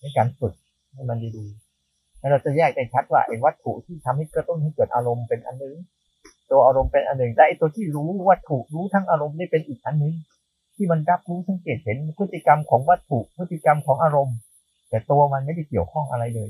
[0.00, 0.54] ในการฝึก
[0.94, 5.76] ให้มันดีๆแล้วเราจะแยกได้ชัดว่าไอ้วัตถุที่ทำให้กระตุ้นให้เกิดอารมณ์เป็นอันนึง
[6.50, 10.14] ตัวอารมณ์เป็นอันหนึ่งแต่ไอ้ตัวที่รู้วัตถุรู้ทั้งอารมณ์นี่เป็นอีกอันนึง
[10.74, 14.36] ที่มันรับรู้สังเกตเห็นพฤติกรรมของวัตถุพฤติกรรมของอารมณ์
[14.88, 16.48] แต่ตัวมันไม่ได้เกี่ยวข้องอะไรเลย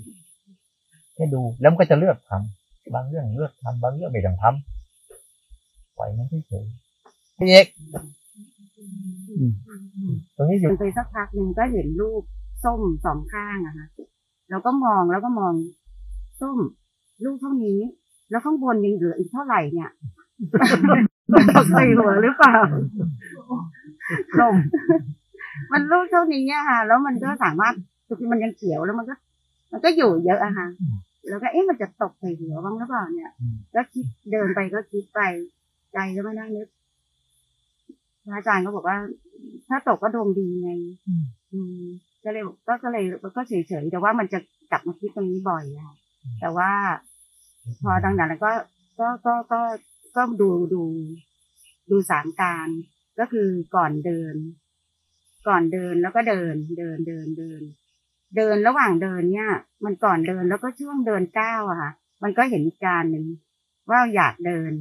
[1.15, 7.67] แค่ดูแล้วมันก็จะเลือกทำบางเรื่องเลือกทำบางเรื่องไม่ต้องทำปล่อยมันเฉยๆพี่เอก
[10.37, 12.23] ตรงนี้อยู่ไปสักพักหนึ่งก็เห็นรูป
[12.65, 13.87] ส้มสองข้างอะค่ะ
[14.51, 15.53] เราก็มองแล้วก็มอง
[16.41, 16.59] ส้ม
[17.25, 17.79] ลูกเท่านี้
[18.31, 19.91] แล้วข้างบนยังเหลืออีกเท่าไหร่เนี่ย
[21.55, 22.57] ตกใส่หัวหรือเปล่า
[24.39, 24.55] ส้ม
[25.73, 27.75] มันลูกเท่านี้อะค่ะ แล้วมันก็สามารถ
[28.19, 29.15] คือมันยังเขียวแล้วมันก็
[29.73, 30.67] มันก็อยู่เยอะอะค่ะ
[31.29, 33.31] แล้วก็เอ๊ะมันจะตกใส่หัวบ้างหรือเปล่าเนี่ย
[33.75, 35.21] ก็คิดเดินไปก็คิดไป
[35.93, 36.84] ใจก็ไม่นั่งนึกพระ
[38.33, 38.99] อาจารย์ก็บอกว่า
[39.69, 40.71] ถ้าตกก็ดวงดีไง
[41.53, 41.83] อืม
[42.25, 43.05] ก็เลยบอกก็ก็เลย
[43.37, 44.39] ก็เฉยเฉยๆแต่ว่ามันจะ
[44.71, 45.95] กลับมาคิดตรงนี้บ่อยอะ
[46.41, 46.71] แต่ว่า
[47.83, 48.53] พอดังนั้นแล้วก็
[48.99, 49.61] ก็ก็ก็
[50.17, 50.83] ก็ดูดู
[51.91, 52.69] ดูสามการ
[53.19, 54.35] ก็คือก่อนเดิน
[55.49, 57.61] ก่อนเดินแล้วก็เดิน เดินเดินเดิน
[58.37, 59.51] เดินระหว่างเดินเนี่ย
[59.85, 61.91] มันก่อนเดินแล้วก็ช่วงเดินก้าวอะค่ะ
[62.23, 63.27] มันก็เห็นอีกการหนึ่ง
[63.91, 64.73] ว่าอยากเดิน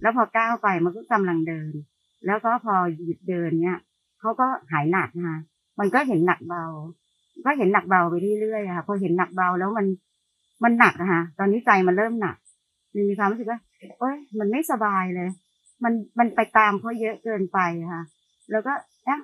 [0.00, 1.72] แล้วพอก้าวไปมันก็กำลังเดิน
[2.26, 3.78] แล้วก็พอหยุดเดินเนี่ย
[4.20, 5.38] เขาก็หายหนักนะคะ
[5.78, 6.64] มันก็เห็นหนักเบา
[7.44, 9.86] ก็เห็นหนักเบาไปเรื่อยๆค่ะพอเห็นหนักเบาแล้วมัน
[10.64, 12.36] มันหนักอะคะตอนนี้ใจมันเริ่มหนัก
[12.96, 13.60] มีความรู้สึกว่า
[13.98, 15.28] เอ้ยมันไม่สบายเลย
[15.84, 17.58] มันมันไปตามเขาเยอะเกินไป
[17.92, 18.04] ค่ะ
[18.50, 18.72] แล้วก็
[19.04, 19.20] เอ๊ะ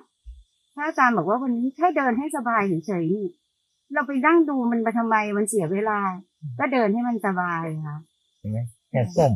[0.75, 3.25] พระอาจารย์บอกว่าวันนี้แค่เดินให้สบายเฉยๆนี่
[3.93, 5.99] เราไปนั่งดูมันไปทำไมมันเสียเวลา
[6.59, 7.97] ก็เดินให้มันสบายค่ะ
[8.39, 9.33] เห็นไหมแค่ส้ม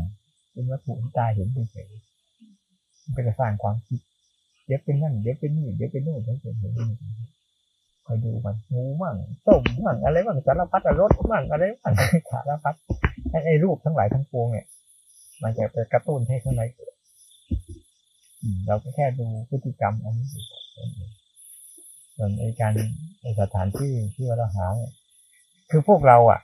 [0.52, 2.09] เป็นวัตถุที่ตาเห็นเฉยๆ
[3.10, 4.00] มันก็จะสร้างความคิด
[4.66, 6.88] เดี๋ยวเป็นนั่นเดี๋ยวเป็นนี่เดี๋ยวเป็นนู่นเดี๋ยวเป็นนี่
[8.06, 11.94] คอยดูมันงูมั่งส้มมั่งอะไรมั่งสารพัดรสมั่งอะไรมั่ง
[12.32, 12.76] สารพัด
[13.46, 14.66] ไอ้รูปทั้งหลายทั้งปวงเนี่ย
[15.44, 16.94] มันจะไปกระตุ้นให้ข้างในเกิด
[18.68, 20.28] เราก็แค่ดูพฤติกรรมอันนี้
[22.16, 22.74] ส่วนไอการ
[23.22, 24.94] ในสถานที่ที่ว่าเราหาเนี่ย
[25.70, 26.40] คือพวกเราอะ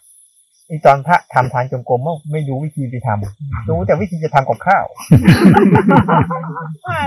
[0.70, 2.01] อีตอนพระทำทางจงกรม
[2.32, 4.86] ไม่รู้วิธีไปทำรู้แต่วิธีจะทำกับข้าว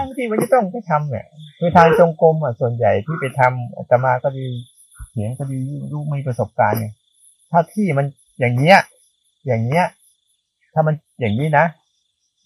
[0.05, 1.27] บางทีมันจะต้องไปทำเนี่ย
[1.59, 4.47] คือทางจงกรมอะส่วนใหญ่ที่ไปทำอาตมาก็ดี
[5.11, 5.59] เสียงก็ดี
[5.93, 6.93] รู้มีประสบการณ์เนี่ย
[7.51, 8.07] ถ้าที่มัน
[8.41, 8.79] อย่างเงี้ย
[9.47, 9.87] อย่างเงี้ย
[10.75, 11.65] ถ้ามันอย่างนี้นะ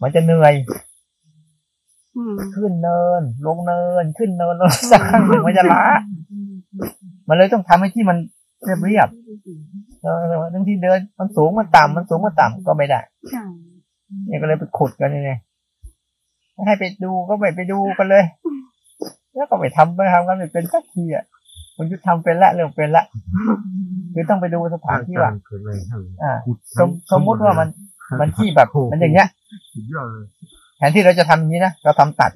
[0.03, 0.55] มันจะเหนื่อย
[2.17, 5.85] อืมขึ้นเนิน ลงเนิน ขึ้นเนินลงสักครั้งหนึ่งมันจะล้า
[7.29, 8.17] มันเลยต้องทำให้ที่มัน
[8.65, 9.09] เรียบเรียบ
[10.03, 13.01] ๆเออบางที่เดินมันสูงมันต่ำมันสูงมันต่ำก็ไม่ได้
[14.27, 15.39] เนี่ยก็เลยไปขุดกันเนี่ย
[16.67, 18.25] ให้ไปดูก็ไม่ไปดูกันเลย
[19.35, 21.25] แล้วก็ไปทำไปทำกันไม่เป็นสักทีอะ
[21.75, 23.05] ไปคุณยุทธทำเป็นละเริ่มเป็นละ
[24.15, 25.31] คือต้องไปดูสถานที่ว่า
[26.23, 26.33] อ่า
[27.13, 27.69] สมมติว่ามัน
[28.21, 29.29] มันที่แบบมันอย่างเงี้ย
[30.77, 32.31] แทนที่เราจะทำอย่างนี้นะเราทำตัด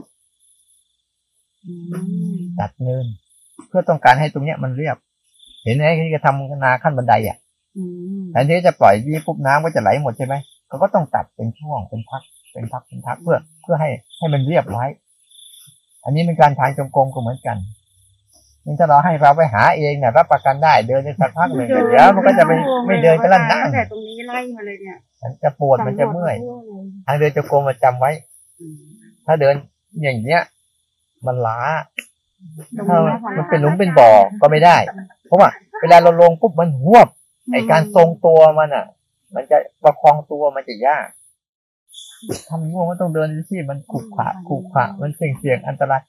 [2.59, 3.07] ตัดเนิน
[3.69, 4.97] เพื่อต้องการให้ตรงเนี้ยมันเรียบ
[5.65, 7.37] เห็นไหมที่จะทำนาขั้นบันไดอะ
[8.33, 10.35] แทนที่จะปล่อยยี่ปุ๊บน้ำก็จะไหลหมดใช่ไหม
[10.69, 12.23] เขาก็ต้องตัดเป็นช่วงเป็นพัก
[12.53, 14.87] เป็นพักเป็นพักเพื่อเพื่อให้ให้มันเรียบไว้
[16.05, 17.57] อันนี้เป็นการทางจงกรมก็เหมือนกัน
[18.65, 22.57] นี่ถ้าเราให้เราไปหาเองเนี่ยรับประกันได้เดินในสักพักหนึ่งเดี๋ยวมันก็จะไม่
[22.87, 26.37] ไม่เดินก็ลั่นนั่งตั้งแต่ตรงนี้ไล่มาเลยเนี่ยมันจะปวดมันจะเมื่อย
[27.07, 28.11] ทางเดินจงกรมมาจำไว้
[28.61, 28.77] อืม
[29.27, 29.55] ถ้าเดิน
[30.03, 30.41] อย่างเนี้ย
[31.27, 31.59] มันล้า
[32.77, 34.11] ตรงถ้านี้พอมันเป็นหลุมเป็นบ่อ
[34.41, 34.77] ก็ไม่ได้
[35.27, 35.49] เพราะว่า
[35.81, 37.09] เวลาเราลงปุ๊บมันหวบ
[37.53, 38.87] ไอการทรงตัวมันอะ
[39.35, 41.07] มันจะประคองตัวมันจะยาก
[42.49, 46.03] ทำง่วงมันต้องเดินที่มันขรุขระขรุขระมันเสี่ยงเสี่ยงอันตราย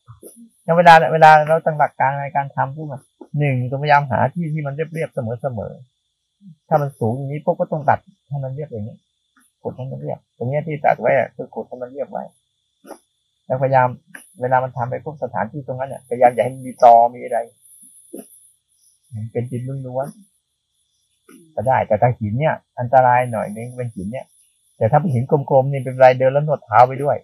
[0.63, 3.01] อย่างเวลาเวลาเราตั้งหลักการในการทำปุ๊บอะ
[3.39, 5.73] หนึ่งต้องพยายามหาที่ที่มันเรียบเรียบๆเสมอเสมอ
[6.67, 8.95] ถ้ามันสูงอย่างนี้ปุ๊บก็ต้องตัดให้มันเรียบอย่างนี้
[9.63, 12.23] กดให้มันเรียบ ตรงเนี้ยที่ตัดไว้อะคือกดให้มันเรียบไว้
[13.45, 13.87] แล้วพยายาม
[14.41, 17.39] เวลามันทำไปพวกสถานที่ตรงนั้นเนี่ยพยายามอย่าให้มันมีตอมีอะไร
[19.31, 20.26] เป็นดินล้วนๆ
[21.55, 24.25] ก็ได้ แต่ถ้าหินเนี่ย อันตรายหน่อยนึงเป็นหินเนี่ย
[24.77, 27.17] แต่ถ้าเป็นหินกลมๆนี่เป็นไรเดินแล้วนวดเท้าไปด้วย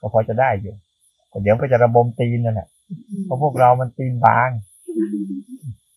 [0.00, 0.74] ก็พอจะได้อยู่
[1.28, 2.68] แต่เดี๋ยวก็จะระบมตีนนั่นแหละ
[3.24, 4.50] เพราะพวกเรามันตีนบาง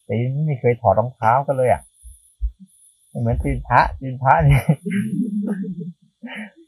[0.09, 1.81] ตีนไม่เคยถอดรองเท้ากันเลยอะ
[3.09, 4.59] ไม่เหมือนตีนพระตีนพระนี่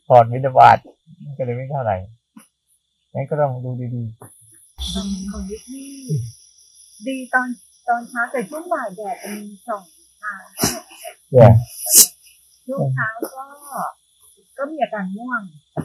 [0.08, 0.78] ถอดมิตรบาท
[1.38, 1.96] ก็เลยไม่เท่าไหร่
[3.14, 4.04] งั้นก็ต้องดูดี
[5.32, 5.86] ของวิธี
[7.08, 7.48] ดีตอน
[7.88, 9.99] ตอนเช้าแต่ช่วงบ่ายแดดมันส่องทางๆ
[11.32, 11.52] เนี่ย
[12.68, 13.44] ช่วงเช้าก็
[14.58, 15.42] ก็มีอาการง่วง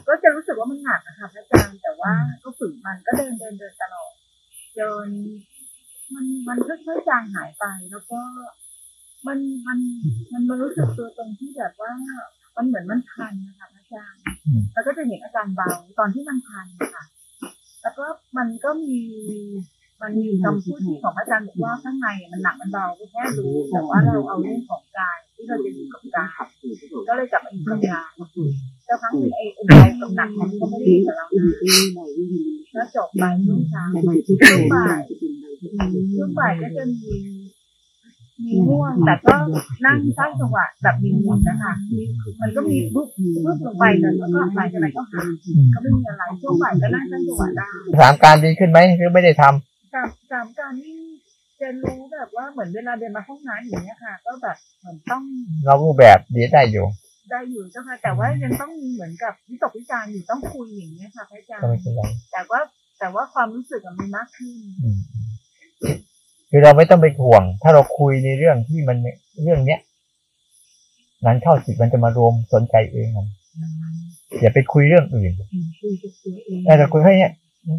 [0.09, 2.13] ก็จะรู้สึกว่ามันหนักนะคะพระอาจารย์แต่ว่า
[2.43, 4.11] ก็ฝืนมันก็เดินเดินเดินตลอด
[4.79, 5.09] จน
[6.15, 8.21] มันมันค่อยๆจางหายไปแล้วก็
[9.27, 9.79] มันมัน
[10.33, 11.93] มันมารู้สึกตัวตรงที่แบบว่า
[12.57, 14.23] มันเหมือนมันพันนะคะพระอาจารย์
[14.73, 17.05] แล้วก็จะเห็นอาการเบาตอนที่มันพันค่ะ
[17.83, 18.07] แล้วก็
[18.37, 19.01] มันก็มี
[20.03, 26.29] มันมีคำพูดที่ของอาจารย์บอกว่าข้างในมันหนักมันเบาก็แค่รู้แต่ว่าเราเอาเรื่องของกายที่เราจะอยู่กับกาย
[27.09, 28.11] ก็เลยกลับมาอยู่กับกาย
[28.87, 31.45] แล้วครั้งหนึ่ไอ้ไอ้ใจกับหนักมันก็ไม่ได้อยู่กับเรานะ
[32.75, 35.01] แล้วจบไปช่วงเช้าช่วงบ่าย
[36.17, 37.13] ช่วงบ่ายก็จะมี
[38.45, 39.35] มีง่วงแต่ก็
[39.87, 41.73] นั่งสร้างจังหวะแบบมีหมุนนะคะ
[42.41, 43.09] มันก็มีปุ๊บ
[43.45, 45.27] ปุ๊บลงไปแล้วก็หลังจากนั้นก็หาย
[45.75, 47.69] ก็ไม่มีอะไรช่วงบ่ายก็นั่งสร้างจังหวะได้
[48.01, 50.99] สามการดีขึ้นไหมหรือไม่ได้ทำ สามสามการนี่
[51.61, 55.23] จะรู้แบบว่าเหมือนเวลาเดินมาห้องน้ำอย่างเงี้ยค่ะ ก็แบบเหมือนต้อง
[55.65, 56.87] เรารูปแบบดีได้อยู่
[57.31, 62.01] ได้อยู่เจ้าค่ะแต่ว่ายังต้องมีเหมือนกับวิตกวิจารณ์อยู่ต้องคุยอย่างเงี้ยค่ะพระอาจารก็ไม่ย์เป็นไร
[62.33, 62.61] แต่ว่า
[62.99, 64.99] แต่ว่าความรู้สึกอะมันมากขึ้นอืม
[66.51, 68.97] คือเราไม่ต้องไปห่วง ถ้าเราคุยในเรื่องที่มัน
[69.43, 69.81] เรื่องเนี้ย
[71.27, 73.27] นั้นเข้าจิตมันจะมารวมสนใจเองมัน
[74.41, 75.33] อย่าไปคุยเรื่องอื่น
[75.81, 77.33] คุยกับตัวเองแต่ถ้าคุยแค่เนี้ย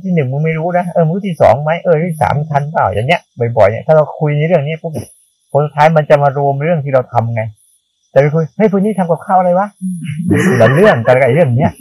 [0.03, 3.21] ที่หนึ่งมึงไม่รู้นะเออมึงที่สองไหมเออที่สามทันเปล่าอย่างเนี้ย
[3.57, 4.91] บ่อยๆเนี่ยถ้าเราคุยในเรื่องนี้ปุ๊บ
[5.51, 7.41] ผลสุดท้ายมันจะมารวมเรื่องที่เราทำไง
[8.11, 9.67] แต่ไปคุยเฮ้ยคนนี้ทำกับข้าวอะไรวะ
[10.57, 11.71] แต่เรื่องแต่ละเรื่องเนี้ย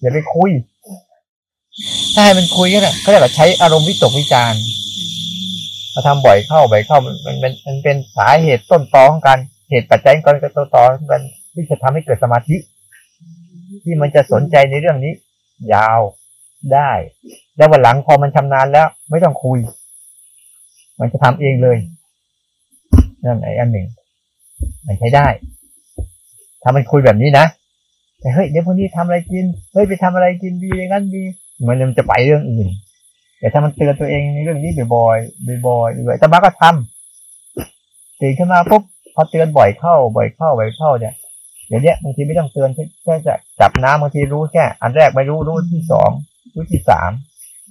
[0.00, 0.50] อย่าไปคุย
[2.14, 4.62] ถ้าให้มันคุยกันอะเขาเรียกว่าใช้อารมณ์วิตกวิจารณ์
[5.94, 9.38] มาทำบ่อยเข้าบ่อยเข้ามันมันมันเป็นสาเหตุต้นตอของการ
[9.70, 11.22] เหตุปัจจัยของการต้นตอของการ
[11.54, 12.56] ที่จะทำให้เกิดสมาธิ
[13.84, 15.12] ที่มันจะสนใจในเรื่องนี้
[15.74, 16.00] ยาว
[16.74, 16.92] ได้
[17.56, 19.58] แล้ววันหลังพอมันชำนาญแล้ว ไม่ต้องคุย
[21.00, 21.76] มันจะทำเองเลย
[23.24, 23.86] นั่นไอ้อันหนึ่ง
[24.86, 25.26] มันใช้ได้
[26.62, 27.46] ถ้ามันคุยแบบนี้นะ
[28.20, 31.24] แต่เฮ้ยเดี๋ยวพรุ่งนี้ทำอะไรกิน เฮ้ยไปทำอะไรกินดีอย่างนั้นดี
[31.66, 32.68] มันมันจะไปเรื่องอื่น
[33.38, 38.82] แต่ถ้ามันเตือนตัวเองในเรื่องนี้บ่อยๆบ่อยๆบ่อยๆแต่บ้าก็ทำตื่นขึ้นมาปุ๊บ
[39.14, 41.14] พอเตือนบ่อยเข้า บ่อยเข้าบ่อยเข้าเนี่ย
[41.68, 46.10] เดี๋ยวเนี้ยบางทีไม่ต้องเตือนแค่แค่จะจับน้ำบางทีรู้แค่ อันแรกไม่รู้รู้ที่สอง
[46.56, 47.10] รู้ที่สาม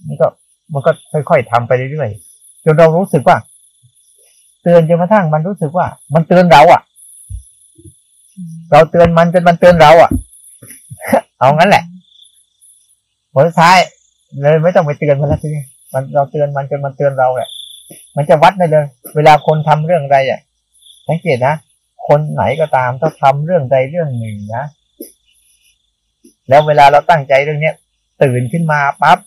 [0.08, 0.28] มันก็
[0.74, 0.92] มันก็
[1.30, 3.38] ค่อยๆทำไปเรื่อยๆจนเรารู้สึกว่า
[4.64, 6.82] เตือนจนกระทั่งมันรู้สึกว่า มันเตือนเราอะ
[8.72, 10.12] เราเตือนมันจนมันเตือนเราอะ
[11.40, 11.84] เอางั้นแหละ
[13.34, 13.78] ผลท้าย
[14.42, 15.64] เลยไม่ต้องไปเตือนมันแล้วทีนี้
[15.94, 17.50] มันเราเตือนมันจนมันเตือนเราแหละ
[18.16, 18.86] มันจะวัดได้เลย
[19.16, 20.40] เวลาคนทำเรื่องใดอะ
[21.08, 21.56] สังเกตนะ
[22.08, 24.64] คนไหนก็ตามถ้าทำเรื่องใดเรื่องหนึ่งนะ
[26.50, 27.76] แล้วเวลาเราตั้งใจเรื่องเนี้ย
[28.24, 29.18] ตื่นขึ้นมาปั๊บ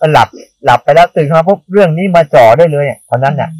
[0.00, 0.28] ก็หลับ
[0.64, 3.50] หลับไปแล้วตื่นขึ้นมาปุ๊บเรื่องนี้มาจ่อได้เลยเนี่ยเท่านั้นเนี่ย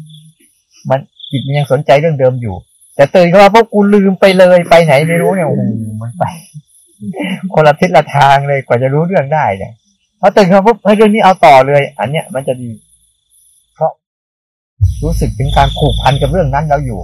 [0.89, 0.99] มัน
[1.31, 2.55] จิตมันยังสนใจเรื่องเดิมอยู่
[2.95, 5.61] แต่ตื่นขึ้นมาปุ๊บกูลืมไปเลยไปไหนไม่รู้เนี่ยโอ้โห
[6.01, 6.23] มันไป
[7.53, 9.73] คนละทิศละทางเลยกว่าจะรู้เรื่องได้เนี่ย
[10.19, 12.69] พอตื่นขึ้นมาปุ๊บเฮ้ยเรื่องนี้เอาต่อเลย อันเนี้ยมันจะดี
[13.75, 13.91] เพราะ
[15.03, 17.01] รู้สึกถึงการผูกพันกับเรื่องนั้นเราอยู่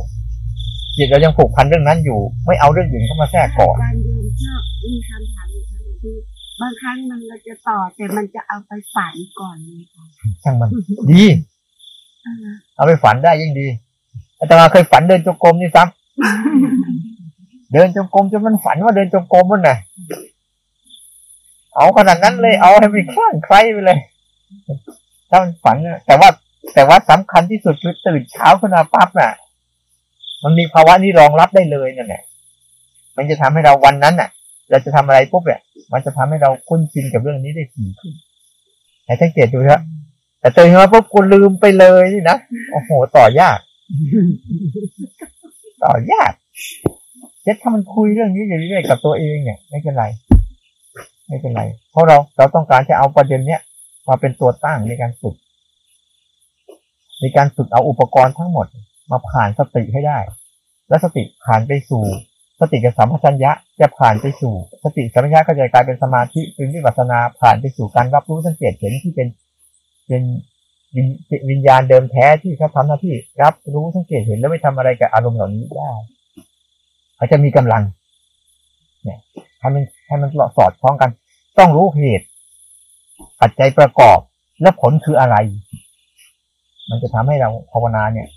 [0.98, 5.45] จิตเรายังผูกพันเรื่องนั้นอยู่ ไม่เอาเรื่องอื่นเข้ามาแทรกก่อนการโยมชอบมีคำถาม
[6.62, 10.06] บางครั้งมันเราจะต่อแต่มันจะเอาไปฝันก่อนเลยค่ะ
[10.44, 10.70] ช่างมัน
[11.12, 11.24] ดี
[12.24, 13.68] เออเอาไปฝันได้ยิ่งดี
[14.40, 19.78] อาตมาเคยฝันเดินจงกรมนี่ซ้ำเดินจงกรมจนมันฝันว่าเดินจงกรมมันน่ะ
[21.76, 23.98] เอาขนาดนั้นเลยเอาให้มันคลั่งไคล้ไปเลย
[25.30, 26.30] ถ้ามันฝันน่ะแต่ว่า
[26.74, 29.32] แต่ว่าสำคัญที่สุดคือตื่นเช้าขึ้นมาปั๊บน่ะ
[30.44, 32.24] มันมีภาวะนี้รองรับได้เลยนั่นแหละ
[33.18, 34.30] มันจะทำให้เราวันนั้นน่ะ
[34.70, 35.62] เราจะทำอะไรปุ๊บเนี่ย
[35.92, 38.14] มันจะทำให้เราคุ้นชินกับเรื่องนี้ได้ถี่ขึ้น
[39.06, 39.82] ให้สังเกตดูเถอะ
[40.40, 42.38] แต่ตื่นมาปุ๊บกูลืมไปเลยนี่นะ
[42.72, 43.60] โอ้โหต่อยาก
[45.84, 46.34] ต่อยาก
[47.44, 50.06] เจ็ดถ้ามันคุยเรื่องนี้อยู่เรื่อยๆกับตัวเองเนี่ยไม่เป็นไร
[51.28, 53.62] ไม่เป็นไร เพราะเราเราต้องการจะเอาประเด็นเนี้ย
[54.08, 55.36] มาเป็นตัวตั้งในการฝึก
[57.22, 58.66] ในการฝึกเอาอุปกรณ์ทั้งหมด
[59.12, 60.18] มาผ่านสติให้ได้
[60.90, 62.04] แล้วสติผ่านไปสู่
[62.60, 64.54] สติกับสัมปชัญญะจะผ่านไปสู่
[64.84, 69.28] สติสัมปชัญญะก็จะกลายเป็นสมาธิเป็นวิปัสสนาผ่านไปสู่การรับรู้สังเกตเห็นที่เป็น
[70.08, 70.22] เป็น
[71.50, 75.92] วิญญาณเดิมแท้ที่เขาทำหน้าที่รับรู้สังเกตเห็นแล้วไม่ทำอะไรกับอารมณ์เหล่านี้ได้
[77.16, 77.84] เขาจะมีกำลัง
[79.04, 79.20] เนี่ย
[79.60, 81.10] ให้มันให้มันสอดคล้องกัน
[81.58, 82.28] ต้องรู้เหตุ
[83.42, 84.20] ปัจจัยประกอบ
[84.62, 85.36] และผลคืออะไร
[86.90, 88.28] มันจะทำให้เราภาวนาเนี่ย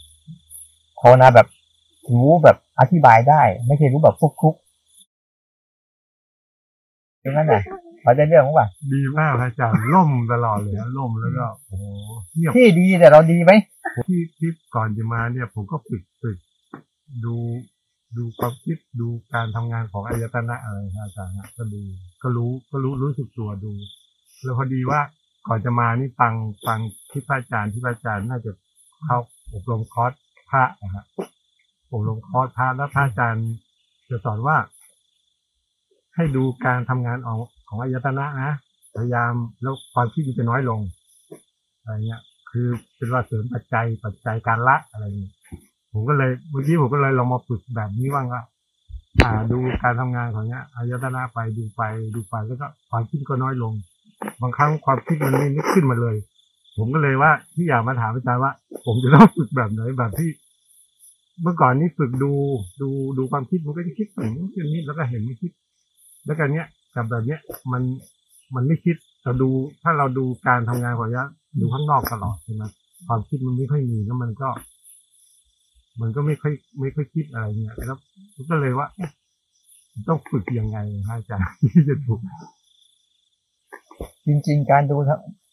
[1.00, 1.48] ภาวนาแบบ
[2.14, 7.62] รู้แบบ อธิบายได้ ไม่ใช่รู้แบบฟุกฟุกๆอย่างนั้นน่ะ
[8.02, 11.84] เขาใจเรื่องมั้งป่ะดีมากอาจารย์ล่มตลอดเลยนะล่มแล้วก็โอ้โห
[12.34, 13.52] เงียบที่ดีแต่เราดีไหม
[14.06, 16.36] ที่ที่ก่อนจะมาเนี่ยผมก็ฝึกฝึก
[17.24, 17.34] ดู
[18.16, 21.80] ดูความคิดดูการทำงานของอายตนะอะไรครับอาจารย์ฮะก็ดู
[22.22, 23.72] ก็รู้ก็รู้รู้สึกตัวดู
[24.42, 25.00] แล้วพอดีว่า
[25.48, 26.32] ก่อนจะมานี่ฟัง
[26.66, 26.78] ฟัง
[27.10, 28.50] ที่พระอาจารย์ที่พระอาจารย์น่าจะ
[29.04, 29.18] เข้า
[29.54, 30.12] อบรมคอร์ส
[30.50, 31.04] พระนะฮะ
[31.92, 33.48] อบรมคอร์สพระแล้วพระอาจารย์
[34.10, 34.56] จะสอนว่า
[36.14, 37.38] ให้ดูการทำงานของ
[37.68, 38.52] ของอายตนะนะ
[38.96, 39.32] พยายาม
[39.62, 40.80] แล้วความคิดมันจะน้อยลง
[41.80, 42.20] อะไรเงี้ย
[42.50, 42.66] คือ
[42.96, 45.32] เป็นว่าเสริมปัจจัยปัจจัยการละอะไรเงี้ย
[45.92, 48.42] ผมก็เลยเมื่อกี้ผมก็เลยลองมาฝึกแบบนี้บ้างว่า
[49.24, 51.82] อ่าดูการทำงานของเนี้ยอายตนะไปดูไป
[52.14, 53.72] ดูไปแล้วก็ความคิดก็น้อยลง
[54.40, 56.16] บางครั้งความคิดมันไม่นึกขึ้นมาเลย
[56.76, 58.52] ผมก็เลยว่าที่อยากมาถามอาจารย์ว่า
[58.86, 60.28] ผมจะต้องฝึกแบบไหนแบบที่
[61.42, 62.32] เมื่อก่อนนี้ฝึกดู
[62.82, 62.88] ดู
[63.18, 65.52] ดูความคิดมันก็จะคิดอย่างนี้อย่างนี้แล้วก็เห็นไม่คิด
[66.26, 67.40] แล้วกันเนี้ยกับแบบเนี้ย
[67.72, 67.82] มัน
[68.54, 69.48] มันไม่คิดเราดู
[69.82, 71.24] ถ้าเราดูการทำงานของยะ
[71.60, 72.64] ดูข้างนอกตลอดใช่ไหม
[73.06, 74.48] ความคิดมันไม่ค่อยมีแล้วมันก็
[76.00, 77.98] มันก็ไม่ค่อยไม่ค่อยคิดอะไรเงี้ยแล้ว
[78.50, 78.88] ก็เลยว่า
[80.08, 82.20] ต้องฝึกยังไงฮะอาจารย์ที่จะถูก
[84.26, 84.96] จริง ๆ การดู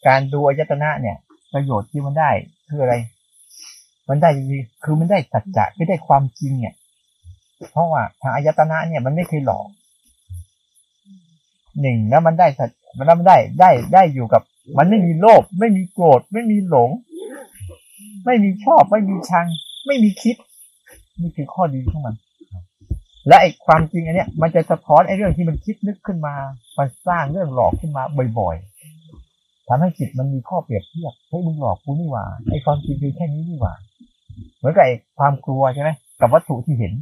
[0.08, 1.16] การดูอายตนะเนี่ย
[1.52, 2.30] ประโยชน์ที่มันได้
[2.68, 2.94] คืออะไร
[4.08, 6.74] มันได้จริงๆคือมันได้สัจจะไม่ได้ความจริงเนี่ย
[7.70, 9.66] เพราะว่าทางอายตนะเนี่ยมันไม่เคยหลอก
[11.80, 14.42] หนึ่งแล้วมันได้สัจมันแล้วมันได้ได้ได้อยู่กับ
[14.78, 16.90] มันไม่มีโลภไม่มีโกรธไม่มีหลง
[18.24, 19.46] ไม่มีชอบไม่มีชัง
[19.86, 20.36] ไม่มีคิด
[21.20, 22.14] นี่คือข้อดีของมัน
[23.28, 26.34] และไอ้ความจริงอันเนี้ยมันจะสะท้อนไอ้เรื่องที่มันคิดนึกขึ้นมา
[26.78, 28.02] มันสร้างเรื่องหลอกขึ้นมา
[28.38, 33.74] บ่อยๆทำให้จิตมันมีข้อเปรียบเทียบเฮ้ยมึงหลอกกูนี่หว่าไอ้ความจริงคือแค่นี้นี่หว่า
[34.56, 35.90] เหมือนกับไอ้ความกลัวใช่ไหม
[36.20, 36.92] กับวัตถุที่เห็น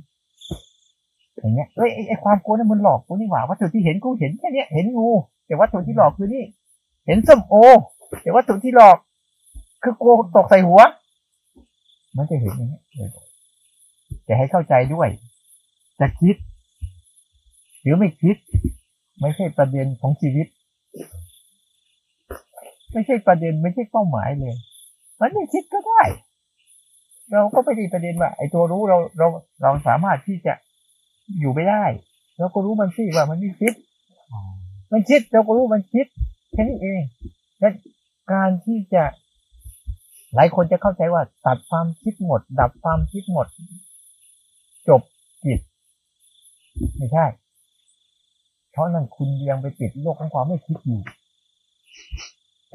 [1.41, 5.09] อย่างเงี้ยเอ้ยไอ้ไอความกลัวนั่นมันหลอกกูนี่หว่าวัตถุที่เห็นกูเห็นแค่นี้เห็นงู
[5.47, 6.45] แต่วัตถุที่หลอกคือนี่
[7.07, 7.55] เห็นส้มโอ
[8.23, 8.97] แต่วัตถุที่หลอก
[9.83, 10.81] คือกลัวตกใส่หัว
[12.17, 15.09] มันจะเห็นอย่างเงี้ยบ่อยๆจะให้เข้าใจด้วย
[16.01, 16.37] จะคิด
[17.83, 18.37] หรือไม่คิด
[19.21, 20.47] ไม่ใช่ประเด็นของชีวิต
[22.93, 24.55] ไม่ใช่ประเด็นไม่ใช่เป้าหมายเลย
[25.21, 26.03] มันไม่คิดก็ได้
[27.33, 29.27] เราก็ไม่ได้ประเด็นว่าไอ้ตัวรู้เราเรา
[29.63, 30.55] เราสามารถที่จะ
[31.41, 31.85] อยู่ไม่ได้
[32.39, 33.73] เราก็รู้มันสิว่ามันไม่คิด
[34.93, 36.07] มันคิดเราก็รู้มันคิด
[36.53, 37.03] แค่นี้เอง
[37.61, 37.69] และ
[38.33, 39.05] การที่จะ
[40.35, 43.47] หลายคนจะเข้าใจว่า ตัดความคิดหมด ดับความคิดหมด
[44.89, 45.01] จบ
[45.45, 45.61] จิต
[46.97, 47.27] ไม่ใช่
[48.71, 51.01] เพราะนั่นคุณยังไปติดโลกของความไม่คิดอยู่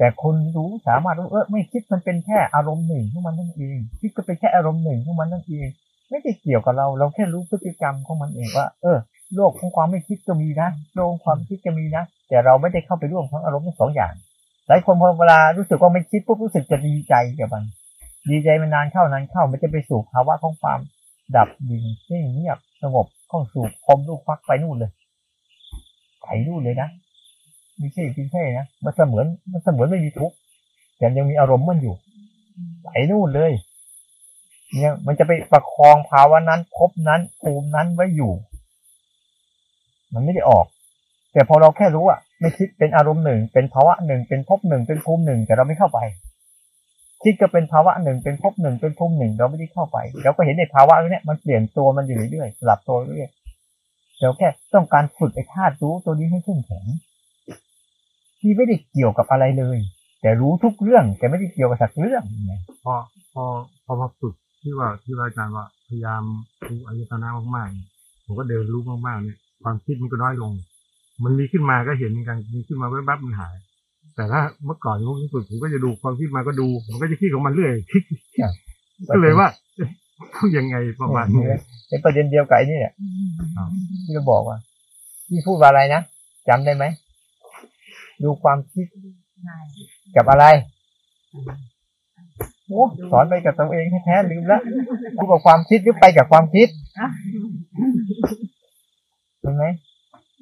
[0.00, 5.66] แต่คนรู้สามารถรู้เออไม่คิดมันเป็นแค่อารมณ์หนึ่งของมันนั่นเอง คิดก็เป็นแค่อารมณ์หนึ่งของมันนั่นเอง
[6.10, 8.98] ไม่ได้เกี่ยวกับเรา เราแค่รู้พฤติกรรมของมันเองว่า เออ
[9.34, 14.12] โลกของความไม่คิดก็มีนะโลกความคิดก็มีนะแต่เราไม่ได้เข้าไปร่วมทั้งอารมณ์ทั้งสองอย่าง
[14.68, 17.64] หลายคนพอเวลารู้สึกว่าไม่คิดปุ๊บรู้สึกจะดีใจกับมัน
[18.30, 20.78] ดีใจมันานเข้านานเข้ามันจะไปสู่ภาวะของความ
[21.36, 24.90] ดับดิ่งเงียบสงบเข้าสู่พรมลูกฟักไปนู่นเลย
[26.22, 26.88] ไปนู่นเลยนะ
[27.80, 30.36] ไม่ใช่ไม่ใช่นะมันเสมือนมันเสมือนไม่มีทุกข์
[30.98, 31.94] แต่ยังมีอารมณ์มันอยู่
[32.84, 33.52] ไปนู่นเลย
[34.78, 38.32] เนี่ยมันจะไปประคองภาวะนั้นภพนั้นภูมินั้นไว้อยู่
[40.14, 40.66] มันไม่ได้ออก
[41.32, 46.00] แต่พอเราแค่รู้อะไม่คิดเป็นอารมณ์หนึ่ง เป็นภาวะหนึ่งเป็นภพหนึ่งเป็นภูมิหนึ่งแต่เราไม่เข้าไป
[47.22, 53.30] คิดก็เป็นภาวะหนึ่งเป็นภพหนึ่งเป็นภูมิหนึ่งเราไม่ได้เข้าไปเราก็เห็นในภาวะนี้มันเปลี่ยนตัวมันอยู่เรื่อยๆสลับตัวเรื่อย
[54.20, 56.84] เราแค่ต้องการฝึกไอ้ธาตุรู้ตัวนี้ให้เข้มแข็ง
[58.40, 59.78] ที่ไม่ได้เกี่ยวกับอะไรเลย
[60.22, 62.54] แต่รู้ทุกเรื่องแต่ไม่ได้เกี่ยวกับสักเรื่องไง
[62.84, 62.94] พอ
[63.34, 63.44] พอ
[63.84, 66.22] พอมาฝึกที่ว่าที่ว่าอาจารย์ว่าพยายาม
[66.68, 67.88] ดูอายตนะมากๆเนี่ย
[68.24, 70.52] ผมก็เดินรู้มากๆเนี่ย ความคิดมันก็น้อยลง
[71.24, 73.54] มันมีขึ้นมาก็เห็นกันมีขึ้นมาแวบๆมันหาย
[74.16, 78.50] แต่ถ้าเมื่อก่อนผมฝึกผมก็จะดูความคิดมาก็ดู มันก็จะคิดของมันเรื่อยคิดคิด
[79.14, 79.90] ก็เลยว่าเอ๊ะ
[80.34, 81.44] ต้องยังไงประมาณนี้
[81.88, 82.92] เป็นประเด็นเดียวกับไอ้นี่แหละ
[83.56, 83.68] ครับ
[84.04, 84.58] ที่เราบอกว่า
[85.28, 86.02] ที่พูดว่าอะไรนะ
[86.48, 86.84] จำได้ไหม
[88.22, 88.86] ดูความคิด
[90.16, 90.44] กับอะไร
[92.66, 94.62] โอ้สอนไปกับตัวเองแท้ๆลืมแล้ว
[95.16, 96.68] พูดกับความคิดหรือไปกับความคิด
[99.40, 99.64] เห็นไหม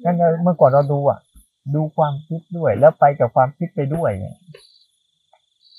[0.03, 1.19] นั่นเราเมื่อก่อนเราดูอะ
[1.75, 4.35] ดูความคิดด้วย แล้วไปกับความคิดไปด้วยเนี่ย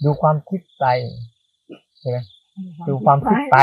[0.05, 0.87] ดูความคิดไป
[1.99, 2.19] ใช่ไหม
[2.89, 3.59] ดูความคิดไป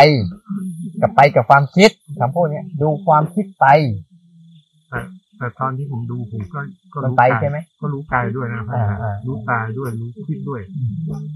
[1.01, 3.65] กับไปกับความคิดคำพูดเนี้ยดูความคิดไป
[5.37, 6.59] แต่ตอนที่ผมดูผมก็
[6.93, 10.61] ก็มันรู้ไปกายใช่ไหมก็รู้กายด้วยนะพระอาจารย์อ่าอ่ารู้กายด้วยรู้คิดด้วย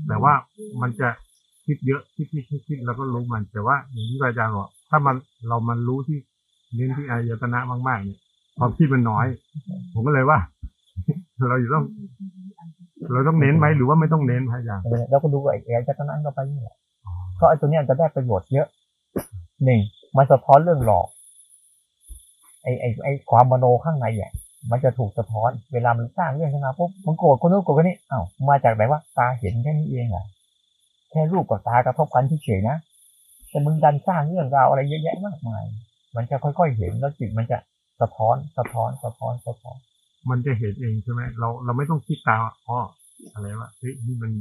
[0.07, 0.34] แต่ว่า
[0.82, 1.10] มันจะ
[1.65, 5.15] คิดเยอะคิดคิดคิดคิดแล้วก็รู้มันแต่ว่าอย่างที่อาจารย์บอกถ้ามัน
[5.48, 6.18] เรามันรู้ที่
[6.76, 8.19] เน้นที่อายตนะมากๆเนี่ย
[8.57, 9.26] ความคิดมันน้อย
[9.94, 10.40] ผมก็เลยว่า
[11.49, 11.86] เราอยู่ต้อง
[13.11, 16.76] เราต้องเน้นไหมหรือว่าไม่ต้องเน้นพระอาจารย์เออแล้วก็ดูไอ้ไอ้จักรนั้นก็ไปนี่แหละ
[17.40, 18.68] ก็ไอ้ตัวเนี้ยจะได้ประโยชน์เยอะ
[19.65, 19.80] หนึ่ง
[20.18, 21.07] มันสะท้อนเรื่องหลอก
[22.63, 24.31] ไอ้ไอ้ไอ้ความมโนข้างในอะ
[24.71, 30.25] มันจะถูกสะท้อน เวลามันสร้างเรื่องขึ้นมาปุ๊บมันโกรธคนนู้นโกรธคนนี้อ้าวมาจากไหนวะตาเห็นแค่นี้เองเหรอะ
[31.11, 32.77] แค่รูปกับตากระทบกันเฉยๆนะ
[33.49, 35.63] แต่มึงดันสร้างเรื่องราวอะไรเยอะแยะมากมาย
[36.15, 37.57] มันจะค่อยๆเห็นแล้วจิตมันจะ
[38.01, 39.77] สะท้อนสะท้อนสะท้อนสะท้อน
[40.29, 42.77] มันจะเห็นเองใช่ไหมเราเราไม่ต้องคิดตามว่าอ๋อ
[43.33, 44.31] อะไรวะเฮ้ยนี่มัน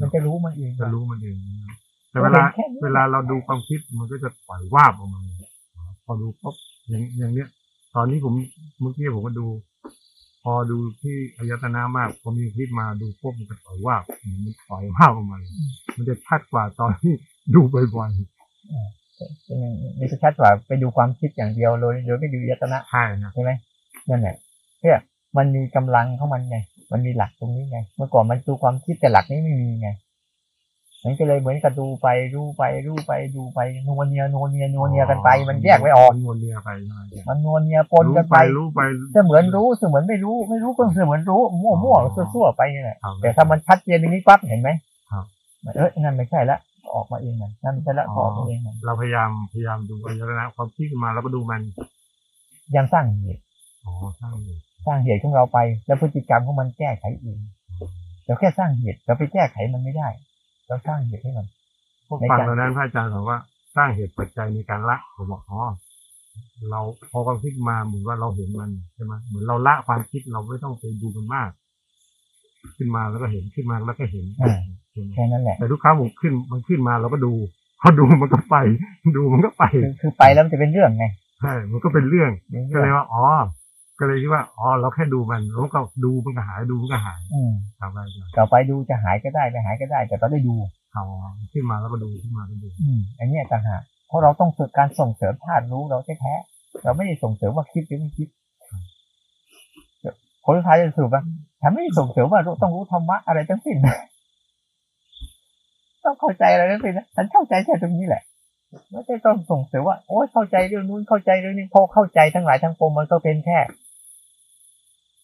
[0.00, 1.36] มันจะรู้มันเองจะรู้มันเอง
[1.66, 1.76] นะ
[2.10, 5.50] แต่เวลาแค่นี้เวลาเราดูความคิดมันก็จะปล่อยวาบออกมาเลย
[6.04, 6.54] พอดูปุ๊บ
[6.88, 7.48] อย่างอย่างเนี้ย
[7.94, 8.34] ตอนนี้ผม
[8.80, 9.46] เมื่อกี้ผมก็ดู
[10.42, 15.50] พอดูที่อายตนะมากพอมีคิดมาดูปุ๊บมันจะปล่อยวาบเหมือนมันปล่อยวาบออกมาเลย
[15.96, 17.12] มันจะชัดกว่าตอนที่
[17.54, 18.10] ดูบ่อย
[19.98, 23.50] มันจะชัดกว่าไปดูความคิดอย่างเดียวเลยโดยไม่ดูยตนะๆใช่นะใช่ไหม
[24.08, 24.36] นั่นแหละ
[24.78, 24.96] เพื่อ
[25.36, 26.56] มันมีกำลังของมันไง
[26.92, 29.88] มันมีหลักตรงนี้ไง เมื่อก่อนมันดูความคิดแต่หลักนี้ไม่มีไง
[31.04, 38.80] มันก็เลยเหมือนกับดูไปดูไปดูไปดูไปนัวเนียนัวเนียนัวเนียกันไป มันแยกไม่ออกมันนัวเนียไปใช่ไหมมันนัวเนียปนรู้กันไปไปรู้ไป
[39.12, 44.70] เสมือนรู้เสมือนไม่รู้ ไม่รู้ก็เสมือนรู้ มั่วมั่วซั่วๆไปนี่แหละครับแต่ถ้ามันชัดเจนอย่างนี้ปั๊บเห็นไหม
[45.10, 45.24] ครับ
[45.64, 46.58] มันเอ้ยนั่นไม่ใช่ละ
[46.94, 51.60] ออกมาเองมันนั่นไม่ใช่ละออกมาเองมันเราพยายามพยายามดูอายตนะความคิดขึ้นมาแล้วก็ดูมัน
[52.76, 53.42] ยังสร้างเหตุ
[53.84, 57.38] อ๋อใช่เลยสร้างเหตุของเราไป แล้วพฤติกรรมของมันแก้ไขเอง
[58.24, 60.08] เราแค่สร้างเหตุเราไปแก้ไขมันไม่ได้
[60.72, 61.46] เราสร้างเหตุให้มัน
[62.08, 63.38] พวกในฟังการตอนนั้นพระอาจารย์บอกว่า
[63.76, 65.60] สร้างเหตุปัจจัยในการละผมบอกอ๋อ
[66.70, 66.80] เรา
[67.10, 71.50] พอความคิดมาเหมือนว่าเราเห็นมันใช่ไหมเหมือนเราละความคิดเราไม่ต้องไปดูมันมาก
[72.76, 74.58] ขึ้นมาแล้วก็เห็นขึ้นมาแล้วก็เห็นอ่า
[74.90, 77.32] ใช่ไหมแค่นั้นแหละแต่ทุกครั้งผมขึ้นมันขึ้นมาเราก็ดู
[77.80, 78.56] พอดูมันก็ไป
[79.16, 81.04] ดูมันก็ไปคือคือไปแล้วมันจะเป็นเรื่องไง
[81.40, 83.22] ใช่มันก็เป็นเรื่องเป็นก็เรื่องเลยว่าอ๋อ
[84.02, 90.54] ก็เลยคิดว่าอ๋อเราแค่ดูมันแล้วก็ดูมันก็หายดูมันก็หายอืมทำอะไรกันต่อไปดูจะหายก็ได้ไม่หายก็ได้ แต่เราได้ดู
[90.92, 91.04] เขา
[91.52, 98.28] ขึ้นมาแล้วก็ดูขึ้นมาแล้วก็ดู อืมอันเนี้ยต่างหากเพราะเราต้องฝึกการส่งเสริมธาตุรู้เราแท้ๆเราไม่ได้ส่งเสริมว่าคิดหรือไม่คิด
[100.44, 101.22] ผลสุดท้ายจะสรุปว่า
[101.60, 103.76] ฉันไม่ได้ส่งเสริมว่าต้องรู้ธรรมะอะไรทั้งสิ้น
[106.04, 108.22] ต้องเข้าใจอะไรทั้งสิ้นนะฉันเข้าใจแค่ตรงนี้แหละ
[108.90, 113.58] ไม่ได้ต้องส่งเสริมว่าโอ้ยเข้าใจเรื่องนู้นเข้าใจเรื่องนี้พอเข้าใจทั้งหลายทั้งปวงมันก็เป็นแค่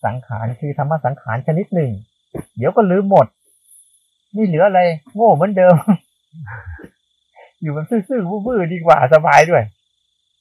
[0.05, 1.91] สังขารคือธรรมะสังขารชนิดหนึ่ง
[2.57, 3.27] เดี๋ยวก็ลืมหมด
[4.37, 4.81] นี่เหลืออะไร
[5.15, 5.75] โง่เหมือนเดิม
[7.63, 9.63] อยู่แบบซื่อๆบื้อๆดีกว่าสบายด้วย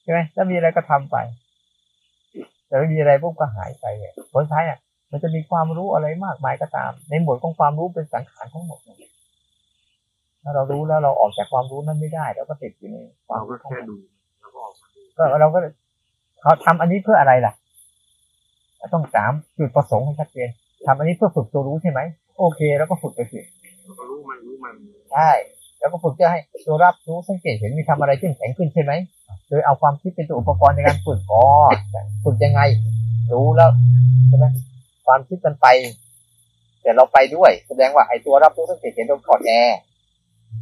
[0.03, 1.15] ใช่ไหมถ้ามีอะไรก็ทำไป
[2.67, 4.79] แต่ไม่มีอะไรปุ๊บก็หายไปเนี่ยผลท้ายอะ
[5.11, 8.79] มันจะมีความรู้อะไรมากมายก็ตาม ในหมวดของความรู้เป็นสังขารทั้งหมด
[10.43, 12.97] ถ้าเรารู้แล้วเราออกจากความรู้นั้นไม่ได้เราก็ติดอยู่ใน
[13.27, 13.97] ความเราก็รู้ทั้งแค่หมดดู
[14.39, 15.59] แล้วก็ออกมาดูก็เราก็
[16.41, 17.53] เขาทำอันนี้เพื่ออะไรล่ะ
[18.93, 20.49] ต้องถามจุดประสงค์ให้ชัดเจน
[20.85, 21.99] ทำอันนี้เพื่อฝึกตัวรู้ใช่ไหม
[22.39, 23.39] โอเค แล้วก็ฝึกไปสิ
[23.83, 24.75] แล้วก็รู้มันรู้มัน
[25.13, 25.31] ใช่
[25.79, 28.91] แล้วก็ฝึกจะให้ตัวรับรู้สังเกตเห็นมีทำอะไรขึ้นแข็งขึ้นใช่ไหม
[29.49, 31.43] โดยเอาความคิดเป็นตัวอุปกรณ์ในการฝึกอ๋อ
[32.23, 32.61] ฝึกยังไง
[33.33, 33.69] รู้แล้ว
[34.27, 34.45] ใช่ไหม
[35.05, 35.67] ความคิดมันไป
[36.81, 39.77] แต่เราไปด้วย แสดงว่าไอ้ตัวรับรู้สังเกตเห็นโดนกอดแอร์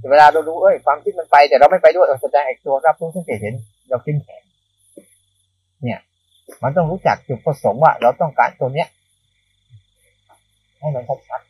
[0.09, 3.55] เวลาเรารู้เอ้ยความคิดมันไปแต่เราไม่ไปด้วยแสดงไอ้ตัวรับรู้สังเกตเห็น
[3.89, 4.41] เราเข้มแข็ง
[6.63, 8.87] มันต้องรู้จักจุดประสงค์ว่า เราต้องการตัวเนี้ย
[10.79, 11.41] ให้มันชัด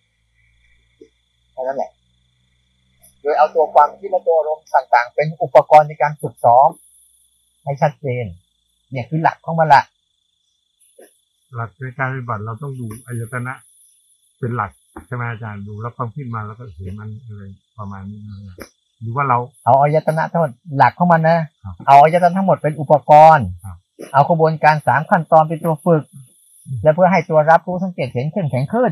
[0.71, 1.91] ๆแค่นั้นแหละ
[3.21, 6.69] โดยเอาตัวความคิดและตัวอารมณ์ต่างๆ เป็นอุปกรณ์ในการฝึกซ้อม
[7.63, 8.25] ให้ชัดเจน
[8.91, 9.81] เนี่ยคือหลักของมันละ
[11.55, 13.53] หลักในการปฏิบัติเราต้องดูอายตนะ
[14.39, 14.71] เป็นหลัก
[15.07, 17.43] ใช่ไหมอาจารย์ดูแล้วความคิดมาแล้วก็เห็นมันอะไร
[17.77, 18.57] ประมาณนี้นะ
[19.01, 23.77] หรือว่าเราเอาอายตนะทั้งหมดหลักของมันนะครับเอาอายตนะทั้งหมดเป็นอุปกรณ์ครับ
[24.13, 26.03] เอากระบวนการสามขั้นตอนเป็นตัวฝึก
[26.83, 28.91] และเพื่อให้ตัวรับรู้สังเกตเห็นเข้มแข็งขึ้น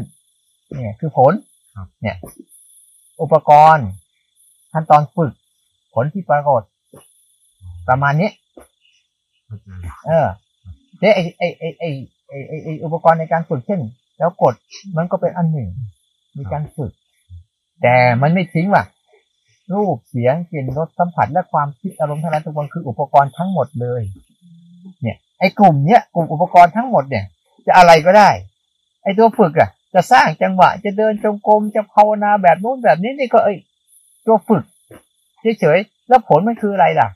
[0.75, 1.33] เนี่ยคือผล
[1.75, 2.15] ครับเนี่ย
[3.21, 3.87] อุปกรณ์
[4.73, 5.31] ขั้นตอนฝึก
[5.93, 6.63] ผลที่ปรากฏ
[7.87, 8.29] ประมาณนี้
[9.45, 9.69] เข้าใจ
[10.05, 10.27] เออ
[10.99, 11.83] เจ๊ไอไอไอไอ
[12.27, 13.81] ไอไอ้ไออุปกรณ์ในการฝึกเช่น
[14.17, 14.53] แล้วกด
[14.97, 15.69] มันก็เป็นอันหนึ่ง
[16.37, 16.91] มีการฝึก
[17.81, 18.83] แต่มันไม่ทิ้งว่ะ
[19.73, 24.32] รูปเสียงกลิ่นรสสัมผัสและความคิดอารมณ์ทั้งหลายทุกวันคืออุปกรณ์ทั้งหมดเลยเนี่ย
[25.43, 27.25] ไอ้กลุ่มเนี้ยกลุ่มอุปกรณ์ทั้งหมดเนี่ย
[27.65, 28.29] จะอะไรก็ได้
[29.03, 33.55] ไอ้ตัวฝึกอะจะสร้างจังหวะจะเดินจงกรมจะภาวนาแบบนู้นแบบนี้นี่ก็เอ้
[34.25, 34.63] ตัวฝึก
[35.59, 37.07] เฉยๆแล้วผลมันคืออะไรล่ะ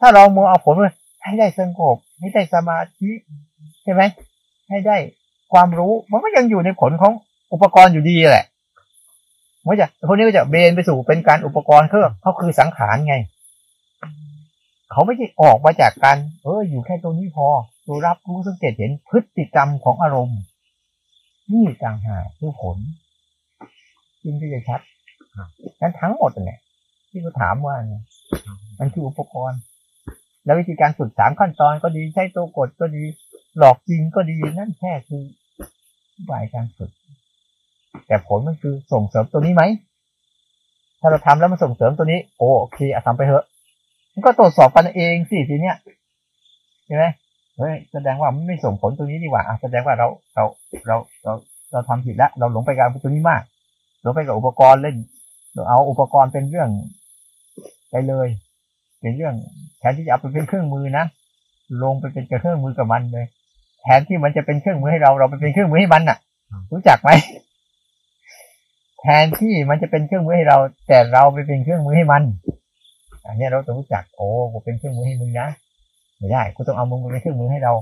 [0.00, 0.92] ถ้าเรามัวเอาผลมา
[1.24, 3.10] ให้ได้สงบให้ได้สมาธิ
[3.82, 4.02] ใช่ไหม
[4.70, 4.96] ให้ได้
[5.52, 7.12] ความรู้มันก็ยังอยู่ในผลของ
[7.52, 8.44] อุปกรณ์อยู่ดีแหละ
[9.66, 13.16] มันจะคนนี้ก็จะเบนไปสู่เป็นการอุปกรณ์เขาเขาคือสังขารไง
[14.92, 17.48] เขาไม่ใช่ออกมาจากการเอออยู่แค่ตรงนี้พอ
[17.86, 20.40] ตัวรับรู้สังเกตเห็นพฤติกรรมของอารมณ์
[21.52, 22.76] นี่ต่างหากคือผล
[24.22, 24.80] จึงที่จะชัด
[25.80, 26.60] นั้นทั้งหมดเนี่ย
[27.10, 28.02] ที่เขาถามว่าเนี่ย
[28.78, 29.60] มันคืออุปกรณ์
[30.44, 33.02] แล้ววิธีการฝึกสามขั้นตอนก็ดีใช้ตัวกดก็ดี
[33.58, 35.22] หลอกจริงก็ดีนั่นแค่คือ
[36.30, 36.90] วายการฝึก
[38.06, 39.62] แต่ผลมันคือส่งเสริมตัวนี้ไหม
[41.00, 43.44] ถ้าเราทำแล้วมันส่งเสริมตัวนี้ โอโอเคอะทำไปเถอะ
[44.12, 45.76] มันก็ตรวจสอบกันเองสิทีเนี้ย
[46.86, 47.04] ใช่ไหม
[47.58, 50.44] เฮ้ยแสดงว่ามันไม่ส่งผลตัวนี้ดีกว่าอะแสดงว่าเราเรา
[50.86, 51.32] เราเรา
[51.72, 53.42] เราทำผิดแล้วเราหลงไปกับตัวนี้มาก
[54.02, 54.96] หลงไปกับอุปกรณ์เล่น
[55.52, 56.68] เราเอาอุปกรณ์เป็นเรื่อง
[57.90, 58.28] ไปเลย
[59.00, 59.34] เป็นเรื่อง
[59.78, 61.04] แทนที่จะเอาไปเป็นเครื่องมือนะ
[61.82, 63.26] ลงไปเป็นเครื่องมือกับมันเลย
[63.82, 66.18] แทนที่มันจะเป็นเครื่องมือให้เราเราไปเป็นเครื่องมือให้มันน่ะ
[66.72, 67.10] รู้จักไหม
[69.00, 70.58] แทนที่มันจะเป็นเครื่องมือให้เรา
[70.88, 72.22] แต่เราไปเป็นเครื่องมือให้มัน
[73.26, 75.48] อันนี้เราต้องรู้จัก โอ้กูเป็นเครื่องมือให้มึงนะ
[76.18, 77.72] ไม่ได้กูต้องเอามึงเป็นเครื่องมือให้เรา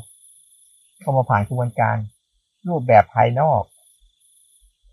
[1.00, 1.96] เข้ามาผ่านกระบวนการ
[2.68, 3.62] รูปแบบภายนอก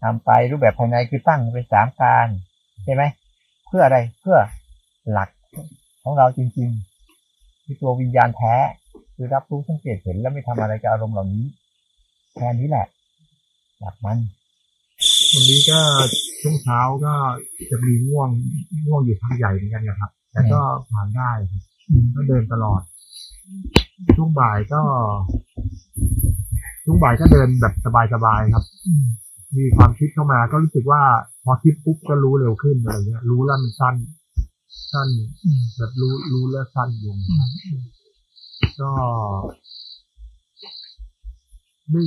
[0.02, 2.28] ทำไปรูปแบบภายในคือตั้งเป็นสามการ
[2.84, 3.03] ใช่ไหม
[3.68, 4.38] เพื่ออะไรเพื่อ
[5.11, 5.30] หลัก
[6.03, 8.56] ของเราจริงๆคือตัววิญญาณแท้
[9.15, 11.45] คือรับรู้สังเกตเห็นแล้วไม่ทำอะไรกับอารมณ์เหล่านี้
[12.36, 12.88] แค่นี้แหละ
[13.80, 14.18] หลักมัน
[15.34, 15.80] วันนี้ก็
[16.41, 17.14] ช่วงเช้าก็
[17.69, 18.30] จะมีง่วง
[18.86, 20.62] ง่วงอยู่พักใหญ่เหมือนกันนะครับ แต่ก็
[20.92, 21.32] ผ่านได้
[22.16, 22.82] ก็เดินตลอด
[24.16, 24.82] ช่วงบ่ายก็
[26.84, 27.74] ช่วงบ่ายก็เดินแบบ
[28.14, 28.66] สบายๆครับ
[29.58, 31.02] มีความคิดเข้ามาก็รู้สึกว่า
[31.44, 33.96] พอคิดปุ๊บก็รู้เร็วขึ้นอะไรเงี้ย รู้แล้วมันสั้น
[34.92, 35.08] สั้น
[35.78, 37.18] แบบรู้รู้แล้วสั้นลง
[38.80, 38.92] ก็
[41.90, 42.02] ไม่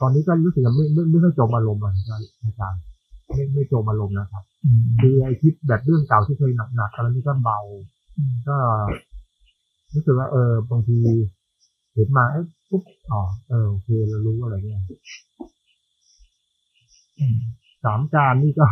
[0.00, 2.80] ตอนนี้ก็รู้สึกไม่ไม่ไม่ค่อยจมอารมณ์อาจารย์
[3.34, 4.44] ไม่ไม่จมอารมณ์นะครับ
[5.00, 7.60] คือไอคิดแบบเรื่องเก่าที่เคยหนักๆอะไรนี่ก็เบา
[8.48, 8.56] ก็
[9.94, 10.98] รู้สึกว่า เออบางที
[11.94, 14.82] เห็นมาเอ๊ะปุ๊บอ๋อเออโอเคเรารู้อะไรเงี้ย
[17.84, 18.66] สามการนี่ก็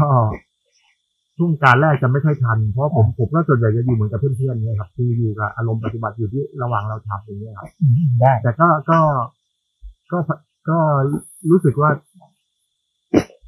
[1.36, 7.70] ช่วงการแรกจะไม่ค่อยทัน เพราะผมผมก็ส่วนใหญ่จะอยู่เหมือนกับเพื่อนๆเนี่ยครับคืออยู่กับอารมณ์ปฏิบัติอยู่ที่ระหว่างเราทำอย่างเงี้ยครับ
[8.20, 9.00] ได้แต่ก็ก็
[10.12, 10.18] ก็
[10.68, 10.78] ก็
[11.50, 11.90] รู้สึกว่า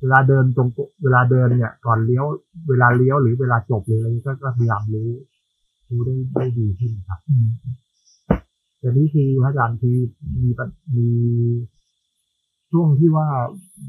[0.00, 0.68] เวลาเดินตรง
[1.02, 2.24] เวลาเดินเนี่ยก่อนเลี้ยว
[2.68, 5.08] เวลาเลี้ยวหรือเวลาจบหรืออะไรก็ก็พยายามรู้
[5.88, 7.20] รู้ได้ได้ดีขึ้นครับ
[8.78, 9.96] แต่นี้คือพระอาจารย์คือ
[10.44, 11.08] มีปัญมี
[12.70, 13.26] ช่วงที่ว่า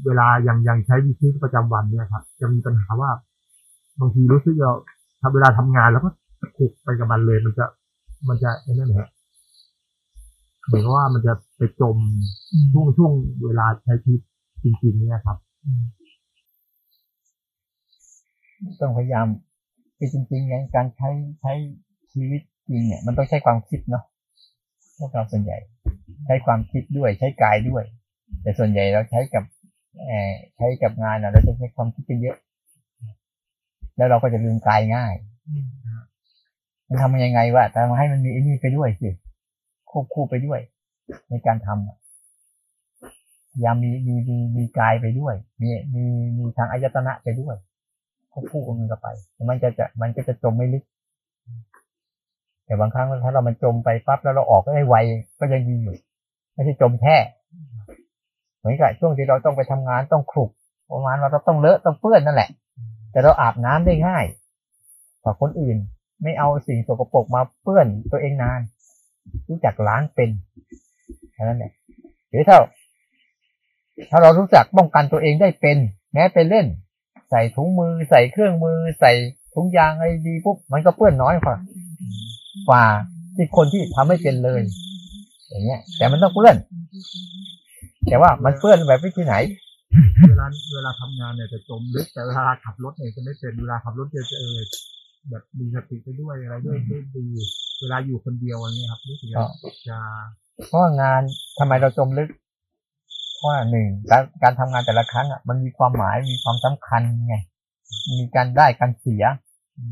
[0.06, 3.10] เวลายังยังใช้ชีวิตประจำวันเนี่ยครับจะมีปัญหาว่า
[4.00, 4.72] บางทีรู้สึกว่า
[5.22, 6.10] ทำเวลาทำงานแล้วก็
[6.56, 7.66] คลุกไปกับมันเลย มันจะ
[8.28, 9.08] มันจะไอ้นั่นแหละ
[10.66, 11.96] เหมือนกับว่ามันจะไปจม
[12.72, 13.12] ช่วงช่วง
[13.44, 14.20] เวลาใช้ชีวิต
[14.62, 15.38] จริงๆเนี่ยครับ
[18.80, 19.26] ต้องพยายาม
[19.98, 21.10] คือจริงๆไงการใช้
[21.40, 21.52] ใช้
[22.12, 24.04] ชีวิตจริงเนี่ย มันต้องใช้ความคิดเนาะ
[24.98, 25.58] พวกเราส่วนใหญ่
[26.26, 27.84] ใช้ความคิดด้วยใช้กายด้วย
[28.42, 29.44] แต่ส่วนใหญ่เราใช้กับ
[30.56, 32.36] ใช้กับงานอะเราจะใช้ความคิดกันเยอะ
[33.96, 35.14] แล้วเราก็จะลืมกายง่าย
[36.88, 39.10] มันทำยังไงวะแต่มาให้มันมีไอ้นี่ไปด้วยสิ
[39.90, 40.60] ควบคู่ไปด้วย
[41.30, 46.04] ในการทำพยายามมีมีมีมีกายไปด้วย มีมี
[46.38, 47.56] มีทางอายตนะไปด้วย
[48.32, 49.06] ควบคู่กันไป
[49.50, 50.84] มันจะจะมันก็จะจมไม่ลึก
[52.64, 54.94] แต่บางครั้งถ้าเรามันจมไปปั๊บแล้วเราออกได้ไว
[55.40, 55.96] ก็ยังดีอยู่
[56.52, 57.16] ไม่ใช่จมแค่
[58.58, 60.50] เหมือนกับช่วงที่เราต้องไปทำงานต้องคลุก
[60.90, 62.50] ประมาณว่าเราต้องเลอะต้องเปื้อนนั่นแหละ
[63.12, 64.24] แต่เราอาบน้ำได้ง่าย
[65.22, 65.76] กว่าคนอื่น
[66.22, 68.60] ไม่เอาสิ่งสกปรกมาเปื้อนตัวเองนาน
[69.48, 70.30] รู้จักล้างเป็น
[71.32, 71.72] แค่นั้นแหละ
[72.30, 72.56] หรือถ้า
[74.10, 75.76] ถ้าเรารู้จักป้องกันตัวเองได้เป็น
[76.12, 76.66] แม้ไปเล่น
[77.32, 79.12] ใส่ถุงมือใส่เครื่องมือ ใส่
[79.54, 81.56] ถุงยางอะไรดีปุ๊บมันก็เปื้อนน้อยกว่า
[82.68, 82.84] ฝ่า
[83.36, 84.60] ที่คนที่ทำไม่เป็นเลย
[85.48, 86.56] อย่างเงี้ย แต่มันต้องเปื้อน
[88.08, 89.34] แต่ว่ามันเปื้อนแบบวิธีไหน
[90.28, 94.58] เวลาเวลาทำงานเนี่ยจะจมลึกแต่เวลาขับรถเนี่ยจะไม่เป็นเวลาขับรถจะเออ
[95.30, 97.24] แบบมีสติไปด้วยอะไรด้วยได้ดี
[97.80, 99.48] เวลาอยู่คนเดียวอย่างเงี้ยครับรู้สึกว่า
[99.88, 99.98] จะ
[100.68, 101.22] เพราะว่างาน
[101.58, 102.41] ทำไมเราจมลึกเพราะ
[103.46, 107.36] ว่าหนึ่งการการทำงานแต่ละครั้งอะมันมีความหมายมีความสำคัญไง
[108.20, 109.24] มีการได้การเสีย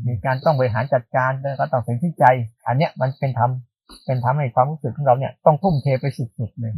[0.07, 2.25] มีการต้องบริหารจัดการแล้วก็ต้องเป็นที่ใจ
[2.67, 6.73] อันเนี้ยมันเป็นทำเป็นทำให้ความรู้สึกของเราเนี่ยต้องทุ่มเทไปสุดๆเลย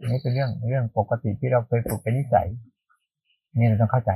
[0.00, 2.48] อันนี้เป็นเรื่องเรื่องปกติที่เราเคยฝึกเป็นนิสัย
[3.56, 4.12] นี่เราต้องเข้าใจ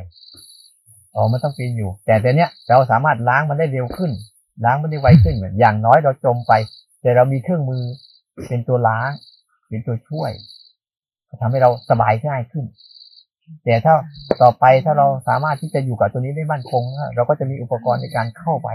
[1.15, 4.11] อ๋อมันต้องปีนอยู่ แต่แต่เนี้ยเราสามารถล้างมันได้เร็วขึ้น
[4.65, 6.53] ล้างมันได้ไวขึ้นเหมือนอย่างน้อยเราจมไป
[7.03, 7.83] แต่เรามีเครื่องมือ
[8.49, 9.11] เป็นตัวล้าง
[9.69, 10.31] เป็นตัวช่วย
[11.41, 12.65] ทำให้เราสบายง่ายขึ้น
[13.65, 13.95] แต่ถ้า
[14.43, 16.83] ต่อไปถ้าเราสามารถที่จะอยู่กับตัวนี้ได้มั่นคง
[17.17, 18.69] เราก็จะมีอุปกรณ์ในการเข้าไป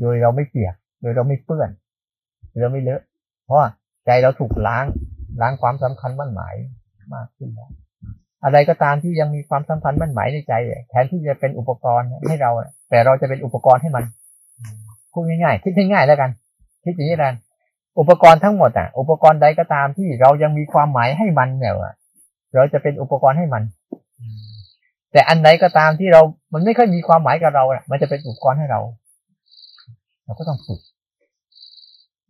[0.00, 1.70] โดยเราไม่เปียก โดยเราไม่เปื้อน
[2.50, 3.02] โดยเราไม่เลอะ
[3.44, 3.58] เพราะ
[4.06, 4.84] ใจเราถูกล้าง
[5.40, 6.54] ล้างความสำคัญมั่นหมาย
[7.14, 7.70] มากขึ้นแล้ว
[8.44, 10.52] อะไรก็ตามที่ยังมีความสำคัญมั่นหมายในใจ
[10.90, 12.50] แทนที่จะเป็นอุปกรณ์ให้เรา
[12.90, 14.04] แต่เราจะเป็นอุปกรณ์ให้มัน
[15.12, 16.30] พูดง่ายๆคิดง่ายๆแล้วกัน
[16.84, 17.34] คิดอย่างนี้แล้ว
[17.98, 21.74] อุปกรณ์ทั้งหมดอะ อุปกรณ์ใดก็ตามที่เรายังมีความหมายให้มันเนี่ย
[22.54, 23.62] เราจะเป็นอุปกรณ์ให้มัน
[25.12, 26.20] แต่อันใดก็ตามที่เรา
[26.52, 28.80] มันไม่ค่อยมีความหมายกับเราอะ มันจะเป็นอุปกรณ์ให้เรา
[30.24, 30.80] เราก็ต้องฝึก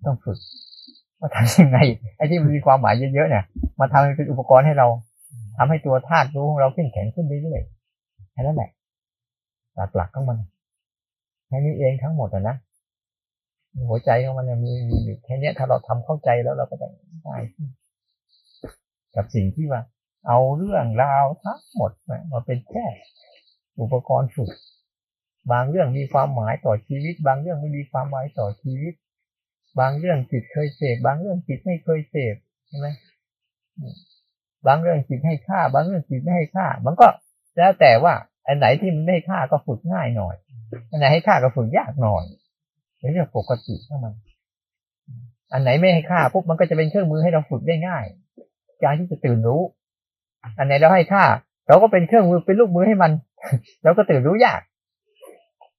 [0.07, 0.39] ต้องฝึก
[1.20, 1.78] ว่าทำยังไง
[2.16, 3.45] ไอ้ที่มันมีความหมายเยอะๆเนี่ย
[3.81, 4.87] มาทำให้เป็นอุปกรณ์ให้เรา
[5.57, 8.70] ทำให้ตัวธาตุรู้ของเราขึ้นแข็งขึ้นเรื่อยๆแค่นั้นแหละ
[9.97, 10.39] หลักๆของมัน
[11.49, 12.57] แค่นี้เองทั้งหมดนะ
[13.89, 16.89] หัวใจของมันมีมีอยู่แค่นี้ถ้าเราทำเข้าใจแล้วเราก็จะ
[17.25, 17.37] ได้
[19.15, 19.81] กับสิ่งที่ว่า
[20.29, 21.93] เอาเรื่องราวทั้งหมด
[22.33, 22.87] มาเป็นแค่
[23.81, 24.51] อุปกรณ์ฝึก
[25.53, 28.95] บางเรื่องมีความหมายต่อชีวิต บางเรื่องไม่มีความหมายต่อชีวิต
[29.81, 32.37] บางเรื่องจิตเคยเสพบางเรื่องจิตไม่เคยเสพ
[32.69, 32.89] ใช่ไหม
[34.67, 37.07] บางเรื่องจิตให้ค่า บางเรื่องจิตไม่ให้ค่า มันก็
[37.59, 38.15] แล้วแต่ว่า
[38.47, 40.35] อันไหนที่มันไม่ให้ค่าก็ฝึกง่ายหน่อย
[40.91, 42.25] อันไหนให้ค่าก็ฝึกยากหน่อย
[43.01, 44.14] เป็นเรื่องปกติของมัน
[45.52, 48.05] อันไหนไม่ให้ค่าปุ๊บมันก็จะเป็นเครื่องมือให้เราฝึกได้ง่าย
[48.82, 49.60] การที่จะตื่นรู้
[50.59, 51.24] อันไหนเราให้ค่า
[51.68, 53.10] เราก็เป็นเครื่องมือเป็นลูกมือให้มัน
[53.82, 54.60] เราก็ตื่นรู้ยาก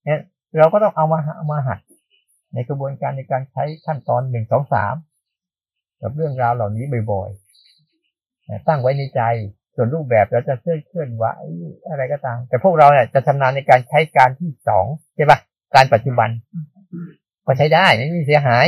[0.06, 0.22] เนี่ย
[0.57, 1.80] เราก็ต้องเอามาเอามาหัด
[2.53, 4.95] ในกระบวนการในการใช้ขั้นตอนหนึ่งสองสาม
[6.02, 9.22] กับเรื่องราวเหล่านี้บ่อยๆตั้งไว้ในใจ
[9.76, 11.26] ส่วนรูปแบบเราจะเคลื่อนเคลื่อนไหว
[11.89, 14.85] อะไรก็ตาม แต่พวกเราเนี่ยจะชำนาญในการใช้การที่สอง
[15.15, 15.39] ใช่ปะ
[15.76, 16.30] การปัจจุบัน
[17.46, 18.66] ก็ใช้ได้ไม่มีเสียหาย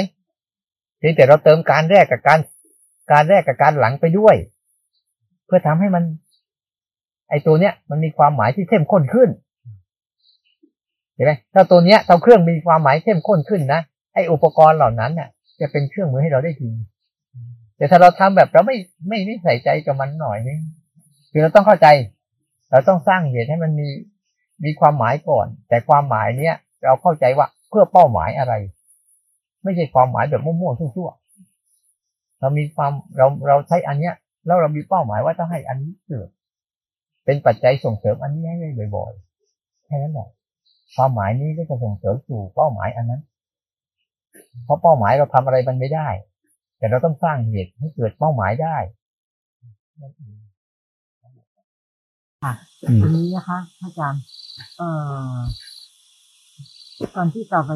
[0.98, 2.40] เพียงแต่เราเติมการแรกกับการ
[3.12, 4.36] การแรกกับการหลังไปด้วย
[5.46, 6.04] เพื่อทำให้มัน
[7.30, 9.30] ไอตัวเนี้ย มันมีความหมายที่เข้มข้นขึ้น
[11.14, 13.82] เห็นไหมถ้าตัวเนี้ยถ้าเครื่องมีความหมายเข้มข้นขึ้นนะ
[14.14, 15.30] ไออุปกรณ์เหล่านั้นเนี่ย
[15.60, 16.72] จะเป็นเครื่องมือให้เราได้ดี
[17.78, 18.76] แต่ถ้าเราทำแบบเราไม่
[19.08, 20.58] ไม่ไม่ใส่ใจกับมันหน่อยนี่
[21.32, 21.88] คือเราต้องเข้าใจ
[22.72, 23.90] เราต้องสร้างเหตุให้มันมี
[24.64, 28.54] มีความหมายก่อน แต่ความหมายเนี้ยเราเข้าใจว่า เพื่อเป้าหมายอะไร
[29.64, 36.30] ไม่ใช่ความหมายแบบมั่วๆทั่วๆเรามีความเราเราใช้อันเนี้ย แล้วเรามีเป้าหมายว่าต้องให้อันนี้เกิด
[37.26, 40.30] เป็นปัจจัยส่งเสริมอันนี้ให้ได้บ่อยๆแค่นั้นแหละ
[40.96, 43.22] ความหมายนี้ก็จะส่งเสริมสู่เป้าหมายอันนั้น
[44.66, 46.08] เพราะเป้าหมายเราทำอะไรมันไม่ได้
[46.78, 48.78] แต่เราต้องสร้างเหตุให้เกิดเป้าหมายได้
[53.00, 54.22] ทีนี้นะคะอาจารย์
[54.78, 54.88] เอ่
[55.36, 55.38] อ
[57.16, 57.72] ตอนที่ต่อไป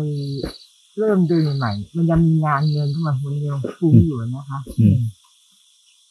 [0.99, 4.99] เริ่มเดินใหม่ มันยังมีงานเงินเข้ามาคนเดียวฟุ้งอยู่นะคะอืม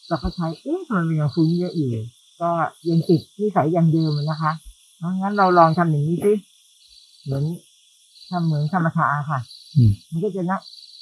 [0.08, 1.92] เราก็ใช้ เอ๊ะทำไมมันยังฟุ้งเยอะอยู่
[2.40, 2.50] ก็
[2.88, 4.52] ยังติดนิสัยอย่างเดิมนะคะ
[5.20, 6.32] งั้นเราลองทำอย่างนี้สิ
[7.24, 7.44] เหมือน
[8.30, 9.40] ทำเหมือนธรรมชาค่ะ
[9.76, 10.60] อืมมันก็จะนับ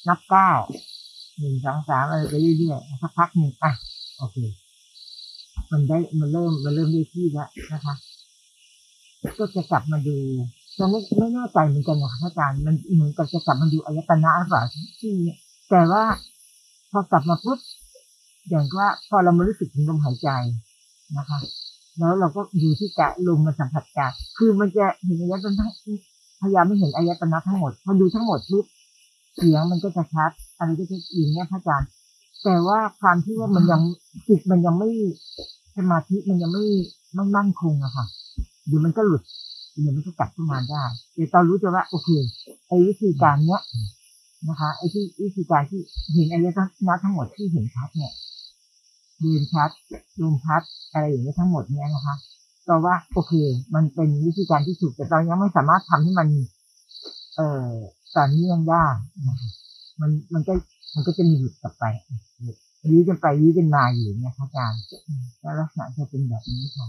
[0.09, 0.51] นับเก้า
[1.39, 3.73] หนึ่งสองสามอะไรไปเรื่อยๆสักพักหนึ่งอะ
[4.19, 4.37] โอเค
[5.71, 7.95] มันได้มันเริ่มมันเริ่มได้ที่แล้วนะคะ
[9.39, 10.17] ก็จะกลับมาดู
[10.79, 14.63] จะไม่ไม่แน่ใจเหมือนกันนะคะอาจารย์มันเหมือนกับจะกลับมาดูอายตนะหรือเปล่า
[15.01, 15.15] ที่
[15.71, 16.03] แต่ว่า
[16.91, 17.59] พอกลับมาปุ๊บ
[18.49, 20.29] อย่างว่าพอเรามารู้สึกถึงลมหายใจ
[21.17, 21.39] นะคะ
[21.99, 25.67] แล้วเราก็ดูที่กะลมมาสัมผัสกะคือมันจะเห็นอายตนะ
[26.41, 28.65] พยายามไม่เห็นอายตนะทั้งหมดพอดูทั้งหมดปุ๊บ
[29.37, 31.89] เสียงมันก็จะชัดอะไรก็จะอย่างเงี้ยพระอาจารย์
[32.45, 33.83] แต่ว่าความที่ว่ามันยัง
[34.29, 34.91] จิตมันยังไม่
[35.77, 36.65] สมาธิมันยังไม่
[37.15, 38.05] ไม่มั่นคงอะค่ะ
[38.67, 39.23] เดี๋ยวมันก็หลุด
[39.85, 40.85] มันก็กลับขึ้นมาได้
[41.15, 42.09] แต่ตอนรู้จะว่า โอเค
[42.69, 43.63] ไอ้วิธีการเนี้ย
[44.49, 45.81] นะคะไอ้ที่วิธีการที่
[46.13, 48.13] เห็นอายตนะทั้งหมดที่เห็นชัดเนี่ย
[49.21, 49.71] เดินชัด
[50.21, 52.15] ลมชัดอะไรอย่างเงี้ยทั้งหมดเนี้ยนะคะ
[52.67, 53.33] ก็ว่าโอเค
[53.75, 56.29] มันเป็นวิธีการที่ถูกแต่เรายังไม่สามารถทำให้มัน
[57.37, 57.71] เอ่อ
[58.17, 58.85] ต่อเนื่องได้
[59.27, 59.51] นะคะ
[60.01, 60.53] มันมันก็
[60.95, 61.85] มันก็จะมีหลุดกลับไป
[62.93, 64.79] ยื้อกันไปยื้อกันมาอยู่เนี่ยครับอาจารย์
[65.61, 66.87] ลักษณะจะเป็นแบบนี้ค่ะ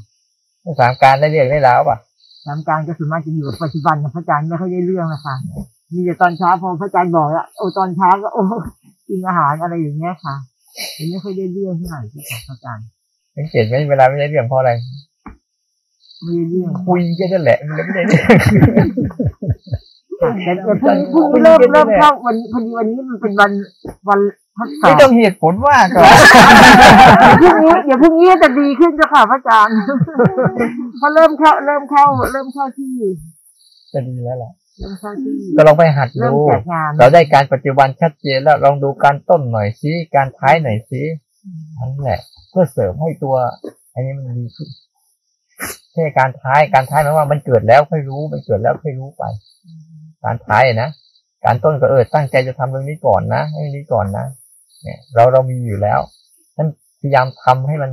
[0.79, 1.97] สามการได้เรียกได้แล้วป่ะ
[2.45, 5.35] ตามการก็ส่วนมากจะอยู่กับปัจจุบันนะพระอาจารย์ไม่ค่อยได้เรื่องนะคะ
[5.93, 8.43] มีแต่ตอนเช้าพอพระอาจารย์บอกอะโอ้ตอนเช้าก็โอ้
[9.07, 10.35] กินอาหารอะไรอย่างเงี้ยค่ะ
[10.97, 12.85] ยังไม่ค่อยได้เรื่องเท่าไหร่ที่ค่ะพระอาจารย์
[13.35, 14.71] สังเกตไหมเวลาไม่ได้เรื่องเพราะอะไร
[16.23, 18.27] ไม่ได้เรื่องคุยกันนั่นแหละมันไม่ได้เรื่อง
[20.19, 23.51] แต่แต่พรุ่งนี้พรุ่งนี้เริ่มเริ่มเข้าวันพอดีวันนี้มันเป็นวัน
[24.09, 26.05] วันทดสอ ไม่บต้องเหตุผลว่าก่อน
[27.39, 29.75] เดี๋ยวพรุ่งนี้เดี๋ยวพรุ่งนี้จะดีขึ้นเจ้าค่ะพระอาจารย์
[30.99, 32.93] พอเริ่มเข้าเริ่มเข้า เริ่มเข้าที่
[33.93, 41.01] จะดีแล้วล่ะเริ่มเข้าที่ก็ลองไปหัดเริ่มดูแจกงานเราได้การปัจจุบันชัดเจนแล้วลองดูการต้นหน่อยซิการท้ายหน่อยซิ
[41.77, 42.19] นั่นแหละ
[42.49, 43.35] เพื่อเสริมให้ตัว
[43.93, 44.69] อันนี้มันดีขึ้น
[45.93, 49.23] แค่การท้ายการท้ายหมายว่ามันเกิดแล้วค่อยรู้มันเกิดแล้วค่อยรู้ไป
[50.23, 50.89] การท้ายอะนะ
[51.45, 54.25] การต้นก็เออตั้งใจจะทำเรื่องนี้ก่อนนะให้เรื่องนี้ก่อนนะ
[54.83, 55.99] เนี่ยเราเรามีอยู่แล้ว
[56.57, 56.67] นั่น
[56.99, 57.91] พยายามทำให้มัน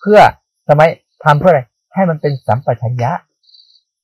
[0.00, 0.20] เพื่อ
[0.68, 0.82] ทำไม
[1.24, 1.60] ทำเพื่ออะไร
[1.94, 3.12] ให้มันเป็นสัมปชัญญะ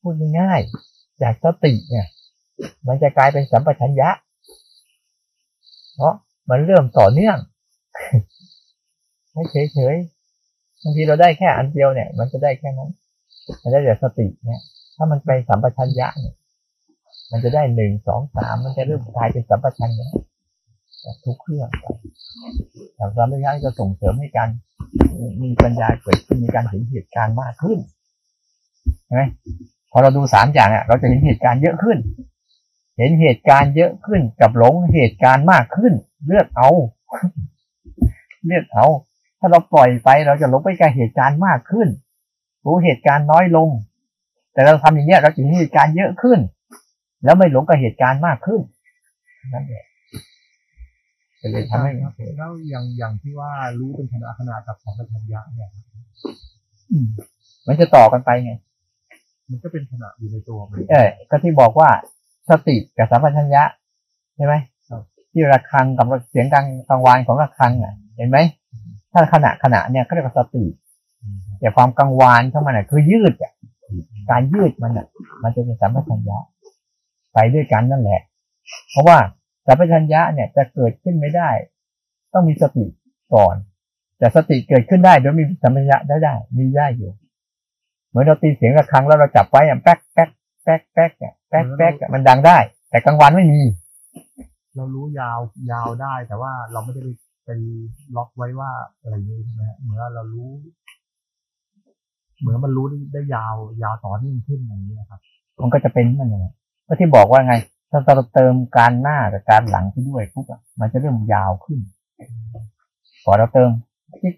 [0.01, 2.07] พูดง่ายๆจากสติเนี่ย
[2.89, 4.09] มันจะกลายเป็นสัมปชัญญะ
[5.95, 6.15] เพราะ
[6.51, 7.37] มันเริ่มต่อเนื่อง
[9.33, 12.91] ไม่เฉยๆบางทีเราได้แค่อันเดียวเนี่ย มันจะได้แค่นั้น
[13.63, 14.61] มันได้แต่สติเนี่ย
[14.97, 16.35] ถ้ามันไปสัมปชัญญะเนี่ย
[17.31, 20.09] มันจะได้หนึ่งสองสามมันจะเริ่มกลายเป็นสัมปชัญญะ
[21.25, 21.69] ทุกเครื่อง
[22.97, 24.49] แต่สัมปชัญญะจะส่งเสริมให้การ
[25.43, 27.79] มีปัญญาเกิดขึ้นมีการเห็นเหตุการณ์มากขึ้น
[29.05, 29.23] ใช่ไหม
[29.91, 31.99] พอเราดูสามอย่างอะ เราจะเห็นเหตุการณ์เยอะขึ้น
[32.99, 35.93] เห็นเหตุการณ์เยอะขึ้นกับหลงเหตุการณ์มากขึ้น
[36.27, 36.69] เลือกเอา
[38.47, 38.87] เลือกเอา
[39.39, 41.89] ถ้าเราปล่อยไปเราจะหลงไปกับเหตุการณ์มากขึ้น
[42.65, 43.69] รู้เหตุการณ์น้อยลง
[44.53, 46.39] แต่เราทำอย่างเนี้ยเราจะเห็นเหตุการณ์เยอะขึ้น
[47.25, 48.61] แล้วไม่หลงกับเหตุการณ์มากขึ้น
[49.53, 49.85] นั่นแหละ
[51.41, 51.93] ก็เลยทำให้
[52.39, 53.51] แล้วอย่างอย่างที่ว่า
[53.81, 55.71] รู้เป็นขณะขณะกับสัมปชัญญะเนี่ย
[56.91, 57.07] อืม
[57.67, 58.53] มันจะต่อกันไปไง
[59.51, 61.89] มันก็เป็นขณะอยู่ในตัวมันเออก็ที่บอกว่า
[62.49, 63.63] สติกับสัมปชัญญะ
[64.37, 64.55] ใช่ไหม
[65.33, 68.39] ที่ระฆังกับเสียงกลางกลางวานของระฆังอะ เห็นไหม
[69.13, 70.65] ถ้าขณะขณะเนี่ยเขาเรียกว่าสติ
[71.61, 73.53] แต่ความกังวานเข้ามาน่ะคือยืดอะ
[74.31, 75.07] การยืดมันอะ
[75.43, 76.39] มันจะเป็นสัมปชัญญะ
[77.33, 78.21] ไปด้วยกันนั่นแหละ
[78.91, 79.17] เพราะว่า
[79.67, 81.51] สัมปชัญญะเนี่ยจะเกิดขึ้นไม่ได้
[82.33, 82.87] ต้องมีสติ
[83.35, 83.55] ก่อน
[84.19, 87.13] แต่สติเกิดขึ้นได้โดยมีสัมปชัญญะได้ได้ มีได้อยู่
[88.09, 90.31] เหมือนเราตีเสียงระฆังแล้วเราจับไว้อะแป๊กแป๊ก
[90.65, 92.59] แป๊กแป๊กเนี่ยแป๊กแป๊กอะมันดังได้
[92.91, 93.61] แต่กลางวันไม่มี
[94.77, 95.39] เรารู้ยาว
[95.73, 97.09] ยาวได้ แต่ว่าเราไม่ได้ไป
[97.45, 97.51] ไป
[98.17, 98.71] ล็อกไว้ว่า
[99.01, 100.51] อะไรอย่างนี้ใช่ไหมฮะเหมือนเรารู้
[102.41, 105.21] เหมือนมันรู้ได้ได้ยาวยาวต่อเนื่องขึ้นอย่างนี้ยครับ
[105.63, 106.47] มันก็จะเป็นมันอย่างไร
[106.87, 107.55] ก็ที่บอกว่าไง
[107.91, 110.47] ถ้าเราเติมการหน้ากับการหลังไปด้วยปุ๊บ
[110.81, 111.79] มันจะเริ่มยาวขึ้น
[113.25, 113.71] พอเราเติม
[114.23, 114.35] จิ๊ก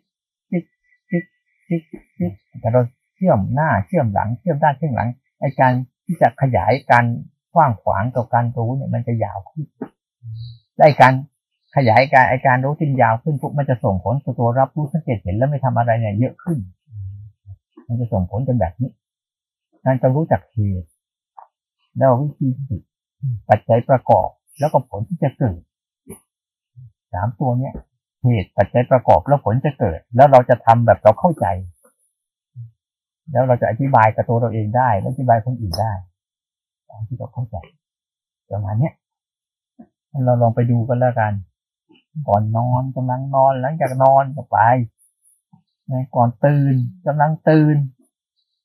[0.50, 0.64] จิ๊ก
[1.10, 1.24] จิ๊ก
[1.68, 1.82] จิ๊ก
[2.16, 2.80] จิ๊กแต่เรา
[3.14, 5.08] เชื่อมหน้าเชื่อมหลังเชื่อมด้านเชื่อมหลัง
[5.40, 5.72] ไอการ
[6.04, 7.04] ที่จะขยายการ
[7.54, 9.64] กว้างขวางกับการรู้เนี่ยมันจะยาวขึ้น
[10.78, 11.12] ได้การ
[11.76, 16.58] ขยายการไอการรู้ที่ยาวขึ้นปุ๊บมันจะส่งผลต่อตัวรับรู้สังเกตเห็นแล้วไม่ทำอะไรเนี่ยเยอะขึ้น
[17.86, 18.90] มันจะส่งผลกันแบบนี้
[19.84, 20.88] การจะรู้จักเหตุ
[21.98, 22.80] แล้ววิธีที่
[23.48, 24.28] ปัจจัยประกอบ
[24.58, 25.60] แล้วก็ผลที่จะเกิด
[27.12, 27.74] สามตัวเนี้ย
[28.24, 31.46] เหตุปัจจัยประกอบแล้วผลจะเกิด แล้วเราจะทำแบบเราเข้าใจ
[33.32, 35.92] แล้วเราจะอธิบายกับตัวเราเองได้และอธิบายคนอื่นได้
[36.88, 37.56] ตามที่เราเข้าใจ
[38.50, 38.94] ประมาณเนี้ย
[40.24, 41.32] เราลองไปดูกันแล้วกัน
[42.28, 44.58] ก่อนนอนกำลังนอนหลังจากนอนก็ไป
[45.90, 46.74] นะก่อนตื่น
[47.06, 47.76] กำลังตื่น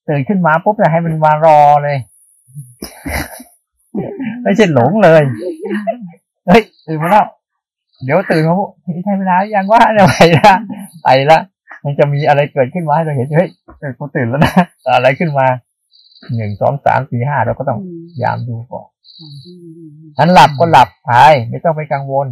[0.09, 1.97] ตื่นขึ้นมาปุ๊บจะให้มันมารอเลย
[4.43, 5.23] ไม่ใช่หลงเลย
[6.47, 7.25] เฮ้ยตื่นมาแล้ว
[8.03, 10.55] เดี๋ยวตื่นมาปุ๊บเฮ้ยใช่เวลาหรือยังว่าเนี่ยไปละ
[11.03, 11.39] ไปละ
[11.83, 13.49] มันจะมีอะไรเกิดขึ้นมาให้เราเห็นเฮ้ย
[13.79, 14.53] เออกูตื่นแล้วนะ
[14.95, 15.47] อะไรขึ้นมา
[16.35, 17.79] หนึ่งสองสามสี่ห้าเราก็ต้อง
[18.11, 18.85] พยายามดูก่อน
[20.17, 21.11] ฉันหลับก็หลับไป
[21.49, 22.27] ไม่ต้องไปกังวล